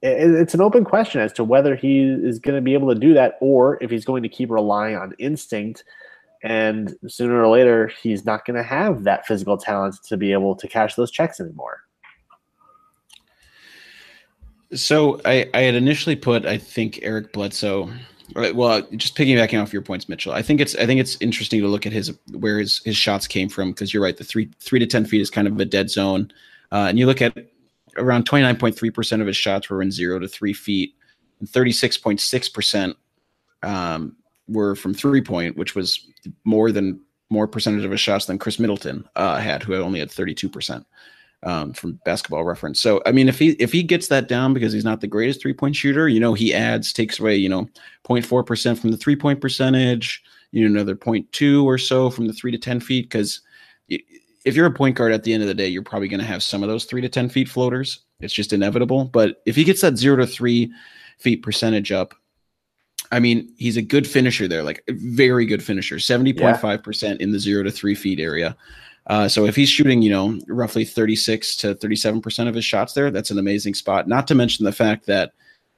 it, 0.00 0.30
it's 0.30 0.54
an 0.54 0.62
open 0.62 0.82
question 0.82 1.20
as 1.20 1.30
to 1.34 1.44
whether 1.44 1.76
he 1.76 2.04
is 2.04 2.38
going 2.38 2.54
to 2.54 2.62
be 2.62 2.72
able 2.72 2.88
to 2.94 2.98
do 2.98 3.12
that, 3.12 3.34
or 3.42 3.76
if 3.82 3.90
he's 3.90 4.06
going 4.06 4.22
to 4.22 4.28
keep 4.30 4.50
relying 4.50 4.96
on 4.96 5.12
instinct. 5.18 5.84
And 6.42 6.96
sooner 7.06 7.42
or 7.42 7.48
later, 7.48 7.90
he's 8.02 8.24
not 8.24 8.46
going 8.46 8.56
to 8.56 8.62
have 8.62 9.04
that 9.04 9.26
physical 9.26 9.58
talent 9.58 9.96
to 10.04 10.16
be 10.16 10.32
able 10.32 10.56
to 10.56 10.66
cash 10.66 10.94
those 10.94 11.10
checks 11.10 11.38
anymore. 11.38 11.82
So 14.72 15.20
I, 15.26 15.50
I 15.52 15.60
had 15.60 15.74
initially 15.74 16.16
put, 16.16 16.46
I 16.46 16.56
think 16.56 17.00
Eric 17.02 17.32
Bledsoe 17.32 17.90
Right. 18.34 18.56
Well, 18.56 18.82
just 18.96 19.16
piggybacking 19.16 19.60
off 19.60 19.72
your 19.72 19.82
points, 19.82 20.08
Mitchell. 20.08 20.32
I 20.32 20.40
think 20.40 20.60
it's 20.60 20.74
I 20.76 20.86
think 20.86 20.98
it's 20.98 21.20
interesting 21.20 21.60
to 21.60 21.68
look 21.68 21.84
at 21.84 21.92
his 21.92 22.16
where 22.32 22.58
his 22.58 22.80
his 22.84 22.96
shots 22.96 23.26
came 23.26 23.50
from 23.50 23.70
because 23.70 23.92
you're 23.92 24.02
right. 24.02 24.16
The 24.16 24.24
three 24.24 24.50
three 24.60 24.78
to 24.78 24.86
ten 24.86 25.04
feet 25.04 25.20
is 25.20 25.30
kind 25.30 25.46
of 25.46 25.60
a 25.60 25.64
dead 25.64 25.90
zone, 25.90 26.32
uh, 26.72 26.86
and 26.88 26.98
you 26.98 27.06
look 27.06 27.20
at 27.20 27.36
around 27.98 28.24
twenty 28.24 28.42
nine 28.42 28.56
point 28.56 28.76
three 28.76 28.90
percent 28.90 29.20
of 29.20 29.28
his 29.28 29.36
shots 29.36 29.68
were 29.68 29.82
in 29.82 29.90
zero 29.90 30.18
to 30.18 30.26
three 30.26 30.54
feet, 30.54 30.94
and 31.38 31.48
thirty 31.48 31.70
six 31.70 31.98
point 31.98 32.18
six 32.18 32.48
percent 32.48 32.96
um, 33.62 34.16
were 34.48 34.74
from 34.74 34.94
three 34.94 35.20
point, 35.20 35.56
which 35.58 35.74
was 35.74 36.08
more 36.44 36.72
than 36.72 37.00
more 37.28 37.46
percentage 37.46 37.84
of 37.84 37.90
his 37.90 38.00
shots 38.00 38.24
than 38.24 38.38
Khris 38.38 38.58
Middleton 38.58 39.06
uh, 39.16 39.38
had, 39.38 39.62
who 39.62 39.74
only 39.74 40.00
had 40.00 40.10
thirty 40.10 40.34
two 40.34 40.48
percent 40.48 40.86
um, 41.44 41.72
from 41.72 42.00
basketball 42.04 42.44
reference. 42.44 42.80
So 42.80 43.02
I 43.06 43.12
mean, 43.12 43.28
if 43.28 43.38
he 43.38 43.50
if 43.52 43.72
he 43.72 43.82
gets 43.82 44.08
that 44.08 44.28
down 44.28 44.54
because 44.54 44.72
he's 44.72 44.84
not 44.84 45.00
the 45.00 45.06
greatest 45.06 45.40
three 45.40 45.52
point 45.52 45.76
shooter, 45.76 46.08
you 46.08 46.20
know, 46.20 46.34
he 46.34 46.52
adds 46.54 46.92
takes 46.92 47.20
away 47.20 47.36
you 47.36 47.48
know 47.48 47.68
0.4 48.04 48.44
percent 48.46 48.78
from 48.78 48.90
the 48.90 48.96
three 48.96 49.16
point 49.16 49.40
percentage, 49.40 50.22
you 50.52 50.62
know, 50.62 50.74
another 50.74 50.96
0.2 50.96 51.64
or 51.64 51.78
so 51.78 52.10
from 52.10 52.26
the 52.26 52.32
three 52.32 52.50
to 52.50 52.58
ten 52.58 52.80
feet. 52.80 53.08
Because 53.08 53.40
if 53.88 54.54
you're 54.54 54.66
a 54.66 54.72
point 54.72 54.96
guard 54.96 55.12
at 55.12 55.22
the 55.22 55.32
end 55.32 55.42
of 55.42 55.48
the 55.48 55.54
day, 55.54 55.68
you're 55.68 55.82
probably 55.82 56.08
going 56.08 56.20
to 56.20 56.26
have 56.26 56.42
some 56.42 56.62
of 56.62 56.68
those 56.68 56.84
three 56.84 57.00
to 57.00 57.08
ten 57.08 57.28
feet 57.28 57.48
floaters. 57.48 58.00
It's 58.20 58.34
just 58.34 58.52
inevitable. 58.52 59.04
But 59.06 59.42
if 59.46 59.56
he 59.56 59.64
gets 59.64 59.80
that 59.82 59.96
zero 59.96 60.16
to 60.16 60.26
three 60.26 60.72
feet 61.18 61.42
percentage 61.42 61.92
up. 61.92 62.14
I 63.12 63.20
mean, 63.20 63.52
he's 63.56 63.76
a 63.76 63.82
good 63.82 64.06
finisher 64.06 64.48
there, 64.48 64.62
like 64.62 64.82
very 64.88 65.46
good 65.46 65.62
finisher, 65.62 65.96
70.5% 65.96 67.18
in 67.18 67.30
the 67.30 67.38
zero 67.38 67.62
to 67.62 67.70
three 67.70 67.94
feet 67.94 68.18
area. 68.18 68.56
Uh, 69.06 69.28
so 69.28 69.44
if 69.44 69.54
he's 69.54 69.68
shooting, 69.68 70.02
you 70.02 70.10
know, 70.10 70.38
roughly 70.48 70.84
36 70.84 71.56
to 71.56 71.74
37% 71.74 72.48
of 72.48 72.54
his 72.54 72.64
shots 72.64 72.94
there, 72.94 73.10
that's 73.10 73.30
an 73.30 73.38
amazing 73.38 73.74
spot. 73.74 74.08
Not 74.08 74.26
to 74.28 74.34
mention 74.34 74.64
the 74.64 74.72
fact 74.72 75.06
that 75.06 75.32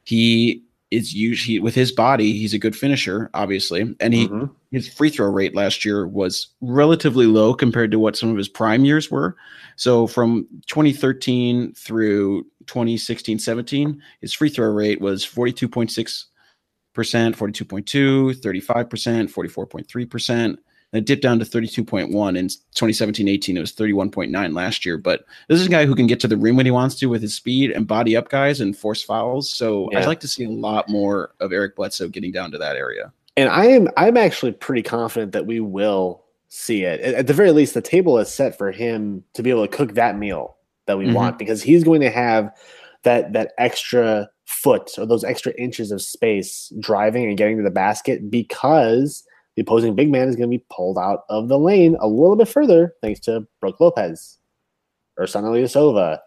he 0.05 0.62
is 0.91 1.14
usually 1.14 1.59
with 1.59 1.74
his 1.74 1.91
body, 1.91 2.33
he's 2.33 2.55
a 2.55 2.59
good 2.59 2.77
finisher, 2.77 3.29
obviously. 3.35 3.95
And 3.99 4.14
he 4.14 4.29
mm-hmm. 4.29 4.53
his 4.70 4.89
free 4.89 5.11
throw 5.11 5.29
rate 5.29 5.55
last 5.55 5.85
year 5.85 6.07
was 6.07 6.49
relatively 6.61 7.27
low 7.27 7.55
compared 7.55 7.91
to 7.91 7.99
what 7.99 8.16
some 8.16 8.31
of 8.31 8.37
his 8.37 8.49
prime 8.49 8.85
years 8.85 9.11
were. 9.11 9.37
So 9.74 10.07
from 10.07 10.47
2013 10.68 11.74
through 11.74 12.45
2016 12.66 13.41
17, 13.41 14.01
his 14.20 14.33
free 14.33 14.49
throw 14.49 14.70
rate 14.70 15.01
was 15.01 15.27
42.6%, 15.27 16.27
42.2, 16.95 18.41
35%, 18.41 19.33
44.3%. 19.33 20.57
And 20.93 21.01
it 21.01 21.07
dipped 21.07 21.22
down 21.22 21.39
to 21.39 21.45
32.1 21.45 22.09
in 22.37 22.49
2017 22.49 23.28
18. 23.28 23.57
It 23.57 23.61
was 23.61 23.72
31.9 23.72 24.55
last 24.55 24.87
year. 24.87 24.99
But 24.99 25.24
this 25.49 25.61
is 25.61 25.66
a 25.66 25.70
guy 25.70 25.84
who 25.84 25.95
can 25.95 26.07
get 26.07 26.20
to 26.20 26.28
the 26.28 26.37
rim 26.37 26.57
when 26.57 26.66
he 26.66 26.72
wants 26.72 26.95
to 26.97 27.07
with 27.07 27.22
his 27.22 27.34
speed 27.34 27.70
and 27.70 27.87
body 27.87 28.16
up 28.16 28.28
guys 28.28 28.61
and 28.61 28.76
force 28.76 29.03
fouls. 29.03 29.51
So 29.51 29.89
yeah. 29.91 30.01
I'd 30.01 30.07
like 30.07 30.20
to 30.20 30.28
see 30.28 30.45
a 30.45 30.51
lot 30.51 30.89
more 30.89 31.32
of 31.41 31.53
Eric 31.53 31.76
Bledsoe 31.76 32.09
getting 32.09 32.32
down 32.32 32.51
to 32.53 32.59
that 32.59 32.76
area. 32.76 33.12
And 33.37 33.51
I 33.51 33.66
am 33.66 33.89
I'm 33.97 34.16
actually 34.16 34.53
pretty 34.53 34.82
confident 34.82 35.32
that 35.32 35.47
we 35.47 35.61
will 35.61 36.24
see 36.49 36.84
it. 36.84 37.01
At 37.01 37.26
the 37.26 37.34
very 37.34 37.53
least, 37.53 37.74
the 37.74 37.82
table 37.82 38.18
is 38.18 38.32
set 38.32 38.57
for 38.57 38.70
him 38.70 39.24
to 39.34 39.43
be 39.43 39.51
able 39.51 39.66
to 39.66 39.76
cook 39.76 39.95
that 39.95 40.16
meal 40.16 40.57
that 40.87 40.99
we 40.99 41.07
mm-hmm. 41.07 41.14
want 41.14 41.39
because 41.39 41.62
he's 41.62 41.84
going 41.84 42.01
to 42.01 42.11
have 42.11 42.51
that 43.03 43.32
that 43.32 43.53
extra 43.59 44.28
foot 44.47 44.93
or 44.97 45.07
those 45.07 45.24
extra 45.24 45.53
inches 45.55 45.91
of 45.91 46.01
space 46.01 46.72
driving 46.80 47.26
and 47.26 47.37
getting 47.37 47.57
to 47.57 47.62
the 47.62 47.70
basket 47.70 48.30
because 48.30 49.24
the 49.57 49.62
opposing 49.62 49.94
big 49.94 50.11
man 50.11 50.28
is 50.28 50.36
going 50.36 50.50
to 50.50 50.59
be 50.59 50.64
pulled 50.70 50.98
out 50.98 51.24
of 51.28 51.48
the 51.48 51.59
lane 51.59 51.96
a 51.98 52.07
little 52.07 52.36
bit 52.36 52.48
further 52.48 52.94
thanks 53.00 53.20
to 53.20 53.46
Brook 53.61 53.80
Lopez 53.80 54.38
or 55.16 55.24
Ersan 55.24 55.44
Ilyasova. 55.44 56.20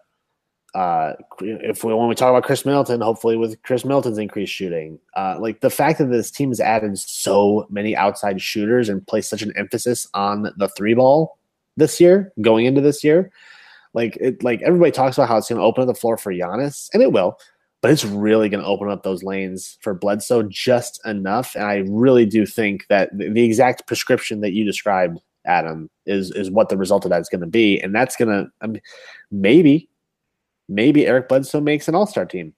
Uh, 0.74 1.14
if 1.40 1.82
we 1.82 1.92
when 1.92 2.08
we 2.08 2.14
talk 2.14 2.30
about 2.30 2.44
Khris 2.44 2.64
Middleton, 2.64 3.00
hopefully 3.00 3.36
with 3.36 3.60
Khris 3.62 3.84
Middleton's 3.84 4.18
increased 4.18 4.52
shooting, 4.52 5.00
uh, 5.16 5.36
like 5.40 5.60
the 5.60 5.70
fact 5.70 5.98
that 5.98 6.06
this 6.06 6.30
team 6.30 6.50
has 6.50 6.60
added 6.60 6.96
so 6.98 7.66
many 7.70 7.96
outside 7.96 8.40
shooters 8.40 8.88
and 8.88 9.04
placed 9.06 9.30
such 9.30 9.42
an 9.42 9.52
emphasis 9.56 10.06
on 10.14 10.52
the 10.56 10.68
three 10.68 10.94
ball 10.94 11.38
this 11.76 12.00
year, 12.00 12.32
going 12.40 12.66
into 12.66 12.80
this 12.80 13.02
year, 13.02 13.32
like 13.94 14.16
it, 14.20 14.44
like 14.44 14.62
everybody 14.62 14.92
talks 14.92 15.16
about 15.16 15.28
how 15.28 15.36
it's 15.38 15.48
going 15.48 15.58
to 15.58 15.64
open 15.64 15.82
up 15.82 15.88
the 15.88 15.94
floor 15.94 16.16
for 16.16 16.32
Giannis, 16.32 16.88
and 16.92 17.02
it 17.02 17.10
will 17.10 17.36
but 17.82 17.90
it's 17.90 18.04
really 18.04 18.48
going 18.48 18.62
to 18.62 18.66
open 18.66 18.90
up 18.90 19.02
those 19.02 19.22
lanes 19.22 19.78
for 19.80 19.94
Bledsoe 19.94 20.42
just 20.42 21.00
enough. 21.06 21.54
And 21.54 21.64
I 21.64 21.76
really 21.88 22.26
do 22.26 22.44
think 22.44 22.86
that 22.88 23.10
the 23.16 23.42
exact 23.42 23.86
prescription 23.86 24.40
that 24.40 24.52
you 24.52 24.64
described, 24.64 25.18
Adam, 25.46 25.88
is 26.06 26.30
is 26.32 26.50
what 26.50 26.68
the 26.68 26.76
result 26.76 27.04
of 27.04 27.10
that 27.10 27.20
is 27.20 27.28
going 27.28 27.40
to 27.40 27.46
be, 27.46 27.80
and 27.80 27.94
that's 27.94 28.16
going 28.16 28.28
to 28.28 28.50
I 28.60 28.66
mean, 28.66 28.82
maybe, 29.30 29.88
maybe 30.68 31.06
Eric 31.06 31.28
Bledsoe 31.28 31.60
makes 31.60 31.88
an 31.88 31.94
All 31.94 32.06
Star 32.06 32.26
team. 32.26 32.54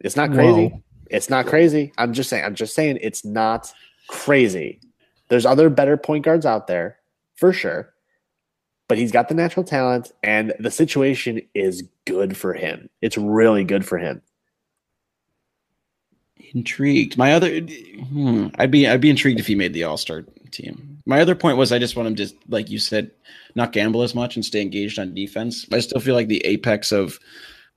It's 0.00 0.16
not 0.16 0.32
crazy. 0.32 0.68
Whoa. 0.68 0.82
It's 1.10 1.30
not 1.30 1.46
crazy. 1.46 1.92
I'm 1.98 2.12
just 2.12 2.30
saying. 2.30 2.44
I'm 2.44 2.54
just 2.54 2.74
saying 2.74 2.98
it's 3.02 3.24
not 3.24 3.72
crazy. 4.08 4.80
There's 5.28 5.44
other 5.44 5.68
better 5.68 5.96
point 5.96 6.24
guards 6.24 6.46
out 6.46 6.66
there 6.66 6.98
for 7.36 7.52
sure 7.52 7.92
but 8.88 8.98
he's 8.98 9.12
got 9.12 9.28
the 9.28 9.34
natural 9.34 9.64
talent 9.64 10.12
and 10.22 10.54
the 10.58 10.70
situation 10.70 11.40
is 11.54 11.84
good 12.06 12.36
for 12.36 12.54
him. 12.54 12.88
It's 13.02 13.18
really 13.18 13.64
good 13.64 13.84
for 13.84 13.98
him. 13.98 14.22
Intrigued. 16.54 17.18
My 17.18 17.34
other 17.34 17.60
hmm, 17.60 18.48
I'd 18.58 18.70
be 18.70 18.88
I'd 18.88 19.02
be 19.02 19.10
intrigued 19.10 19.38
if 19.38 19.46
he 19.46 19.54
made 19.54 19.74
the 19.74 19.84
All-Star 19.84 20.24
team. 20.50 20.98
My 21.04 21.20
other 21.20 21.34
point 21.34 21.58
was 21.58 21.70
I 21.70 21.78
just 21.78 21.94
want 21.94 22.08
him 22.08 22.16
to 22.16 22.34
like 22.48 22.70
you 22.70 22.78
said 22.78 23.10
not 23.54 23.72
gamble 23.72 24.02
as 24.02 24.14
much 24.14 24.36
and 24.36 24.44
stay 24.44 24.62
engaged 24.62 24.98
on 24.98 25.14
defense. 25.14 25.66
I 25.70 25.80
still 25.80 26.00
feel 26.00 26.14
like 26.14 26.28
the 26.28 26.44
apex 26.46 26.90
of 26.90 27.18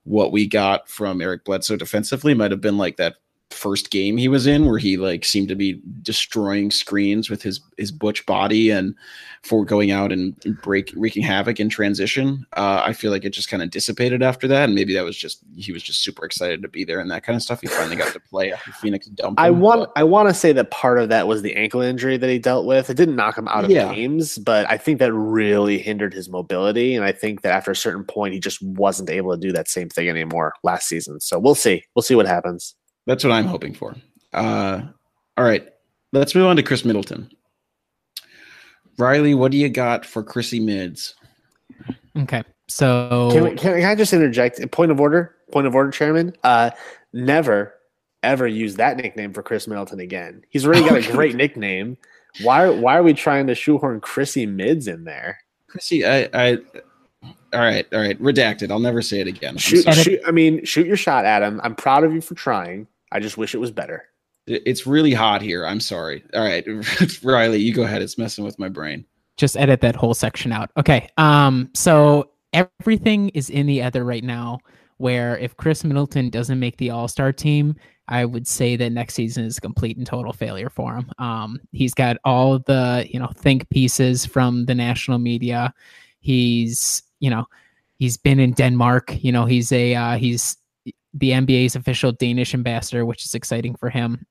what 0.04 0.32
we 0.32 0.46
got 0.46 0.88
from 0.88 1.20
Eric 1.20 1.44
Bledsoe 1.44 1.76
defensively 1.76 2.34
might 2.34 2.50
have 2.50 2.60
been 2.62 2.78
like 2.78 2.96
that 2.96 3.16
first 3.52 3.90
game 3.90 4.16
he 4.16 4.28
was 4.28 4.46
in 4.46 4.66
where 4.66 4.78
he 4.78 4.96
like 4.96 5.24
seemed 5.24 5.48
to 5.48 5.54
be 5.54 5.80
destroying 6.02 6.70
screens 6.70 7.28
with 7.28 7.42
his 7.42 7.60
his 7.76 7.92
butch 7.92 8.24
body 8.26 8.70
and 8.70 8.94
for 9.42 9.64
going 9.64 9.90
out 9.90 10.12
and 10.12 10.36
break 10.62 10.92
wreaking 10.96 11.22
havoc 11.22 11.58
in 11.58 11.68
transition. 11.68 12.46
Uh, 12.56 12.80
i 12.84 12.92
feel 12.92 13.10
like 13.10 13.24
it 13.24 13.30
just 13.30 13.48
kind 13.48 13.62
of 13.62 13.70
dissipated 13.70 14.22
after 14.22 14.46
that 14.48 14.64
and 14.64 14.74
maybe 14.74 14.94
that 14.94 15.04
was 15.04 15.16
just 15.16 15.40
he 15.56 15.72
was 15.72 15.82
just 15.82 16.02
super 16.02 16.24
excited 16.24 16.62
to 16.62 16.68
be 16.68 16.84
there 16.84 17.00
and 17.00 17.10
that 17.10 17.22
kind 17.22 17.36
of 17.36 17.42
stuff. 17.42 17.60
He 17.60 17.66
finally 17.66 17.96
got 17.96 18.12
to 18.12 18.20
play 18.20 18.52
after 18.52 18.72
phoenix 18.80 19.06
dumped 19.06 19.38
him, 19.38 19.44
i 19.44 19.50
want 19.50 19.80
but. 19.80 20.00
i 20.00 20.04
want 20.04 20.28
to 20.28 20.34
say 20.34 20.52
that 20.52 20.70
part 20.70 20.98
of 20.98 21.08
that 21.08 21.26
was 21.28 21.42
the 21.42 21.54
ankle 21.54 21.80
injury 21.80 22.16
that 22.16 22.30
he 22.30 22.38
dealt 22.38 22.66
with. 22.66 22.90
It 22.90 22.96
didn't 22.96 23.16
knock 23.16 23.36
him 23.36 23.48
out 23.48 23.64
of 23.64 23.70
yeah. 23.70 23.92
games 23.92 24.38
but 24.38 24.68
i 24.70 24.76
think 24.76 24.98
that 24.98 25.12
really 25.12 25.78
hindered 25.78 26.14
his 26.14 26.28
mobility 26.28 26.94
and 26.94 27.04
i 27.04 27.12
think 27.12 27.42
that 27.42 27.52
after 27.52 27.70
a 27.70 27.76
certain 27.76 28.04
point 28.04 28.34
he 28.34 28.40
just 28.40 28.62
wasn't 28.62 29.10
able 29.10 29.32
to 29.32 29.40
do 29.40 29.52
that 29.52 29.68
same 29.68 29.88
thing 29.88 30.08
anymore 30.08 30.54
last 30.62 30.88
season. 30.88 31.20
So 31.20 31.38
we'll 31.38 31.54
see. 31.54 31.84
We'll 31.94 32.02
see 32.02 32.14
what 32.14 32.26
happens 32.26 32.74
that's 33.06 33.24
what 33.24 33.32
I'm 33.32 33.46
hoping 33.46 33.74
for. 33.74 33.94
Uh, 34.32 34.82
all 35.36 35.44
right, 35.44 35.68
let's 36.12 36.34
move 36.34 36.46
on 36.46 36.56
to 36.56 36.62
Khris 36.62 36.84
Middleton. 36.84 37.30
Riley, 38.98 39.34
what 39.34 39.52
do 39.52 39.58
you 39.58 39.68
got 39.68 40.04
for 40.04 40.22
Chrissy 40.22 40.60
Mids? 40.60 41.14
Okay, 42.16 42.42
so 42.68 43.30
can, 43.32 43.44
we, 43.44 43.54
can, 43.54 43.84
I 43.84 43.94
just 43.94 44.12
interject? 44.12 44.60
Point 44.70 44.90
of 44.90 45.00
order, 45.00 45.34
point 45.50 45.66
of 45.66 45.74
order, 45.74 45.90
Chairman. 45.90 46.34
Uh, 46.44 46.70
never 47.12 47.74
ever 48.22 48.46
use 48.46 48.76
that 48.76 48.96
nickname 48.96 49.32
for 49.32 49.42
Khris 49.42 49.66
Middleton 49.66 50.00
again. 50.00 50.44
He's 50.50 50.66
already 50.66 50.88
got 50.88 50.96
a 50.96 51.12
great 51.16 51.34
nickname. 51.34 51.96
Why 52.42 52.68
why 52.68 52.96
are 52.96 53.02
we 53.02 53.14
trying 53.14 53.46
to 53.48 53.54
shoehorn 53.54 54.00
Chrissy 54.00 54.46
Mids 54.46 54.88
in 54.88 55.04
there? 55.04 55.38
Chrissy, 55.68 56.04
I, 56.06 56.28
I 56.32 56.58
all 57.52 57.60
right, 57.60 57.86
all 57.92 58.00
right, 58.00 58.20
redacted. 58.20 58.70
I'll 58.70 58.78
never 58.78 59.02
say 59.02 59.20
it 59.20 59.26
again. 59.26 59.56
Shoot, 59.56 59.92
shoot, 59.94 60.20
I 60.26 60.30
mean, 60.30 60.64
shoot 60.64 60.86
your 60.86 60.96
shot, 60.96 61.24
Adam. 61.24 61.60
I'm 61.62 61.74
proud 61.74 62.04
of 62.04 62.12
you 62.12 62.20
for 62.20 62.34
trying. 62.34 62.86
I 63.12 63.20
just 63.20 63.36
wish 63.36 63.54
it 63.54 63.58
was 63.58 63.70
better. 63.70 64.04
It's 64.46 64.86
really 64.86 65.12
hot 65.12 65.40
here. 65.40 65.64
I'm 65.64 65.80
sorry. 65.80 66.24
All 66.34 66.42
right, 66.42 66.66
Riley, 67.22 67.58
you 67.58 67.72
go 67.72 67.84
ahead. 67.84 68.02
It's 68.02 68.18
messing 68.18 68.44
with 68.44 68.58
my 68.58 68.68
brain. 68.68 69.04
Just 69.36 69.56
edit 69.56 69.80
that 69.82 69.94
whole 69.94 70.14
section 70.14 70.52
out. 70.52 70.70
Okay. 70.76 71.08
Um. 71.16 71.70
So 71.74 72.30
everything 72.52 73.28
is 73.30 73.50
in 73.50 73.66
the 73.66 73.82
other 73.82 74.04
right 74.04 74.24
now. 74.24 74.58
Where 74.98 75.36
if 75.38 75.56
Khris 75.56 75.84
Middleton 75.84 76.30
doesn't 76.30 76.60
make 76.60 76.76
the 76.76 76.90
All 76.90 77.08
Star 77.08 77.32
team, 77.32 77.76
I 78.08 78.24
would 78.24 78.46
say 78.46 78.76
that 78.76 78.90
next 78.90 79.14
season 79.14 79.44
is 79.44 79.58
a 79.58 79.60
complete 79.60 79.96
and 79.96 80.06
total 80.06 80.32
failure 80.32 80.70
for 80.70 80.94
him. 80.94 81.10
Um, 81.18 81.60
he's 81.72 81.94
got 81.94 82.16
all 82.24 82.58
the 82.58 83.06
you 83.08 83.18
know 83.18 83.30
think 83.36 83.68
pieces 83.70 84.26
from 84.26 84.66
the 84.66 84.74
national 84.74 85.18
media. 85.18 85.72
He's 86.20 87.02
you 87.20 87.30
know 87.30 87.46
he's 87.98 88.16
been 88.16 88.40
in 88.40 88.52
Denmark. 88.52 89.22
You 89.22 89.32
know 89.32 89.44
he's 89.44 89.72
a 89.72 89.94
uh, 89.94 90.16
he's 90.16 90.56
the 91.14 91.30
NBA's 91.30 91.76
official 91.76 92.12
Danish 92.12 92.54
ambassador, 92.54 93.04
which 93.04 93.24
is 93.24 93.34
exciting 93.34 93.74
for 93.74 93.90
him. 93.90 94.26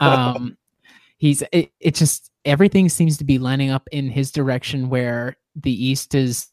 um, 0.00 0.56
he's 1.18 1.42
it, 1.52 1.70
it 1.80 1.94
just 1.94 2.30
everything 2.44 2.88
seems 2.88 3.18
to 3.18 3.24
be 3.24 3.38
lining 3.38 3.70
up 3.70 3.88
in 3.92 4.08
his 4.08 4.30
direction 4.32 4.88
where 4.88 5.36
the 5.54 5.72
East 5.72 6.14
is 6.14 6.48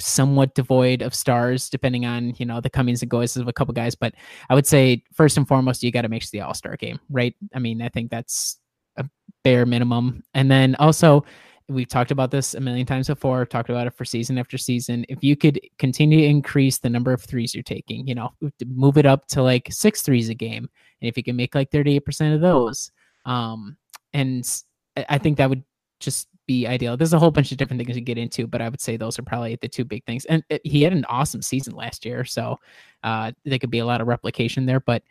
somewhat 0.00 0.54
devoid 0.54 1.02
of 1.02 1.14
stars, 1.14 1.70
depending 1.70 2.04
on 2.04 2.34
you 2.38 2.46
know 2.46 2.60
the 2.60 2.70
comings 2.70 3.02
and 3.02 3.10
goings 3.10 3.36
of 3.36 3.48
a 3.48 3.52
couple 3.52 3.72
guys. 3.74 3.94
But 3.94 4.14
I 4.50 4.54
would 4.54 4.66
say 4.66 5.02
first 5.14 5.36
and 5.36 5.46
foremost, 5.46 5.82
you 5.82 5.92
got 5.92 6.02
to 6.02 6.08
make 6.08 6.28
the 6.30 6.40
All 6.40 6.54
Star 6.54 6.76
game, 6.76 6.98
right? 7.10 7.34
I 7.54 7.58
mean, 7.58 7.82
I 7.82 7.88
think 7.88 8.10
that's 8.10 8.58
a 8.96 9.04
bare 9.44 9.66
minimum, 9.66 10.22
and 10.34 10.50
then 10.50 10.74
also 10.76 11.24
we've 11.68 11.88
talked 11.88 12.10
about 12.10 12.30
this 12.30 12.54
a 12.54 12.60
million 12.60 12.86
times 12.86 13.06
before 13.06 13.44
talked 13.46 13.70
about 13.70 13.86
it 13.86 13.94
for 13.94 14.04
season 14.04 14.38
after 14.38 14.58
season. 14.58 15.04
If 15.08 15.22
you 15.22 15.36
could 15.36 15.60
continue 15.78 16.18
to 16.18 16.24
increase 16.24 16.78
the 16.78 16.90
number 16.90 17.12
of 17.12 17.22
threes 17.22 17.54
you're 17.54 17.62
taking 17.62 18.06
you 18.06 18.14
know 18.14 18.30
move 18.66 18.98
it 18.98 19.06
up 19.06 19.26
to 19.28 19.42
like 19.42 19.68
six 19.70 20.02
threes 20.02 20.28
a 20.28 20.34
game 20.34 20.68
and 21.00 21.08
if 21.08 21.16
you 21.16 21.22
can 21.22 21.36
make 21.36 21.54
like 21.54 21.70
38% 21.70 22.34
of 22.34 22.40
those 22.40 22.90
um 23.24 23.76
and 24.12 24.62
i 25.08 25.18
think 25.18 25.38
that 25.38 25.48
would 25.48 25.64
just 26.00 26.28
be 26.46 26.66
ideal. 26.66 26.96
There's 26.96 27.12
a 27.12 27.18
whole 27.20 27.30
bunch 27.30 27.52
of 27.52 27.58
different 27.58 27.80
things 27.80 27.94
to 27.94 28.00
get 28.00 28.18
into 28.18 28.46
but 28.46 28.60
i 28.60 28.68
would 28.68 28.80
say 28.80 28.96
those 28.96 29.18
are 29.18 29.22
probably 29.22 29.56
the 29.60 29.68
two 29.68 29.84
big 29.84 30.04
things. 30.04 30.24
And 30.26 30.42
it, 30.48 30.60
he 30.64 30.82
had 30.82 30.92
an 30.92 31.04
awesome 31.06 31.42
season 31.42 31.74
last 31.74 32.04
year 32.04 32.24
so 32.24 32.58
uh 33.02 33.32
there 33.44 33.58
could 33.58 33.70
be 33.70 33.78
a 33.78 33.86
lot 33.86 34.00
of 34.00 34.08
replication 34.08 34.66
there 34.66 34.80
but 34.80 35.02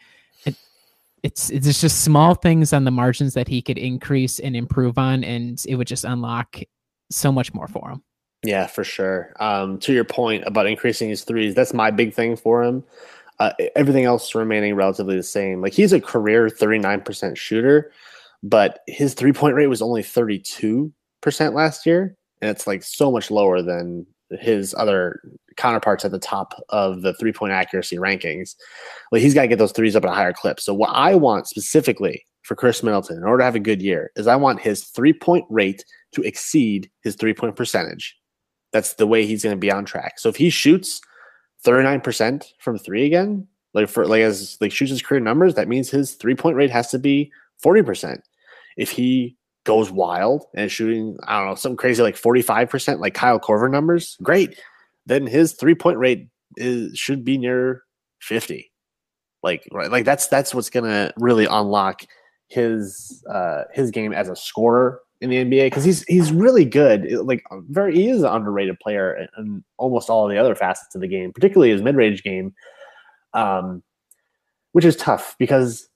it, 0.45 0.55
it's 1.23 1.49
it's 1.49 1.79
just 1.79 2.03
small 2.03 2.33
things 2.33 2.73
on 2.73 2.83
the 2.83 2.91
margins 2.91 3.33
that 3.35 3.47
he 3.47 3.61
could 3.61 3.77
increase 3.77 4.39
and 4.39 4.55
improve 4.55 4.97
on, 4.97 5.23
and 5.23 5.63
it 5.67 5.75
would 5.75 5.87
just 5.87 6.03
unlock 6.03 6.57
so 7.11 7.31
much 7.31 7.53
more 7.53 7.67
for 7.67 7.89
him. 7.91 8.03
Yeah, 8.43 8.67
for 8.67 8.83
sure. 8.83 9.33
Um, 9.39 9.77
to 9.79 9.93
your 9.93 10.03
point 10.03 10.43
about 10.47 10.65
increasing 10.65 11.09
his 11.09 11.23
threes, 11.23 11.53
that's 11.53 11.73
my 11.73 11.91
big 11.91 12.13
thing 12.13 12.35
for 12.35 12.63
him. 12.63 12.83
Uh, 13.39 13.53
everything 13.75 14.05
else 14.05 14.33
remaining 14.33 14.75
relatively 14.75 15.15
the 15.15 15.23
same. 15.23 15.61
Like 15.61 15.73
he's 15.73 15.93
a 15.93 16.01
career 16.01 16.47
39% 16.47 17.37
shooter, 17.37 17.91
but 18.43 18.79
his 18.87 19.13
three 19.13 19.33
point 19.33 19.55
rate 19.55 19.67
was 19.67 19.81
only 19.81 20.01
32% 20.01 20.91
last 21.53 21.85
year. 21.85 22.15
And 22.41 22.49
it's 22.49 22.65
like 22.65 22.81
so 22.81 23.11
much 23.11 23.29
lower 23.29 23.61
than 23.61 24.07
his 24.39 24.73
other 24.77 25.21
counterparts 25.57 26.05
at 26.05 26.11
the 26.11 26.19
top 26.19 26.53
of 26.69 27.01
the 27.01 27.13
three 27.15 27.33
point 27.33 27.51
accuracy 27.51 27.97
rankings. 27.97 28.55
Like 29.11 29.21
he's 29.21 29.33
got 29.33 29.43
to 29.43 29.47
get 29.47 29.59
those 29.59 29.71
threes 29.71 29.95
up 29.95 30.03
at 30.03 30.11
a 30.11 30.15
higher 30.15 30.33
clip. 30.33 30.59
So 30.59 30.73
what 30.73 30.91
I 30.93 31.15
want 31.15 31.47
specifically 31.47 32.25
for 32.43 32.55
Khris 32.55 32.83
Middleton 32.83 33.17
in 33.17 33.23
order 33.23 33.39
to 33.39 33.45
have 33.45 33.55
a 33.55 33.59
good 33.59 33.81
year 33.81 34.11
is 34.15 34.27
I 34.27 34.35
want 34.35 34.61
his 34.61 34.85
three 34.85 35.13
point 35.13 35.45
rate 35.49 35.85
to 36.13 36.21
exceed 36.21 36.89
his 37.03 37.15
three 37.15 37.33
point 37.33 37.55
percentage. 37.55 38.17
That's 38.71 38.93
the 38.93 39.07
way 39.07 39.25
he's 39.25 39.43
going 39.43 39.55
to 39.55 39.59
be 39.59 39.71
on 39.71 39.85
track. 39.85 40.19
So 40.19 40.29
if 40.29 40.37
he 40.37 40.49
shoots 40.49 41.01
39% 41.65 42.45
from 42.59 42.77
three 42.77 43.05
again, 43.05 43.47
like 43.73 43.89
for 43.89 44.05
like 44.05 44.21
as 44.21 44.57
like 44.61 44.71
shoots 44.71 44.91
his 44.91 45.01
career 45.01 45.19
numbers, 45.19 45.55
that 45.55 45.67
means 45.67 45.89
his 45.89 46.15
three 46.15 46.35
point 46.35 46.55
rate 46.55 46.71
has 46.71 46.89
to 46.91 46.99
be 46.99 47.31
40%. 47.63 48.19
If 48.77 48.89
he 48.89 49.37
goes 49.63 49.91
wild 49.91 50.45
and 50.55 50.71
shooting, 50.71 51.17
I 51.27 51.39
don't 51.39 51.49
know, 51.49 51.55
something 51.55 51.77
crazy 51.77 52.01
like 52.01 52.15
45%, 52.15 52.99
like 52.99 53.13
Kyle 53.13 53.39
Korver 53.39 53.69
numbers, 53.69 54.17
great. 54.23 54.59
Then 55.05 55.27
his 55.27 55.53
three 55.53 55.75
point 55.75 55.97
rate 55.97 56.27
is 56.57 56.97
should 56.97 57.23
be 57.23 57.37
near 57.37 57.83
50. 58.21 58.71
Like 59.43 59.67
right, 59.71 59.89
like 59.89 60.05
that's 60.05 60.27
that's 60.27 60.53
what's 60.53 60.69
gonna 60.69 61.11
really 61.17 61.45
unlock 61.45 62.03
his 62.47 63.23
uh 63.33 63.63
his 63.73 63.89
game 63.89 64.13
as 64.13 64.29
a 64.29 64.35
scorer 64.35 64.99
in 65.21 65.29
the 65.29 65.37
NBA 65.37 65.67
because 65.67 65.83
he's 65.83 66.03
he's 66.03 66.31
really 66.31 66.65
good. 66.65 67.11
Like 67.11 67.43
very, 67.69 67.95
he 67.95 68.09
is 68.09 68.21
an 68.21 68.31
underrated 68.31 68.79
player 68.79 69.27
in, 69.37 69.63
almost 69.77 70.09
all 70.09 70.27
the 70.27 70.37
other 70.37 70.53
facets 70.53 70.93
of 70.93 71.01
the 71.01 71.07
game, 71.07 71.31
particularly 71.33 71.71
his 71.71 71.81
mid 71.81 71.95
range 71.95 72.23
game, 72.23 72.53
um, 73.33 73.81
which 74.73 74.85
is 74.85 74.95
tough 74.95 75.35
because 75.39 75.87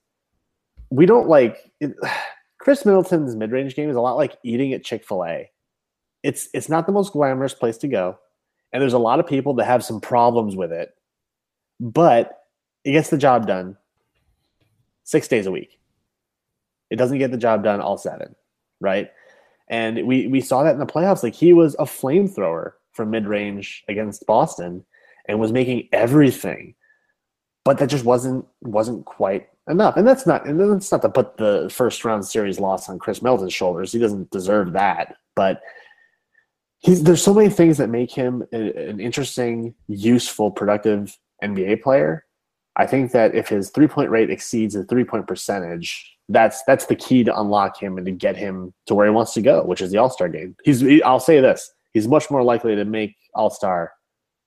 we 0.90 1.06
don't 1.06 1.28
like 1.28 1.72
it, 1.80 1.94
Khris 2.66 2.86
Middleton's 2.86 3.36
mid 3.36 3.52
range 3.52 3.76
game 3.76 3.90
is 3.90 3.96
a 3.96 4.02
lot 4.02 4.18
like 4.18 4.38
eating 4.44 4.74
at 4.74 4.84
Chick 4.84 5.06
fil 5.06 5.24
A. 5.24 5.50
It's 6.24 6.50
it's 6.54 6.68
not 6.68 6.86
the 6.86 6.92
most 6.92 7.14
glamorous 7.14 7.54
place 7.54 7.78
to 7.78 7.88
go, 7.88 8.18
and 8.74 8.82
there's 8.82 8.94
a 8.94 9.00
lot 9.00 9.20
of 9.20 9.28
people 9.28 9.54
that 9.54 9.66
have 9.66 9.86
some 9.86 10.02
problems 10.02 10.56
with 10.56 10.74
it, 10.74 10.94
but 11.80 12.42
it 12.84 12.92
gets 12.92 13.10
the 13.10 13.18
job 13.18 13.48
done 13.48 13.78
six 15.04 15.28
days 15.28 15.46
a 15.46 15.52
week. 15.52 15.80
It 16.90 16.98
doesn't 16.98 17.20
get 17.20 17.32
the 17.32 17.38
job 17.38 17.64
done 17.64 17.80
all 17.80 17.98
seven 17.98 18.36
right? 18.80 19.10
And 19.68 20.06
we 20.06 20.28
we 20.28 20.42
saw 20.42 20.64
that 20.64 20.74
in 20.74 20.80
the 20.80 20.86
playoffs. 20.86 21.24
Like 21.24 21.34
he 21.34 21.54
was 21.54 21.76
a 21.76 21.86
flamethrower 21.86 22.74
from 22.94 23.10
mid 23.10 23.28
range 23.28 23.84
against 23.88 24.26
Boston 24.26 24.86
and 25.28 25.40
was 25.40 25.52
making 25.52 25.90
everything, 25.92 26.76
but 27.64 27.80
that 27.80 27.88
just 27.88 28.06
wasn't 28.06 28.46
wasn't 28.62 29.06
quite 29.06 29.50
enough. 29.68 29.98
And 29.98 30.08
that's 30.08 30.26
not 30.26 30.48
and 30.48 30.60
that's 30.60 30.92
not 30.92 31.02
to 31.02 31.10
put 31.10 31.38
the 31.38 31.70
first 31.72 32.04
round 32.06 32.26
series 32.26 32.60
loss 32.60 32.90
on 32.90 33.00
Khris 33.00 33.22
Middleton's 33.22 33.54
shoulders. 33.54 33.92
He 33.92 34.00
doesn't 34.00 34.32
deserve 34.32 34.74
that, 34.74 35.16
but. 35.36 35.62
He's, 36.80 37.02
there's 37.02 37.24
so 37.24 37.34
many 37.34 37.50
things 37.50 37.80
that 37.80 37.90
make 37.90 38.12
him 38.12 38.44
a, 38.54 38.90
an 38.90 39.00
interesting, 39.00 39.74
useful, 39.88 40.52
productive 40.52 41.18
NBA 41.44 41.82
player. 41.82 42.26
I 42.76 42.86
think 42.86 43.12
that 43.12 43.36
if 43.36 43.48
his 43.48 43.70
three 43.70 43.88
point 43.88 44.10
rate 44.10 44.30
exceeds 44.30 44.74
the 44.74 44.84
three 44.84 45.04
point 45.04 45.28
percentage, 45.28 46.18
that's 46.28 46.64
that's 46.64 46.86
the 46.88 46.96
key 46.96 47.24
to 47.24 47.40
unlock 47.40 47.82
him 47.82 47.98
and 47.98 48.06
to 48.06 48.12
get 48.12 48.36
him 48.36 48.74
to 48.88 48.96
where 48.96 49.06
he 49.06 49.12
wants 49.12 49.34
to 49.36 49.42
go, 49.42 49.64
which 49.64 49.82
is 49.82 49.92
the 49.92 49.98
All 49.98 50.10
Star 50.10 50.28
game. 50.28 50.56
He's 50.64 50.82
he, 50.82 51.02
I'll 51.04 51.20
say 51.20 51.40
this: 51.40 51.72
he's 51.94 52.08
much 52.08 52.30
more 52.30 52.44
likely 52.44 52.76
to 52.76 52.86
make 52.86 53.16
All 53.34 53.50
Star 53.50 53.94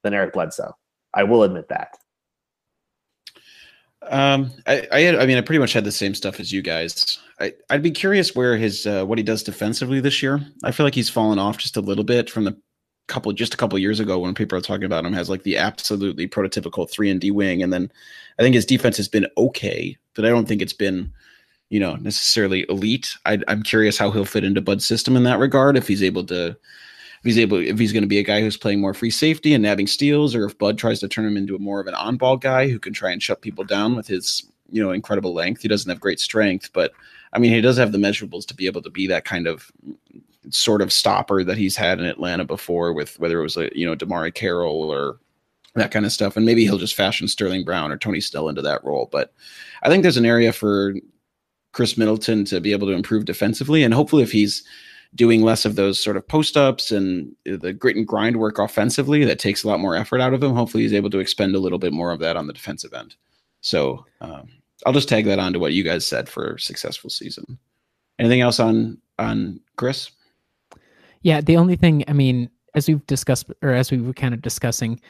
than 0.03 0.15
Eric 0.15 0.35
Bledsoe. 0.35 0.77
I 1.15 1.25
will 1.25 1.43
admit 1.43 1.69
that. 1.69 1.97
Um, 4.03 4.51
I, 4.67 4.87
I, 4.93 5.01
had, 5.01 5.17
I 5.17 5.27
mean, 5.27 5.39
I 5.39 5.41
pretty 5.41 5.59
much 5.59 5.73
had 5.73 5.85
the 5.85 5.93
same 5.93 6.15
stuff 6.15 6.41
as 6.41 6.53
you 6.53 6.63
guys. 6.63 7.19
I, 7.41 7.53
I'd 7.71 7.83
be 7.83 7.91
curious 7.91 8.35
where 8.35 8.57
his, 8.57 8.87
uh, 8.87 9.05
what 9.05 9.19
he 9.19 9.25
does 9.25 9.43
defensively 9.43 10.01
this 10.01 10.23
year. 10.23 10.41
I 10.65 10.71
feel 10.71 10.87
like 10.87 10.95
he's 10.95 11.11
fallen 11.11 11.39
off 11.39 11.59
just 11.59 11.77
a 11.77 11.83
little 11.83 12.05
bit 12.05 12.31
from 12.31 12.45
the 12.45 12.57
couple, 13.09 13.33
just 13.33 13.55
a 13.55 13.57
couple 13.57 13.79
years 13.79 13.99
ago 13.99 14.19
when 14.19 14.35
people 14.35 14.57
are 14.57 14.63
talking 14.63 14.85
about 14.85 15.05
him 15.05 15.13
has 15.13 15.29
like 15.29 15.43
the 15.43 15.57
absolutely 15.57 16.29
prototypical 16.29 16.89
three 16.89 17.11
and 17.11 17.21
D 17.21 17.31
wing, 17.31 17.63
and 17.63 17.73
then 17.73 17.91
I 18.39 18.43
think 18.43 18.55
his 18.55 18.67
defense 18.67 18.97
has 18.99 19.09
been 19.09 19.27
okay, 19.37 19.97
but 20.15 20.25
I 20.25 20.29
don't 20.29 20.47
think 20.47 20.63
it's 20.63 20.73
been 20.73 21.13
you 21.71 21.81
know 21.81 21.97
necessarily 21.97 22.65
elite. 22.69 23.17
I, 23.27 23.39
I'm 23.49 23.63
curious 23.63 23.99
how 23.99 24.11
he'll 24.11 24.25
fit 24.25 24.45
into 24.45 24.61
Bud's 24.61 24.87
system 24.87 25.17
in 25.17 25.25
that 25.25 25.41
regard. 25.41 25.77
If 25.77 25.89
he's 25.89 26.03
able 26.03 26.25
to, 26.27 26.57
he's 27.29 27.39
able, 27.39 27.59
if 27.59 27.79
he's 27.79 27.93
going 27.93 28.03
to 28.03 28.09
be 28.09 28.19
a 28.19 28.25
guy 28.25 28.41
who's 28.41 28.57
playing 28.57 28.81
more 28.81 28.95
free 28.95 29.11
safety 29.11 29.55
and 29.55 29.63
nabbing 29.63 29.87
steals, 29.87 30.35
or 30.35 30.47
if 30.47 30.59
Bud 30.59 30.79
tries 30.79 31.01
to 31.01 31.09
turn 31.09 31.27
him 31.27 31.37
into 31.37 31.55
a 31.55 31.59
more 31.59 31.81
of 31.81 31.87
an 31.87 31.95
on-ball 31.95 32.39
guy 32.39 32.69
who 32.69 32.79
can 32.79 32.93
try 32.93 33.11
and 33.11 33.23
shut 33.23 33.43
people 33.43 33.65
down 33.65 33.95
with 33.95 34.07
his 34.07 34.51
you 34.71 34.83
know 34.83 34.91
incredible 34.91 35.35
length. 35.35 35.63
He 35.63 35.69
doesn't 35.69 35.89
have 35.89 36.01
great 36.01 36.21
strength, 36.21 36.71
but 36.73 36.93
I 37.33 37.39
mean 37.39 37.53
he 37.53 37.61
does 37.61 37.77
have 37.77 37.93
the 37.93 37.99
measurables 37.99 38.47
to 38.47 38.55
be 38.55 38.67
able 38.67 38.83
to 38.83 38.91
be 38.91 39.07
that 39.09 39.25
kind 39.25 39.47
of 39.47 39.71
sort 40.51 40.81
of 40.81 40.93
stopper 40.93 41.45
that 41.45 41.59
he's 41.59 41.77
had 41.77 42.01
in 42.01 42.07
Atlanta 42.07 42.45
before, 42.45 42.93
with 42.93 43.19
whether 43.19 43.39
it 43.41 43.43
was 43.43 43.57
a 43.57 43.71
you 43.77 43.87
know 43.87 43.97
DeMarre 43.97 44.35
Carroll 44.35 44.93
or 44.93 45.19
that 45.75 45.91
kind 45.91 46.07
of 46.07 46.13
stuff. 46.13 46.37
And 46.37 46.47
maybe 46.47 46.65
he'll 46.65 46.79
just 46.79 46.95
fashion 46.95 47.29
Sterling 47.29 47.65
Brown 47.65 47.93
or 47.93 47.99
Tony 47.99 48.21
Snell 48.21 48.49
into 48.49 48.63
that 48.63 48.85
role. 48.85 49.09
But 49.13 49.33
I 49.83 49.89
think 49.89 50.03
there's 50.03 50.17
an 50.17 50.27
area 50.27 50.53
for 50.53 50.95
Khris 51.73 51.99
Middleton 51.99 52.45
to 52.47 52.61
be 52.61 52.73
able 52.73 52.89
to 52.89 52.95
improve 52.95 53.27
defensively. 53.27 53.83
And 53.83 53.95
hopefully, 53.95 54.23
if 54.23 54.33
he's 54.33 54.65
doing 55.15 55.43
less 55.43 55.65
of 55.65 55.77
those 55.77 56.03
sort 56.03 56.17
of 56.17 56.27
post 56.29 56.57
ups 56.57 56.91
and 56.91 57.35
the 57.45 57.73
grit 57.73 57.97
and 57.97 58.07
grind 58.07 58.37
work 58.37 58.59
offensively, 58.59 59.25
that 59.25 59.39
takes 59.39 59.65
a 59.65 59.69
lot 59.69 59.81
more 59.81 59.97
effort 59.97 60.21
out 60.21 60.35
of 60.35 60.43
him. 60.43 60.55
Hopefully, 60.55 60.83
he's 60.83 60.95
able 60.95 61.11
to 61.11 61.19
expend 61.19 61.55
a 61.55 61.61
little 61.61 61.79
bit 61.79 61.93
more 61.93 62.11
of 62.11 62.21
that 62.21 62.37
on 62.37 62.47
the 62.47 62.53
defensive 62.53 62.93
end. 62.93 63.15
So 63.61 64.05
um, 64.21 64.49
I'll 64.87 64.93
just 64.93 65.09
tag 65.09 65.25
that 65.25 65.39
on 65.39 65.53
to 65.53 65.59
what 65.59 65.73
you 65.73 65.83
guys 65.83 66.07
said 66.07 66.29
for 66.29 66.59
successful 66.59 67.11
season. 67.11 67.59
Anything 68.19 68.41
else 68.41 68.61
on 68.61 68.99
on 69.19 69.61
Khris? 69.77 70.11
Yeah, 71.23 71.41
the 71.41 71.57
only 71.57 71.77
thing 71.77 72.05
I 72.07 72.13
mean, 72.13 72.51
as 72.75 72.89
we've 72.89 73.05
discussed 73.07 73.51
or 73.63 73.71
as 73.71 73.91
we 73.91 74.01
were 74.01 74.13
kind 74.13 74.35
of 74.35 74.43
discussing, 74.43 75.01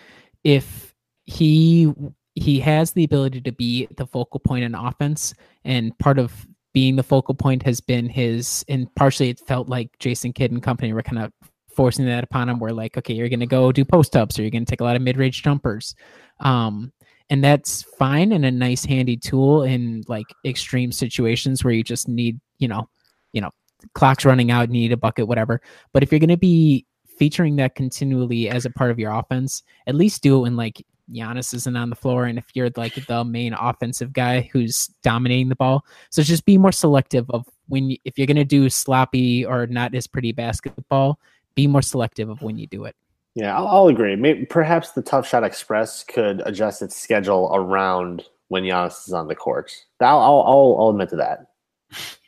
if 0.44 0.94
he 1.24 1.92
he 2.34 2.60
has 2.60 2.92
the 2.92 3.04
ability 3.04 3.40
to 3.42 3.52
be 3.52 3.88
the 3.96 4.06
focal 4.06 4.40
point 4.40 4.64
in 4.64 4.74
offense, 4.74 5.34
and 5.64 5.96
part 5.98 6.18
of 6.18 6.46
being 6.78 6.94
the 6.94 7.02
focal 7.02 7.34
point 7.34 7.60
has 7.64 7.80
been 7.80 8.08
his, 8.08 8.64
and 8.68 8.86
partially 8.94 9.30
it 9.30 9.40
felt 9.40 9.68
like 9.68 9.90
Jason 9.98 10.32
Kidd 10.32 10.52
and 10.52 10.62
company 10.62 10.92
were 10.92 11.02
kind 11.02 11.18
of 11.18 11.32
forcing 11.74 12.06
that 12.06 12.22
upon 12.22 12.48
him. 12.48 12.60
Where 12.60 12.70
like, 12.70 12.96
okay, 12.96 13.14
you're 13.14 13.28
going 13.28 13.40
to 13.40 13.46
go 13.46 13.72
do 13.72 13.84
post 13.84 14.14
ups, 14.14 14.38
or 14.38 14.42
you're 14.42 14.52
going 14.52 14.64
to 14.64 14.70
take 14.70 14.80
a 14.80 14.84
lot 14.84 14.94
of 14.94 15.02
mid 15.02 15.16
range 15.16 15.42
jumpers, 15.42 15.96
um, 16.38 16.92
and 17.30 17.42
that's 17.42 17.82
fine 17.82 18.30
and 18.30 18.44
a 18.44 18.50
nice 18.52 18.84
handy 18.84 19.16
tool 19.16 19.64
in 19.64 20.04
like 20.06 20.26
extreme 20.44 20.92
situations 20.92 21.64
where 21.64 21.74
you 21.74 21.82
just 21.82 22.06
need, 22.06 22.38
you 22.60 22.68
know, 22.68 22.88
you 23.32 23.40
know, 23.40 23.50
clock's 23.94 24.24
running 24.24 24.52
out, 24.52 24.70
need 24.70 24.92
a 24.92 24.96
bucket, 24.96 25.26
whatever. 25.26 25.60
But 25.92 26.04
if 26.04 26.12
you're 26.12 26.20
going 26.20 26.28
to 26.28 26.36
be 26.36 26.86
featuring 27.18 27.56
that 27.56 27.74
continually 27.74 28.48
as 28.48 28.66
a 28.66 28.70
part 28.70 28.92
of 28.92 29.00
your 29.00 29.10
offense, 29.10 29.64
at 29.88 29.96
least 29.96 30.22
do 30.22 30.36
it 30.36 30.42
when 30.42 30.54
like 30.54 30.86
Giannis 31.12 31.54
isn't 31.54 31.76
on 31.76 31.90
the 31.90 31.96
floor 31.96 32.24
and 32.26 32.38
if 32.38 32.46
you're 32.54 32.70
like 32.76 32.94
the 33.06 33.24
main 33.24 33.54
offensive 33.54 34.12
guy 34.12 34.48
who's 34.52 34.88
dominating 35.02 35.48
the 35.48 35.56
ball. 35.56 35.84
So 36.10 36.22
just 36.22 36.44
be 36.44 36.58
more 36.58 36.72
selective 36.72 37.28
of 37.30 37.46
when 37.68 37.90
you, 37.90 37.96
if 38.04 38.18
you're 38.18 38.26
going 38.26 38.36
to 38.36 38.44
do 38.44 38.68
sloppy 38.68 39.44
or 39.44 39.66
not 39.66 39.94
as 39.94 40.06
pretty 40.06 40.32
basketball, 40.32 41.18
be 41.54 41.66
more 41.66 41.82
selective 41.82 42.28
of 42.28 42.42
when 42.42 42.58
you 42.58 42.66
do 42.66 42.84
it. 42.84 42.94
Yeah, 43.34 43.56
I'll, 43.56 43.68
I'll 43.68 43.88
agree. 43.88 44.16
Maybe 44.16 44.46
perhaps 44.46 44.92
the 44.92 45.02
Tough 45.02 45.28
Shot 45.28 45.44
Express 45.44 46.02
could 46.04 46.42
adjust 46.44 46.82
its 46.82 46.96
schedule 46.96 47.50
around 47.54 48.24
when 48.48 48.64
Giannis 48.64 49.06
is 49.06 49.12
on 49.12 49.28
the 49.28 49.34
court. 49.34 49.72
I'll 50.00 50.18
I'll, 50.18 50.42
I'll, 50.46 50.76
I'll 50.80 50.90
admit 50.90 51.10
to 51.10 51.16
that. 51.16 51.46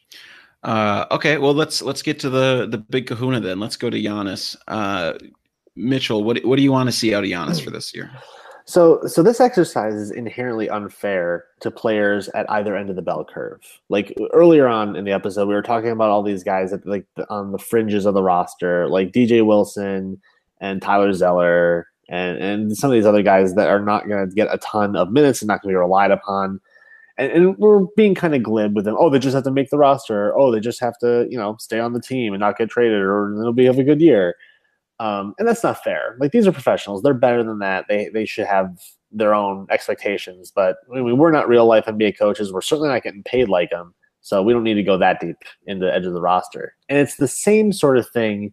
Uh, 0.63 1.07
okay, 1.11 1.39
well 1.39 1.55
let's 1.55 1.81
let's 1.81 2.03
get 2.03 2.21
to 2.21 2.29
the 2.29 2.69
the 2.71 2.77
big 2.77 3.07
Kahuna 3.07 3.41
then. 3.41 3.59
Let's 3.59 3.79
go 3.79 3.89
to 3.89 3.97
Giannis. 3.99 4.55
Uh, 4.69 5.15
Mitchell, 5.75 6.23
what 6.23 6.45
what 6.45 6.57
do 6.57 6.63
you 6.63 6.71
want 6.71 6.87
to 6.87 6.93
see 6.93 7.15
out 7.15 7.25
of 7.25 7.31
Giannis 7.31 7.65
for 7.65 7.71
this 7.71 7.95
year? 7.95 8.11
So, 8.71 9.05
so 9.05 9.25
this 9.25 9.41
exercise 9.41 9.95
is 9.95 10.13
inherently 10.13 10.71
unfair 10.71 11.47
to 11.59 11.73
players 11.73 12.29
at 12.37 12.49
either 12.49 12.77
end 12.77 12.89
of 12.89 12.95
the 12.95 13.03
bell 13.03 13.25
curve. 13.25 13.61
Like 13.89 14.17
earlier 14.33 14.69
on 14.69 14.95
in 14.95 15.05
the 15.05 15.11
episode, 15.11 15.49
we 15.49 15.55
were 15.57 15.63
talking 15.63 15.91
about 15.91 16.11
all 16.11 16.23
these 16.23 16.45
guys 16.45 16.71
that 16.71 16.87
like 16.87 17.05
on 17.29 17.51
the 17.51 17.59
fringes 17.59 18.07
of 18.07 18.15
the 18.15 18.23
roster, 18.23 18.89
like 18.89 19.11
DJ 19.11 19.45
Wilson 19.45 20.21
and 20.61 20.81
Tyler 20.81 21.13
Zeller, 21.13 21.89
and 22.09 22.39
and 22.39 22.77
some 22.77 22.91
of 22.91 22.95
these 22.95 23.07
other 23.07 23.25
guys 23.25 23.57
that 23.57 23.69
are 23.69 23.83
not 23.83 24.07
going 24.07 24.29
to 24.29 24.33
get 24.33 24.47
a 24.55 24.59
ton 24.59 24.95
of 24.95 25.11
minutes 25.11 25.43
and 25.43 25.49
not 25.49 25.63
going 25.63 25.73
to 25.73 25.77
be 25.77 25.81
relied 25.81 26.13
upon. 26.13 26.61
And, 27.19 27.33
and 27.33 27.59
we're 27.59 27.87
being 27.97 28.15
kind 28.15 28.37
of 28.37 28.45
glib 28.45 28.77
with 28.77 28.85
them. 28.85 28.95
Oh, 28.97 29.11
they 29.11 29.19
just 29.19 29.35
have 29.35 29.43
to 29.45 29.51
make 29.51 29.71
the 29.71 29.79
roster. 29.79 30.33
Oh, 30.39 30.53
they 30.53 30.61
just 30.61 30.79
have 30.79 30.97
to, 31.01 31.27
you 31.29 31.37
know, 31.37 31.57
stay 31.59 31.81
on 31.81 31.93
the 31.93 32.01
team 32.01 32.35
and 32.35 32.41
not 32.41 32.57
get 32.57 32.71
traded, 32.71 33.03
or 33.03 33.35
they'll 33.37 33.53
be 33.53 33.65
have 33.65 33.81
a 33.81 33.83
good 33.83 34.01
year. 34.01 34.37
Um, 35.01 35.35
and 35.39 35.49
that's 35.49 35.65
not 35.65 35.83
fair. 35.83 36.15
Like 36.21 36.31
these 36.31 36.47
are 36.47 36.53
professionals; 36.53 37.03
they're 37.03 37.15
better 37.15 37.43
than 37.43 37.59
that. 37.61 37.87
They 37.89 38.11
they 38.11 38.27
should 38.27 38.47
have 38.47 38.79
their 39.11 39.35
own 39.35 39.67
expectations. 39.71 40.53
But 40.55 40.77
I 40.95 41.01
mean, 41.01 41.17
we're 41.17 41.33
not 41.33 41.49
real 41.49 41.67
life 41.67 41.87
NBA 41.87 42.19
coaches. 42.19 42.53
We're 42.53 42.61
certainly 42.61 42.91
not 42.91 43.03
getting 43.03 43.23
paid 43.23 43.49
like 43.49 43.71
them, 43.71 43.95
so 44.21 44.43
we 44.43 44.53
don't 44.53 44.63
need 44.63 44.75
to 44.75 44.83
go 44.83 44.99
that 44.99 45.19
deep 45.19 45.39
into 45.67 45.87
the 45.87 45.95
edge 45.95 46.05
of 46.05 46.13
the 46.13 46.21
roster. 46.21 46.75
And 46.91 46.99
it's 46.99 47.17
the 47.17 47.27
same 47.27 47.73
sort 47.73 47.97
of 47.97 48.09
thing 48.11 48.53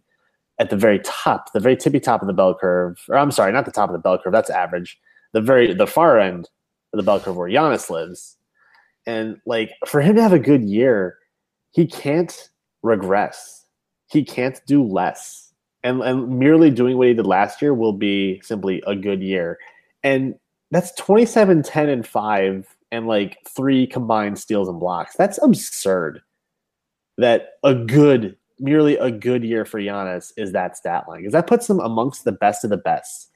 at 0.58 0.70
the 0.70 0.76
very 0.76 1.00
top, 1.04 1.52
the 1.52 1.60
very 1.60 1.76
tippy 1.76 2.00
top 2.00 2.22
of 2.22 2.26
the 2.26 2.32
bell 2.32 2.54
curve. 2.58 2.98
Or 3.10 3.18
I'm 3.18 3.30
sorry, 3.30 3.52
not 3.52 3.66
the 3.66 3.70
top 3.70 3.90
of 3.90 3.92
the 3.92 4.00
bell 4.00 4.18
curve. 4.18 4.32
That's 4.32 4.50
average. 4.50 4.98
The 5.34 5.42
very 5.42 5.74
the 5.74 5.86
far 5.86 6.18
end 6.18 6.48
of 6.94 6.96
the 6.96 7.02
bell 7.02 7.20
curve 7.20 7.36
where 7.36 7.50
Giannis 7.50 7.90
lives. 7.90 8.38
And 9.06 9.36
like 9.44 9.70
for 9.86 10.00
him 10.00 10.16
to 10.16 10.22
have 10.22 10.32
a 10.32 10.38
good 10.38 10.64
year, 10.64 11.18
he 11.72 11.86
can't 11.86 12.48
regress. 12.82 13.66
He 14.10 14.24
can't 14.24 14.58
do 14.66 14.82
less 14.82 15.47
and 15.82 16.00
and 16.02 16.38
merely 16.38 16.70
doing 16.70 16.96
what 16.96 17.08
he 17.08 17.14
did 17.14 17.26
last 17.26 17.62
year 17.62 17.74
will 17.74 17.92
be 17.92 18.40
simply 18.42 18.82
a 18.86 18.94
good 18.94 19.22
year. 19.22 19.58
And 20.02 20.34
that's 20.70 20.92
27 20.94 21.62
10 21.62 21.88
and 21.88 22.06
5 22.06 22.76
and 22.90 23.06
like 23.06 23.38
three 23.48 23.86
combined 23.86 24.38
steals 24.38 24.68
and 24.68 24.80
blocks. 24.80 25.16
That's 25.16 25.38
absurd. 25.42 26.22
That 27.16 27.54
a 27.62 27.74
good 27.74 28.36
merely 28.60 28.96
a 28.96 29.10
good 29.10 29.44
year 29.44 29.64
for 29.64 29.80
Giannis 29.80 30.32
is 30.36 30.52
that 30.52 30.76
stat 30.76 31.08
line 31.08 31.20
because 31.20 31.32
that 31.32 31.46
puts 31.46 31.68
him 31.68 31.80
amongst 31.80 32.24
the 32.24 32.32
best 32.32 32.64
of 32.64 32.70
the 32.70 32.76
best. 32.76 33.30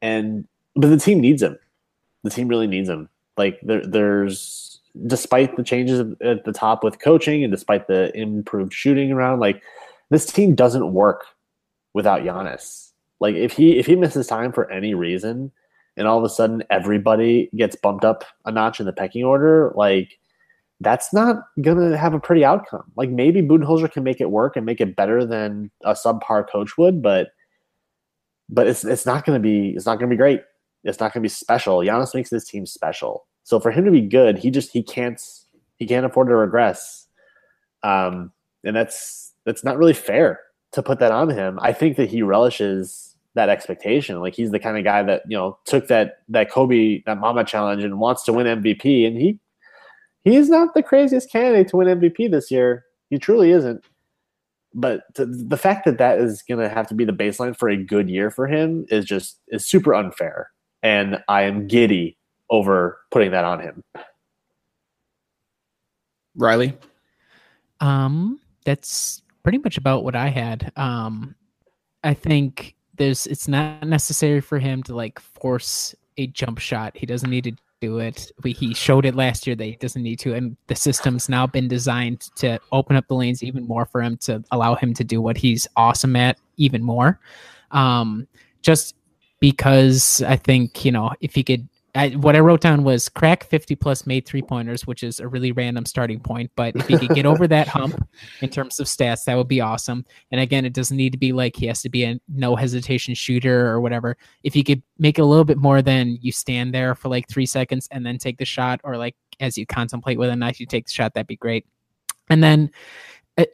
And 0.00 0.46
but 0.74 0.88
the 0.88 0.96
team 0.96 1.20
needs 1.20 1.42
him. 1.42 1.58
The 2.22 2.30
team 2.30 2.48
really 2.48 2.66
needs 2.66 2.88
him. 2.88 3.08
Like 3.36 3.60
there, 3.62 3.86
there's 3.86 4.80
despite 5.06 5.56
the 5.56 5.62
changes 5.64 6.14
at 6.22 6.44
the 6.44 6.52
top 6.52 6.84
with 6.84 7.00
coaching 7.00 7.42
and 7.42 7.52
despite 7.52 7.88
the 7.88 8.16
improved 8.16 8.72
shooting 8.72 9.10
around, 9.12 9.40
like 9.40 9.62
this 10.10 10.26
team 10.26 10.54
doesn't 10.54 10.92
work 10.92 11.24
without 11.94 12.22
Giannis. 12.22 12.90
Like 13.20 13.36
if 13.36 13.52
he 13.52 13.78
if 13.78 13.86
he 13.86 13.96
misses 13.96 14.26
time 14.26 14.52
for 14.52 14.70
any 14.70 14.92
reason, 14.94 15.50
and 15.96 16.06
all 16.06 16.18
of 16.18 16.24
a 16.24 16.28
sudden 16.28 16.62
everybody 16.70 17.48
gets 17.56 17.76
bumped 17.76 18.04
up 18.04 18.24
a 18.44 18.52
notch 18.52 18.80
in 18.80 18.86
the 18.86 18.92
pecking 18.92 19.24
order, 19.24 19.72
like 19.76 20.18
that's 20.80 21.14
not 21.14 21.44
gonna 21.62 21.96
have 21.96 22.12
a 22.12 22.20
pretty 22.20 22.44
outcome. 22.44 22.84
Like 22.96 23.10
maybe 23.10 23.40
Budenholzer 23.40 23.90
can 23.90 24.02
make 24.02 24.20
it 24.20 24.30
work 24.30 24.56
and 24.56 24.66
make 24.66 24.80
it 24.80 24.96
better 24.96 25.24
than 25.24 25.70
a 25.84 25.92
subpar 25.92 26.48
coach 26.50 26.76
would, 26.76 27.00
but 27.00 27.28
but 28.50 28.66
it's 28.66 28.84
it's 28.84 29.06
not 29.06 29.24
gonna 29.24 29.40
be 29.40 29.70
it's 29.70 29.86
not 29.86 29.98
gonna 29.98 30.10
be 30.10 30.16
great. 30.16 30.42
It's 30.82 31.00
not 31.00 31.14
gonna 31.14 31.22
be 31.22 31.28
special. 31.28 31.78
Giannis 31.78 32.14
makes 32.14 32.30
this 32.30 32.46
team 32.46 32.66
special. 32.66 33.26
So 33.44 33.60
for 33.60 33.70
him 33.70 33.84
to 33.84 33.90
be 33.90 34.02
good, 34.02 34.36
he 34.36 34.50
just 34.50 34.70
he 34.70 34.82
can't 34.82 35.20
he 35.76 35.86
can't 35.86 36.04
afford 36.04 36.28
to 36.28 36.36
regress. 36.36 37.06
Um, 37.82 38.32
and 38.64 38.74
that's 38.74 39.32
that's 39.46 39.62
not 39.62 39.78
really 39.78 39.94
fair 39.94 40.40
to 40.74 40.82
put 40.82 40.98
that 40.98 41.12
on 41.12 41.30
him. 41.30 41.58
I 41.62 41.72
think 41.72 41.96
that 41.96 42.10
he 42.10 42.22
relishes 42.22 43.14
that 43.34 43.48
expectation. 43.48 44.20
Like 44.20 44.34
he's 44.34 44.50
the 44.50 44.58
kind 44.58 44.76
of 44.76 44.84
guy 44.84 45.02
that 45.02 45.22
you 45.28 45.36
know 45.36 45.58
took 45.64 45.88
that 45.88 46.18
that 46.28 46.50
Kobe 46.50 47.02
that 47.06 47.18
Mamba 47.18 47.44
challenge 47.44 47.84
and 47.84 47.98
wants 47.98 48.24
to 48.24 48.32
win 48.32 48.46
MVP, 48.46 49.06
and 49.06 49.16
he 49.16 49.38
he 50.22 50.36
is 50.36 50.48
not 50.48 50.74
the 50.74 50.82
craziest 50.82 51.30
candidate 51.30 51.68
to 51.68 51.76
win 51.76 52.00
MVP 52.00 52.30
this 52.30 52.50
year. 52.50 52.84
He 53.10 53.18
truly 53.18 53.50
isn't. 53.50 53.84
But 54.76 55.02
to, 55.14 55.26
the 55.26 55.56
fact 55.56 55.84
that 55.84 55.98
that 55.98 56.18
is 56.18 56.42
going 56.42 56.58
to 56.58 56.68
have 56.68 56.88
to 56.88 56.94
be 56.94 57.04
the 57.04 57.12
baseline 57.12 57.56
for 57.56 57.68
a 57.68 57.76
good 57.76 58.10
year 58.10 58.30
for 58.30 58.48
him 58.48 58.86
is 58.88 59.04
just 59.04 59.38
is 59.48 59.66
super 59.66 59.94
unfair, 59.94 60.50
and 60.82 61.22
I 61.28 61.42
am 61.42 61.68
giddy 61.68 62.18
over 62.50 62.98
putting 63.10 63.30
that 63.30 63.44
on 63.44 63.60
him. 63.60 63.82
Riley, 66.36 66.76
um, 67.80 68.40
that's 68.64 69.22
pretty 69.44 69.58
much 69.58 69.76
about 69.78 70.02
what 70.02 70.16
I 70.16 70.28
had. 70.28 70.72
Um, 70.74 71.36
I 72.02 72.14
think 72.14 72.74
there's 72.96 73.26
it's 73.28 73.46
not 73.46 73.86
necessary 73.86 74.40
for 74.40 74.58
him 74.58 74.82
to 74.84 74.94
like 74.94 75.20
force 75.20 75.94
a 76.16 76.26
jump 76.26 76.58
shot. 76.58 76.96
He 76.96 77.06
doesn't 77.06 77.30
need 77.30 77.44
to 77.44 77.52
do 77.80 77.98
it. 77.98 78.32
We, 78.42 78.52
he 78.52 78.74
showed 78.74 79.04
it 79.04 79.14
last 79.14 79.46
year 79.46 79.54
that 79.54 79.64
he 79.64 79.76
doesn't 79.76 80.02
need 80.02 80.18
to, 80.20 80.34
and 80.34 80.56
the 80.66 80.74
system's 80.74 81.28
now 81.28 81.46
been 81.46 81.68
designed 81.68 82.22
to 82.36 82.58
open 82.72 82.96
up 82.96 83.06
the 83.06 83.14
lanes 83.14 83.42
even 83.42 83.66
more 83.68 83.84
for 83.84 84.02
him 84.02 84.16
to 84.18 84.42
allow 84.50 84.74
him 84.74 84.94
to 84.94 85.04
do 85.04 85.20
what 85.20 85.36
he's 85.36 85.68
awesome 85.76 86.16
at 86.16 86.38
even 86.56 86.82
more. 86.82 87.20
Um, 87.70 88.26
just 88.62 88.96
because 89.40 90.22
I 90.22 90.36
think 90.36 90.84
you 90.84 90.92
know 90.92 91.12
if 91.20 91.34
he 91.34 91.42
could 91.42 91.68
I, 91.96 92.10
what 92.10 92.34
I 92.34 92.40
wrote 92.40 92.60
down 92.60 92.82
was 92.82 93.08
crack 93.08 93.44
50 93.44 93.76
plus 93.76 94.04
made 94.04 94.26
three 94.26 94.42
pointers, 94.42 94.84
which 94.84 95.04
is 95.04 95.20
a 95.20 95.28
really 95.28 95.52
random 95.52 95.86
starting 95.86 96.18
point. 96.18 96.50
But 96.56 96.74
if 96.74 96.88
he 96.88 96.98
could 96.98 97.14
get 97.14 97.24
over 97.24 97.46
that 97.46 97.68
hump 97.68 98.08
in 98.40 98.50
terms 98.50 98.80
of 98.80 98.86
stats, 98.86 99.24
that 99.24 99.36
would 99.36 99.46
be 99.46 99.60
awesome. 99.60 100.04
And 100.32 100.40
again, 100.40 100.64
it 100.64 100.72
doesn't 100.72 100.96
need 100.96 101.12
to 101.12 101.18
be 101.18 101.32
like 101.32 101.54
he 101.54 101.66
has 101.66 101.82
to 101.82 101.88
be 101.88 102.04
a 102.04 102.18
no 102.28 102.56
hesitation 102.56 103.14
shooter 103.14 103.68
or 103.68 103.80
whatever. 103.80 104.16
If 104.42 104.54
he 104.54 104.64
could 104.64 104.82
make 104.98 105.18
it 105.18 105.22
a 105.22 105.26
little 105.26 105.44
bit 105.44 105.58
more 105.58 105.82
than 105.82 106.18
you 106.20 106.32
stand 106.32 106.74
there 106.74 106.96
for 106.96 107.08
like 107.08 107.28
three 107.28 107.46
seconds 107.46 107.88
and 107.92 108.04
then 108.04 108.18
take 108.18 108.38
the 108.38 108.44
shot, 108.44 108.80
or 108.82 108.96
like 108.96 109.14
as 109.38 109.56
you 109.56 109.64
contemplate 109.64 110.18
whether 110.18 110.32
or 110.32 110.36
not 110.36 110.58
you 110.58 110.66
take 110.66 110.86
the 110.86 110.92
shot, 110.92 111.14
that'd 111.14 111.28
be 111.28 111.36
great. 111.36 111.64
And 112.28 112.42
then, 112.42 112.70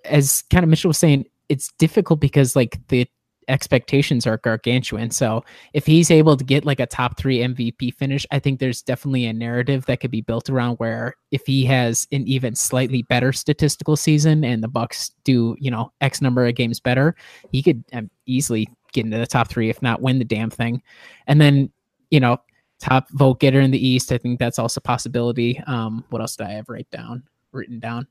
as 0.04 0.42
kind 0.50 0.64
of 0.64 0.70
Mitchell 0.70 0.88
was 0.88 0.98
saying, 0.98 1.26
it's 1.50 1.72
difficult 1.78 2.20
because 2.20 2.56
like 2.56 2.78
the 2.88 3.06
expectations 3.50 4.26
are 4.26 4.38
gargantuan. 4.38 5.10
So 5.10 5.44
if 5.74 5.84
he's 5.84 6.10
able 6.10 6.36
to 6.36 6.44
get 6.44 6.64
like 6.64 6.80
a 6.80 6.86
top 6.86 7.18
three 7.18 7.38
MVP 7.38 7.94
finish, 7.94 8.24
I 8.30 8.38
think 8.38 8.60
there's 8.60 8.82
definitely 8.82 9.26
a 9.26 9.32
narrative 9.32 9.84
that 9.86 10.00
could 10.00 10.10
be 10.10 10.22
built 10.22 10.48
around 10.48 10.76
where 10.76 11.14
if 11.30 11.44
he 11.44 11.64
has 11.66 12.06
an 12.12 12.26
even 12.26 12.54
slightly 12.54 13.02
better 13.02 13.32
statistical 13.32 13.96
season 13.96 14.44
and 14.44 14.62
the 14.62 14.68
Bucks 14.68 15.12
do, 15.24 15.56
you 15.58 15.70
know, 15.70 15.92
X 16.00 16.22
number 16.22 16.46
of 16.46 16.54
games 16.54 16.80
better, 16.80 17.14
he 17.52 17.62
could 17.62 17.84
um, 17.92 18.10
easily 18.26 18.68
get 18.92 19.04
into 19.04 19.18
the 19.18 19.26
top 19.26 19.48
three, 19.48 19.68
if 19.68 19.82
not 19.82 20.00
win 20.00 20.18
the 20.18 20.24
damn 20.24 20.50
thing. 20.50 20.82
And 21.26 21.40
then, 21.40 21.70
you 22.10 22.20
know, 22.20 22.38
top 22.80 23.08
vote 23.10 23.40
getter 23.40 23.60
in 23.60 23.70
the 23.70 23.86
East. 23.86 24.12
I 24.12 24.18
think 24.18 24.38
that's 24.38 24.58
also 24.58 24.80
possibility. 24.80 25.60
Um, 25.66 26.04
what 26.10 26.22
else 26.22 26.36
did 26.36 26.46
I 26.46 26.52
have 26.52 26.68
write 26.68 26.90
down? 26.90 27.24
Written 27.52 27.78
down. 27.78 28.06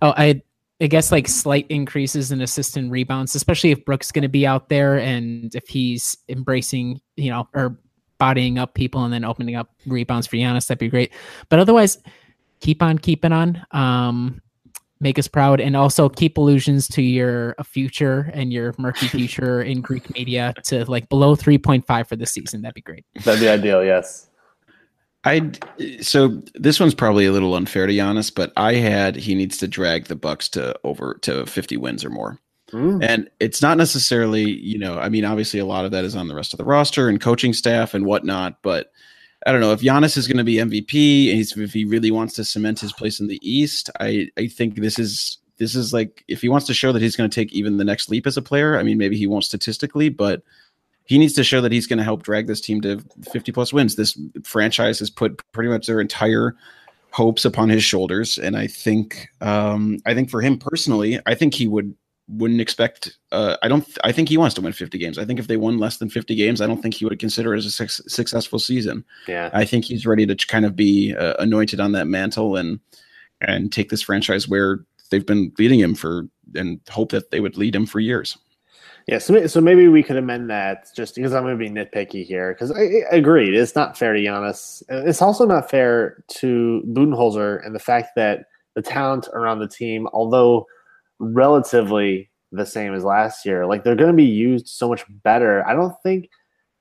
Oh, 0.00 0.14
I 0.16 0.42
I 0.80 0.88
guess 0.88 1.12
like 1.12 1.28
slight 1.28 1.66
increases 1.68 2.32
in 2.32 2.40
assist 2.40 2.76
and 2.76 2.90
rebounds, 2.90 3.34
especially 3.34 3.70
if 3.70 3.84
Brooks 3.84 4.10
going 4.10 4.22
to 4.22 4.28
be 4.28 4.46
out 4.46 4.68
there 4.68 4.98
and 4.98 5.54
if 5.54 5.68
he's 5.68 6.16
embracing, 6.28 7.00
you 7.16 7.30
know, 7.30 7.48
or 7.54 7.78
bodying 8.18 8.58
up 8.58 8.74
people 8.74 9.04
and 9.04 9.12
then 9.12 9.24
opening 9.24 9.54
up 9.54 9.70
rebounds 9.86 10.26
for 10.26 10.36
Giannis, 10.36 10.66
that'd 10.66 10.78
be 10.78 10.88
great. 10.88 11.12
But 11.48 11.60
otherwise, 11.60 11.98
keep 12.60 12.82
on 12.82 12.98
keeping 12.98 13.32
on. 13.32 13.64
Um, 13.70 14.40
make 15.00 15.18
us 15.18 15.28
proud 15.28 15.60
and 15.60 15.76
also 15.76 16.08
keep 16.08 16.38
allusions 16.38 16.88
to 16.88 17.02
your 17.02 17.54
future 17.62 18.30
and 18.32 18.52
your 18.52 18.74
murky 18.78 19.06
future 19.06 19.62
in 19.62 19.80
Greek 19.80 20.12
media 20.14 20.54
to 20.64 20.84
like 20.90 21.08
below 21.08 21.36
3.5 21.36 22.08
for 22.08 22.16
the 22.16 22.26
season. 22.26 22.62
That'd 22.62 22.74
be 22.74 22.80
great. 22.80 23.04
That'd 23.22 23.40
be 23.40 23.48
ideal. 23.48 23.84
Yes. 23.84 24.28
I 25.24 25.52
so 26.02 26.42
this 26.54 26.78
one's 26.78 26.94
probably 26.94 27.26
a 27.26 27.32
little 27.32 27.54
unfair 27.54 27.86
to 27.86 27.92
Giannis, 27.92 28.34
but 28.34 28.52
I 28.56 28.74
had 28.74 29.16
he 29.16 29.34
needs 29.34 29.56
to 29.58 29.68
drag 29.68 30.06
the 30.06 30.16
Bucks 30.16 30.48
to 30.50 30.78
over 30.84 31.14
to 31.22 31.46
50 31.46 31.76
wins 31.78 32.04
or 32.04 32.10
more. 32.10 32.38
Mm. 32.72 33.02
And 33.02 33.30
it's 33.40 33.62
not 33.62 33.78
necessarily, 33.78 34.42
you 34.42 34.78
know, 34.78 34.98
I 34.98 35.08
mean, 35.08 35.24
obviously 35.24 35.60
a 35.60 35.66
lot 35.66 35.84
of 35.84 35.92
that 35.92 36.04
is 36.04 36.16
on 36.16 36.28
the 36.28 36.34
rest 36.34 36.52
of 36.52 36.58
the 36.58 36.64
roster 36.64 37.08
and 37.08 37.20
coaching 37.20 37.52
staff 37.52 37.94
and 37.94 38.04
whatnot, 38.04 38.60
but 38.62 38.90
I 39.46 39.52
don't 39.52 39.60
know 39.60 39.72
if 39.72 39.80
Giannis 39.80 40.16
is 40.16 40.26
going 40.26 40.38
to 40.38 40.44
be 40.44 40.56
MVP 40.56 41.30
and 41.30 41.62
if 41.62 41.72
he 41.72 41.84
really 41.84 42.10
wants 42.10 42.34
to 42.34 42.44
cement 42.44 42.80
his 42.80 42.92
place 42.92 43.20
in 43.20 43.28
the 43.28 43.40
East. 43.42 43.90
I 44.00 44.28
I 44.36 44.46
think 44.46 44.76
this 44.76 44.98
is 44.98 45.38
this 45.58 45.74
is 45.74 45.92
like 45.92 46.24
if 46.28 46.40
he 46.40 46.48
wants 46.48 46.66
to 46.66 46.74
show 46.74 46.92
that 46.92 47.02
he's 47.02 47.16
going 47.16 47.30
to 47.30 47.34
take 47.34 47.52
even 47.52 47.76
the 47.76 47.84
next 47.84 48.10
leap 48.10 48.26
as 48.26 48.36
a 48.36 48.42
player. 48.42 48.78
I 48.78 48.82
mean, 48.82 48.98
maybe 48.98 49.16
he 49.16 49.26
won't 49.26 49.44
statistically, 49.44 50.08
but 50.08 50.42
he 51.04 51.18
needs 51.18 51.34
to 51.34 51.44
show 51.44 51.60
that 51.60 51.72
he's 51.72 51.86
going 51.86 51.98
to 51.98 52.04
help 52.04 52.22
drag 52.22 52.46
this 52.46 52.60
team 52.60 52.80
to 52.82 53.02
50 53.30 53.52
plus 53.52 53.72
wins. 53.72 53.96
This 53.96 54.18
franchise 54.42 54.98
has 54.98 55.10
put 55.10 55.40
pretty 55.52 55.68
much 55.68 55.86
their 55.86 56.00
entire 56.00 56.56
hopes 57.10 57.44
upon 57.44 57.68
his 57.68 57.84
shoulders, 57.84 58.38
and 58.38 58.56
I 58.56 58.66
think 58.66 59.28
um, 59.40 59.98
I 60.06 60.14
think 60.14 60.30
for 60.30 60.40
him 60.40 60.58
personally, 60.58 61.20
I 61.26 61.34
think 61.34 61.54
he 61.54 61.68
would 61.68 61.94
wouldn't 62.28 62.60
expect. 62.60 63.16
Uh, 63.32 63.56
I 63.62 63.68
don't. 63.68 63.86
I 64.02 64.12
think 64.12 64.28
he 64.28 64.36
wants 64.36 64.54
to 64.56 64.60
win 64.60 64.72
50 64.72 64.98
games. 64.98 65.18
I 65.18 65.24
think 65.24 65.38
if 65.38 65.46
they 65.46 65.56
won 65.56 65.78
less 65.78 65.98
than 65.98 66.08
50 66.08 66.34
games, 66.34 66.60
I 66.60 66.66
don't 66.66 66.82
think 66.82 66.94
he 66.94 67.04
would 67.04 67.18
consider 67.18 67.54
it 67.54 67.58
as 67.58 67.66
a 67.66 67.70
su- 67.70 68.08
successful 68.08 68.58
season. 68.58 69.04
Yeah, 69.28 69.50
I 69.52 69.64
think 69.64 69.84
he's 69.84 70.06
ready 70.06 70.26
to 70.26 70.34
kind 70.46 70.64
of 70.64 70.74
be 70.74 71.14
uh, 71.14 71.34
anointed 71.38 71.80
on 71.80 71.92
that 71.92 72.06
mantle 72.06 72.56
and 72.56 72.80
and 73.40 73.72
take 73.72 73.90
this 73.90 74.02
franchise 74.02 74.48
where 74.48 74.80
they've 75.10 75.26
been 75.26 75.52
leading 75.58 75.80
him 75.80 75.94
for 75.94 76.28
and 76.54 76.80
hope 76.88 77.10
that 77.12 77.30
they 77.30 77.40
would 77.40 77.56
lead 77.56 77.74
him 77.74 77.86
for 77.86 78.00
years. 78.00 78.38
Yeah, 79.06 79.18
so, 79.18 79.46
so 79.46 79.60
maybe 79.60 79.86
we 79.88 80.02
could 80.02 80.16
amend 80.16 80.48
that 80.48 80.88
just 80.96 81.14
because 81.14 81.34
I'm 81.34 81.42
going 81.42 81.58
to 81.58 81.62
be 81.62 81.70
nitpicky 81.70 82.24
here 82.24 82.54
because 82.54 82.70
I, 82.70 83.02
I 83.12 83.16
agreed 83.16 83.54
it's 83.54 83.74
not 83.74 83.98
fair 83.98 84.14
to 84.14 84.18
Giannis. 84.18 84.82
It's 84.88 85.20
also 85.20 85.44
not 85.44 85.70
fair 85.70 86.24
to 86.36 86.82
Budenholzer 86.88 87.64
and 87.66 87.74
the 87.74 87.80
fact 87.80 88.12
that 88.16 88.46
the 88.74 88.80
talent 88.80 89.28
around 89.34 89.58
the 89.58 89.68
team, 89.68 90.08
although 90.14 90.66
relatively 91.18 92.30
the 92.50 92.64
same 92.64 92.94
as 92.94 93.04
last 93.04 93.44
year, 93.44 93.66
like 93.66 93.84
they're 93.84 93.94
going 93.94 94.10
to 94.10 94.16
be 94.16 94.24
used 94.24 94.68
so 94.68 94.88
much 94.88 95.04
better. 95.22 95.66
I 95.68 95.74
don't 95.74 95.94
think 96.02 96.30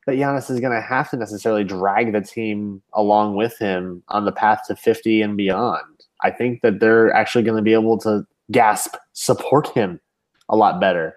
that 0.07 0.15
Giannis 0.15 0.49
is 0.49 0.61
going 0.61 0.73
to 0.73 0.81
have 0.81 1.09
to 1.09 1.17
necessarily 1.17 1.65
drag 1.65 2.13
the 2.13 2.21
team 2.21 2.81
along 2.93 3.35
with 3.35 3.57
him 3.57 4.01
on 4.07 4.23
the 4.23 4.31
path 4.31 4.61
to 4.67 4.77
50 4.77 5.21
and 5.21 5.35
beyond. 5.35 6.05
I 6.21 6.31
think 6.31 6.61
that 6.61 6.79
they're 6.79 7.11
actually 7.11 7.43
going 7.43 7.57
to 7.57 7.63
be 7.63 7.73
able 7.73 7.97
to 7.99 8.25
gasp 8.49 8.95
support 9.11 9.67
him 9.69 9.99
a 10.47 10.55
lot 10.55 10.79
better 10.79 11.15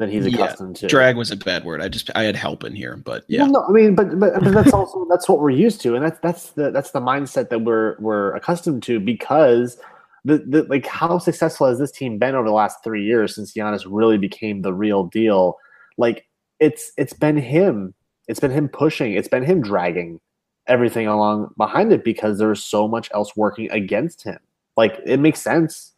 than 0.00 0.10
he's 0.10 0.24
accustomed 0.24 0.78
yeah, 0.78 0.80
to. 0.80 0.86
Drag 0.88 1.16
was 1.16 1.30
a 1.30 1.36
bad 1.36 1.62
word. 1.62 1.82
I 1.82 1.88
just 1.88 2.10
I 2.14 2.22
had 2.22 2.34
help 2.34 2.64
in 2.64 2.74
here, 2.74 2.96
but 2.96 3.22
yeah. 3.28 3.42
Well, 3.42 3.52
no, 3.52 3.64
I 3.68 3.70
mean, 3.70 3.94
but, 3.94 4.18
but 4.18 4.32
but 4.42 4.54
that's 4.54 4.72
also 4.72 5.06
that's 5.10 5.28
what 5.28 5.40
we're 5.40 5.50
used 5.50 5.82
to, 5.82 5.94
and 5.94 6.02
that's 6.02 6.18
that's 6.20 6.50
the 6.50 6.70
that's 6.70 6.92
the 6.92 7.00
mindset 7.00 7.50
that 7.50 7.60
we're 7.60 7.96
we're 8.00 8.34
accustomed 8.34 8.82
to 8.84 8.98
because 8.98 9.78
the, 10.24 10.38
the 10.38 10.62
like 10.64 10.86
how 10.86 11.18
successful 11.18 11.66
has 11.66 11.78
this 11.78 11.92
team 11.92 12.18
been 12.18 12.34
over 12.34 12.48
the 12.48 12.54
last 12.54 12.82
three 12.82 13.04
years 13.04 13.34
since 13.34 13.52
Giannis 13.52 13.84
really 13.86 14.16
became 14.16 14.62
the 14.62 14.72
real 14.72 15.04
deal? 15.04 15.58
Like 15.98 16.26
it's 16.60 16.92
it's 16.96 17.12
been 17.12 17.36
him. 17.36 17.92
It's 18.26 18.40
been 18.40 18.50
him 18.50 18.70
pushing. 18.70 19.12
It's 19.12 19.28
been 19.28 19.44
him 19.44 19.60
dragging 19.60 20.18
everything 20.66 21.08
along 21.08 21.52
behind 21.58 21.92
it 21.92 22.04
because 22.04 22.38
there's 22.38 22.64
so 22.64 22.88
much 22.88 23.10
else 23.12 23.36
working 23.36 23.70
against 23.70 24.22
him. 24.22 24.38
Like 24.78 24.98
it 25.04 25.20
makes 25.20 25.42
sense 25.42 25.92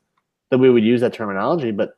that 0.51 0.59
we 0.59 0.71
would 0.71 0.83
use 0.83 1.03
that 1.03 1.13
terminology, 1.13 1.71
but 1.71 1.95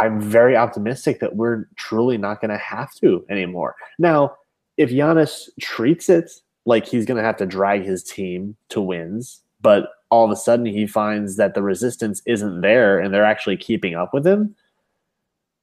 I'm 0.00 0.20
very 0.20 0.56
optimistic 0.56 1.20
that 1.20 1.36
we're 1.36 1.66
truly 1.76 2.16
not 2.16 2.40
going 2.40 2.50
to 2.50 2.56
have 2.56 2.94
to 2.96 3.24
anymore. 3.28 3.76
Now, 3.98 4.34
if 4.78 4.90
Giannis 4.90 5.50
treats 5.60 6.08
it 6.08 6.30
like 6.64 6.86
he's 6.86 7.04
going 7.04 7.18
to 7.18 7.22
have 7.22 7.36
to 7.36 7.46
drag 7.46 7.84
his 7.84 8.02
team 8.02 8.56
to 8.70 8.80
wins, 8.80 9.42
but 9.60 9.90
all 10.10 10.24
of 10.24 10.30
a 10.30 10.36
sudden 10.36 10.64
he 10.64 10.86
finds 10.86 11.36
that 11.36 11.54
the 11.54 11.62
resistance 11.62 12.22
isn't 12.26 12.62
there 12.62 12.98
and 12.98 13.12
they're 13.12 13.24
actually 13.26 13.58
keeping 13.58 13.94
up 13.94 14.14
with 14.14 14.26
him, 14.26 14.54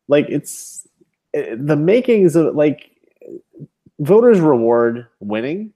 like 0.07 0.27
it's 0.29 0.87
eh, 1.33 1.55
the 1.57 1.75
makings 1.75 2.35
of 2.35 2.55
like 2.55 2.91
voters 3.99 4.39
reward 4.39 5.07
winning 5.19 5.73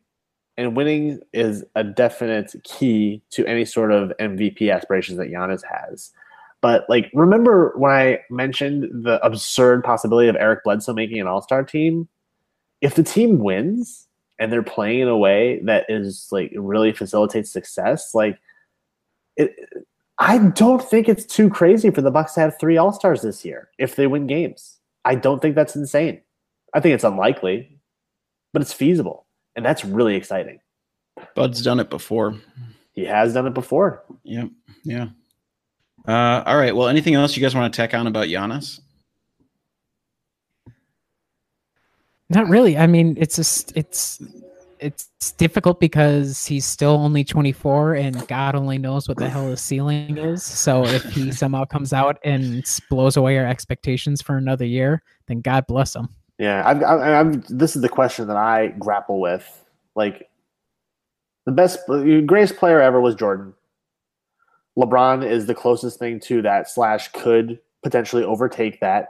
and 0.57 0.77
winning 0.77 1.19
is 1.33 1.65
a 1.75 1.83
definite 1.83 2.53
key 2.63 3.23
to 3.31 3.43
any 3.47 3.65
sort 3.65 3.91
of 3.91 4.11
MVP 4.19 4.71
aspirations 4.71 5.17
that 5.17 5.31
Giannis 5.31 5.63
has. 5.63 6.11
But 6.61 6.85
like, 6.89 7.09
remember 7.13 7.73
when 7.75 7.91
I 7.91 8.19
mentioned 8.29 9.03
the 9.03 9.19
absurd 9.25 9.83
possibility 9.83 10.29
of 10.29 10.35
Eric 10.35 10.63
Bledsoe 10.63 10.93
making 10.93 11.19
an 11.19 11.27
All 11.27 11.41
Star 11.41 11.63
team? 11.63 12.07
If 12.81 12.95
the 12.95 13.03
team 13.03 13.39
wins 13.39 14.07
and 14.39 14.51
they're 14.51 14.63
playing 14.63 15.01
in 15.01 15.07
a 15.07 15.17
way 15.17 15.59
that 15.63 15.85
is 15.89 16.27
like 16.31 16.51
really 16.55 16.91
facilitates 16.91 17.51
success, 17.51 18.13
like 18.13 18.39
it, 19.37 19.55
I 20.19 20.37
don't 20.37 20.83
think 20.83 21.09
it's 21.09 21.25
too 21.25 21.49
crazy 21.49 21.89
for 21.89 22.01
the 22.01 22.11
Bucks 22.11 22.33
to 22.33 22.41
have 22.41 22.59
three 22.59 22.77
All 22.77 22.93
Stars 22.93 23.23
this 23.23 23.43
year 23.43 23.69
if 23.79 23.95
they 23.95 24.07
win 24.07 24.27
games. 24.27 24.77
I 25.03 25.15
don't 25.15 25.41
think 25.41 25.55
that's 25.55 25.75
insane. 25.75 26.21
I 26.73 26.79
think 26.79 26.93
it's 26.93 27.03
unlikely, 27.03 27.79
but 28.53 28.61
it's 28.61 28.71
feasible, 28.71 29.25
and 29.55 29.65
that's 29.65 29.83
really 29.83 30.15
exciting. 30.15 30.59
Bud's 31.35 31.61
done 31.61 31.79
it 31.79 31.89
before. 31.89 32.35
He 32.93 33.05
has 33.05 33.33
done 33.33 33.47
it 33.47 33.53
before. 33.53 34.03
Yep. 34.23 34.49
Yeah. 34.83 35.07
Uh, 36.07 36.43
all 36.45 36.57
right. 36.57 36.75
Well, 36.75 36.87
anything 36.87 37.15
else 37.15 37.35
you 37.35 37.41
guys 37.41 37.55
want 37.55 37.73
to 37.73 37.77
tack 37.77 37.93
on 37.93 38.07
about 38.07 38.27
Giannis? 38.27 38.79
Not 42.29 42.47
really. 42.47 42.77
I 42.77 42.87
mean, 42.87 43.17
it's 43.19 43.35
just 43.35 43.73
it's 43.75 44.21
it's 44.81 45.31
difficult 45.33 45.79
because 45.79 46.45
he's 46.45 46.65
still 46.65 46.93
only 46.93 47.23
24 47.23 47.95
and 47.95 48.27
God 48.27 48.55
only 48.55 48.79
knows 48.79 49.07
what 49.07 49.17
the 49.17 49.29
hell 49.29 49.47
his 49.47 49.61
ceiling 49.61 50.17
is. 50.17 50.43
So 50.43 50.83
if 50.85 51.03
he 51.03 51.31
somehow 51.31 51.65
comes 51.65 51.93
out 51.93 52.17
and 52.23 52.65
blows 52.89 53.15
away 53.15 53.37
our 53.37 53.45
expectations 53.45 54.23
for 54.23 54.37
another 54.37 54.65
year, 54.65 55.03
then 55.27 55.41
God 55.41 55.67
bless 55.67 55.95
him. 55.95 56.09
Yeah, 56.39 56.63
I've, 56.65 56.81
I've, 56.81 57.47
this 57.47 57.75
is 57.75 57.83
the 57.83 57.89
question 57.89 58.27
that 58.27 58.37
I 58.37 58.69
grapple 58.79 59.19
with. 59.19 59.63
Like, 59.93 60.27
the 61.45 61.51
best, 61.51 61.79
greatest 61.85 62.57
player 62.57 62.81
ever 62.81 62.99
was 62.99 63.13
Jordan. 63.13 63.53
LeBron 64.77 65.29
is 65.29 65.45
the 65.45 65.55
closest 65.55 65.99
thing 65.99 66.19
to 66.21 66.41
that, 66.41 66.69
slash, 66.69 67.09
could 67.09 67.59
potentially 67.83 68.23
overtake 68.23 68.79
that. 68.79 69.09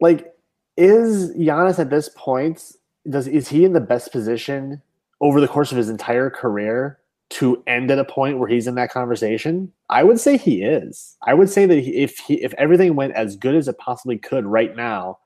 Like, 0.00 0.34
is 0.76 1.34
Giannis 1.36 1.78
at 1.78 1.90
this 1.90 2.10
point 2.14 2.72
does 3.08 3.26
is 3.28 3.48
he 3.48 3.64
in 3.64 3.72
the 3.72 3.80
best 3.80 4.12
position 4.12 4.82
over 5.20 5.40
the 5.40 5.48
course 5.48 5.70
of 5.70 5.78
his 5.78 5.88
entire 5.88 6.28
career 6.28 6.98
to 7.28 7.62
end 7.66 7.90
at 7.90 7.98
a 7.98 8.04
point 8.04 8.38
where 8.38 8.48
he's 8.48 8.66
in 8.66 8.74
that 8.74 8.90
conversation? 8.90 9.72
I 9.88 10.04
would 10.04 10.20
say 10.20 10.36
he 10.36 10.62
is. 10.62 11.16
I 11.26 11.34
would 11.34 11.48
say 11.48 11.66
that 11.66 11.78
if 11.78 12.18
he, 12.18 12.42
if 12.42 12.52
everything 12.54 12.96
went 12.96 13.14
as 13.14 13.36
good 13.36 13.54
as 13.54 13.68
it 13.68 13.78
possibly 13.78 14.18
could 14.18 14.44
right 14.44 14.76
now, 14.76 15.18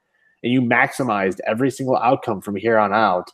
and 0.43 0.53
you 0.53 0.63
maximized 0.63 1.41
every 1.47 1.71
single 1.71 1.97
outcome 1.97 2.41
from 2.41 2.57
here 2.57 2.79
on 2.79 2.93
out, 2.93 3.31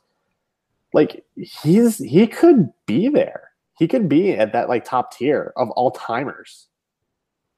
like 0.93 1.25
he's 1.37 1.99
he 1.99 2.27
could 2.27 2.73
be 2.87 3.09
there. 3.09 3.51
He 3.79 3.89
could 3.89 4.09
be 4.09 4.33
at 4.33 4.53
that 4.53 4.69
like 4.69 4.85
top 4.85 5.13
tier 5.13 5.53
of 5.57 5.71
all 5.71 5.91
timers. 5.91 6.69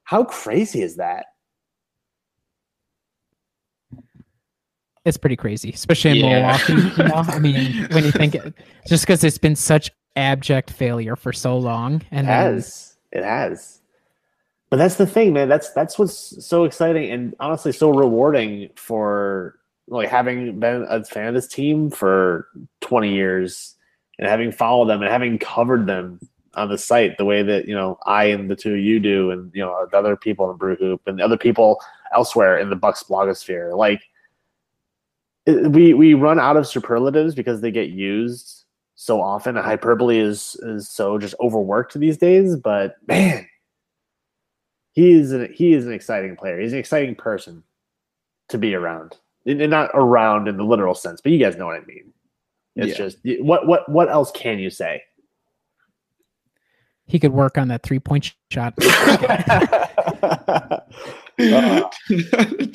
How 0.05 0.25
crazy 0.25 0.83
is 0.83 0.97
that? 0.97 1.27
it's 5.09 5.19
pretty 5.19 5.37
crazy, 5.37 5.71
especially 5.71 6.21
in 6.21 6.27
yeah. 6.27 6.59
Milwaukee. 6.69 7.03
You 7.03 7.09
know? 7.09 7.15
I 7.15 7.39
mean, 7.39 7.89
when 7.93 8.05
you 8.05 8.13
think 8.13 8.35
it, 8.35 8.55
just 8.87 9.05
because 9.05 9.25
it's 9.25 9.39
been 9.39 9.57
such 9.57 9.91
abject 10.17 10.71
failure 10.71 11.17
for 11.17 11.33
so 11.33 11.59
long, 11.59 12.03
and 12.11 12.27
it 12.27 12.31
has, 12.31 12.97
then, 13.13 13.23
it 13.23 13.27
has. 13.27 13.81
But 14.71 14.77
that's 14.77 14.97
the 14.97 15.07
thing, 15.07 15.33
man. 15.33 15.49
That's 15.49 15.71
that's 15.73 15.99
what's 15.99 16.47
so 16.47 16.65
exciting 16.65 17.11
and 17.11 17.35
honestly 17.41 17.73
so 17.73 17.91
rewarding 17.91 18.69
for 18.77 19.59
like 19.89 20.11
having 20.11 20.61
been 20.61 20.87
a 20.89 21.03
fan 21.05 21.29
of 21.29 21.35
this 21.35 21.49
team 21.49 21.91
for 21.91 22.49
20 22.83 23.15
years 23.15 23.75
and 24.19 24.29
having 24.29 24.53
followed 24.53 24.89
them 24.89 25.03
and 25.03 25.11
having 25.11 25.39
covered 25.39 25.87
them 25.87 26.21
on 26.55 26.69
the 26.69 26.79
site 26.79 27.17
the 27.19 27.25
way 27.25 27.43
that 27.43 27.69
you 27.69 27.75
know 27.75 27.99
I 28.07 28.25
and 28.25 28.51
the 28.51 28.57
two 28.57 28.75
you 28.75 29.01
do, 29.01 29.31
and 29.31 29.51
you 29.55 29.63
know 29.63 29.87
the 29.91 29.97
other 29.97 30.17
people 30.17 30.51
in 30.51 30.57
Brew 30.57 30.77
Hoop 30.77 31.03
and 31.07 31.19
the 31.19 31.25
other 31.25 31.39
people 31.39 31.81
elsewhere 32.13 32.59
in 32.59 32.71
the 32.71 32.77
Bucks 32.77 33.05
blogosphere. 33.05 33.77
Like 33.77 34.03
we 35.47 35.95
we 35.95 36.15
run 36.15 36.39
out 36.39 36.57
of 36.57 36.67
superlatives 36.67 37.35
because 37.35 37.61
they 37.61 37.71
get 37.71 37.91
used 37.91 38.65
so 38.97 39.21
often. 39.21 39.57
Hyperbole 39.57 40.19
is 40.19 40.57
is 40.63 40.89
so 40.89 41.19
just 41.19 41.35
overworked 41.41 41.95
these 41.95 42.19
days. 42.19 42.57
But 42.57 42.97
man, 43.07 43.47
he 44.93 45.13
is 45.13 45.33
an, 45.33 45.53
he 45.53 45.73
is 45.73 45.87
an 45.87 45.93
exciting 45.93 46.37
player. 46.37 46.61
He's 46.61 46.73
an 46.73 46.79
exciting 46.79 47.15
person 47.15 47.63
to 48.49 48.59
be 48.59 48.75
around, 48.75 49.17
and 49.47 49.71
not 49.71 49.91
around 49.95 50.49
in 50.49 50.57
the 50.57 50.65
literal 50.65 50.95
sense, 50.95 51.21
but 51.21 51.33
you 51.33 51.39
guys 51.39 51.57
know 51.57 51.67
what 51.67 51.81
I 51.81 51.85
mean. 51.85 52.13
It's 52.79 52.99
yeah. 52.99 53.07
just 53.07 53.19
what 53.43 53.67
what 53.67 53.89
what 53.89 54.09
else 54.09 54.31
can 54.31 54.61
you 54.61 54.71
say? 54.71 55.03
He 57.07 57.19
could 57.19 57.33
work 57.33 57.59
on 57.59 57.69
that 57.69 57.83
three 57.83 57.99
point 57.99 58.33
shot. 58.51 58.75
uh, 61.39 61.89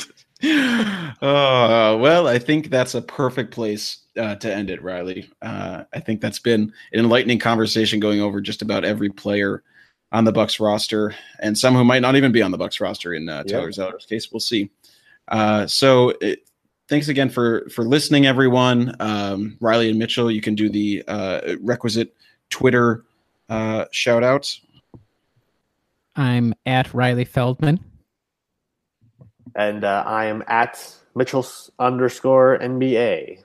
uh, 1.22 1.98
well, 2.00 2.28
I 2.28 2.38
think 2.38 2.70
that's 2.70 2.96
a 2.96 3.02
perfect 3.02 3.52
place 3.52 4.00
uh, 4.18 4.36
to 4.36 4.54
end 4.54 4.70
it, 4.70 4.84
Riley. 4.84 5.30
Uh, 5.42 5.86
I 5.94 6.02
think 6.02 6.20
that's 6.20 6.40
been 6.40 6.74
an 6.92 7.00
enlightening 7.00 7.40
conversation 7.40 8.02
going 8.02 8.20
over 8.20 8.42
just 8.42 8.62
about 8.62 8.84
every 8.84 9.10
player 9.10 9.64
on 10.12 10.26
the 10.26 10.34
Bucks 10.34 10.60
roster, 10.60 11.16
and 11.40 11.58
some 11.58 11.76
who 11.76 11.86
might 11.86 12.02
not 12.02 12.18
even 12.18 12.34
be 12.34 12.42
on 12.42 12.52
the 12.52 12.58
Bucks 12.58 12.82
roster. 12.82 13.14
In 13.14 13.30
uh, 13.30 13.44
Tyler 13.44 13.72
Zeller's 13.72 14.06
case, 14.06 14.32
we'll 14.34 14.42
see. 14.42 14.70
Uh, 15.30 15.66
so, 15.66 16.10
it, 16.20 16.40
thanks 16.90 17.08
again 17.08 17.30
for 17.30 17.68
for 17.70 17.84
listening, 17.84 18.26
everyone. 18.26 18.96
Um, 19.00 19.58
Riley 19.60 19.90
and 19.90 20.00
Mitchell, 20.00 20.32
you 20.32 20.42
can 20.42 20.56
do 20.56 20.70
the 20.70 21.04
uh, 21.08 21.56
requisite 21.62 22.16
Twitter 22.50 23.04
uh, 23.50 23.86
shout 23.92 24.24
outs. 24.24 24.62
I'm 26.16 26.54
at 26.66 26.94
Riley 26.94 27.26
Feldman 27.26 27.80
and 29.56 29.84
uh, 29.84 30.04
I 30.06 30.26
am 30.26 30.44
at 30.48 30.96
Mitchell's 31.16 31.72
underscore 31.80 32.58
NBA. 32.60 33.44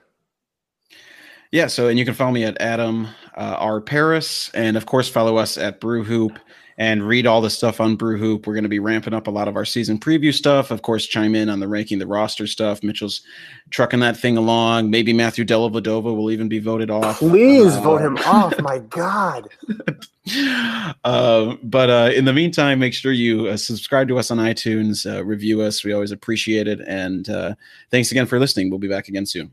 Yeah, 1.51 1.67
so 1.67 1.87
and 1.87 1.97
you 1.97 2.05
can 2.05 2.13
follow 2.13 2.31
me 2.31 2.43
at 2.43 2.59
Adam 2.61 3.07
uh, 3.35 3.55
R 3.59 3.81
Paris, 3.81 4.51
and 4.53 4.77
of 4.77 4.85
course 4.85 5.09
follow 5.09 5.37
us 5.37 5.57
at 5.57 5.79
Brew 5.79 6.03
Hoop 6.03 6.37
and 6.79 7.05
read 7.05 7.27
all 7.27 7.41
the 7.41 7.49
stuff 7.49 7.81
on 7.81 7.97
Brew 7.97 8.17
Hoop. 8.17 8.47
We're 8.47 8.53
going 8.53 8.63
to 8.63 8.69
be 8.69 8.79
ramping 8.79 9.13
up 9.13 9.27
a 9.27 9.31
lot 9.31 9.49
of 9.49 9.57
our 9.57 9.65
season 9.65 9.99
preview 9.99 10.33
stuff. 10.33 10.71
Of 10.71 10.81
course, 10.81 11.05
chime 11.05 11.35
in 11.35 11.49
on 11.49 11.59
the 11.59 11.67
ranking 11.67 11.99
the 11.99 12.07
roster 12.07 12.47
stuff. 12.47 12.81
Mitchell's 12.81 13.21
trucking 13.69 13.99
that 13.99 14.15
thing 14.15 14.37
along. 14.37 14.89
Maybe 14.89 15.11
Matthew 15.11 15.43
Dellavedova 15.43 16.03
will 16.03 16.31
even 16.31 16.47
be 16.47 16.59
voted 16.59 16.89
off. 16.89 17.19
Please 17.19 17.75
uh, 17.75 17.81
vote 17.81 18.01
him 18.01 18.17
off. 18.25 18.57
My 18.61 18.79
God. 18.79 19.49
uh, 21.03 21.57
but 21.63 21.89
uh, 21.89 22.11
in 22.15 22.23
the 22.23 22.33
meantime, 22.33 22.79
make 22.79 22.93
sure 22.93 23.11
you 23.11 23.47
uh, 23.47 23.57
subscribe 23.57 24.07
to 24.07 24.17
us 24.17 24.31
on 24.31 24.37
iTunes, 24.37 25.05
uh, 25.05 25.23
review 25.25 25.61
us. 25.61 25.83
We 25.83 25.91
always 25.91 26.13
appreciate 26.13 26.69
it. 26.69 26.79
And 26.87 27.29
uh, 27.29 27.55
thanks 27.91 28.09
again 28.11 28.25
for 28.25 28.39
listening. 28.39 28.69
We'll 28.69 28.79
be 28.79 28.87
back 28.87 29.09
again 29.09 29.25
soon. 29.25 29.51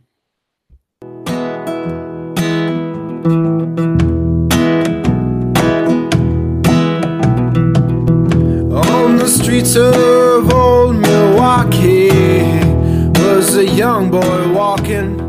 the 9.27 9.33
streets 9.33 9.75
of 9.75 10.53
old 10.53 10.95
Milwaukee 10.95 12.11
was 13.25 13.57
a 13.57 13.67
young 13.67 14.09
boy 14.09 14.53
walking. 14.53 15.26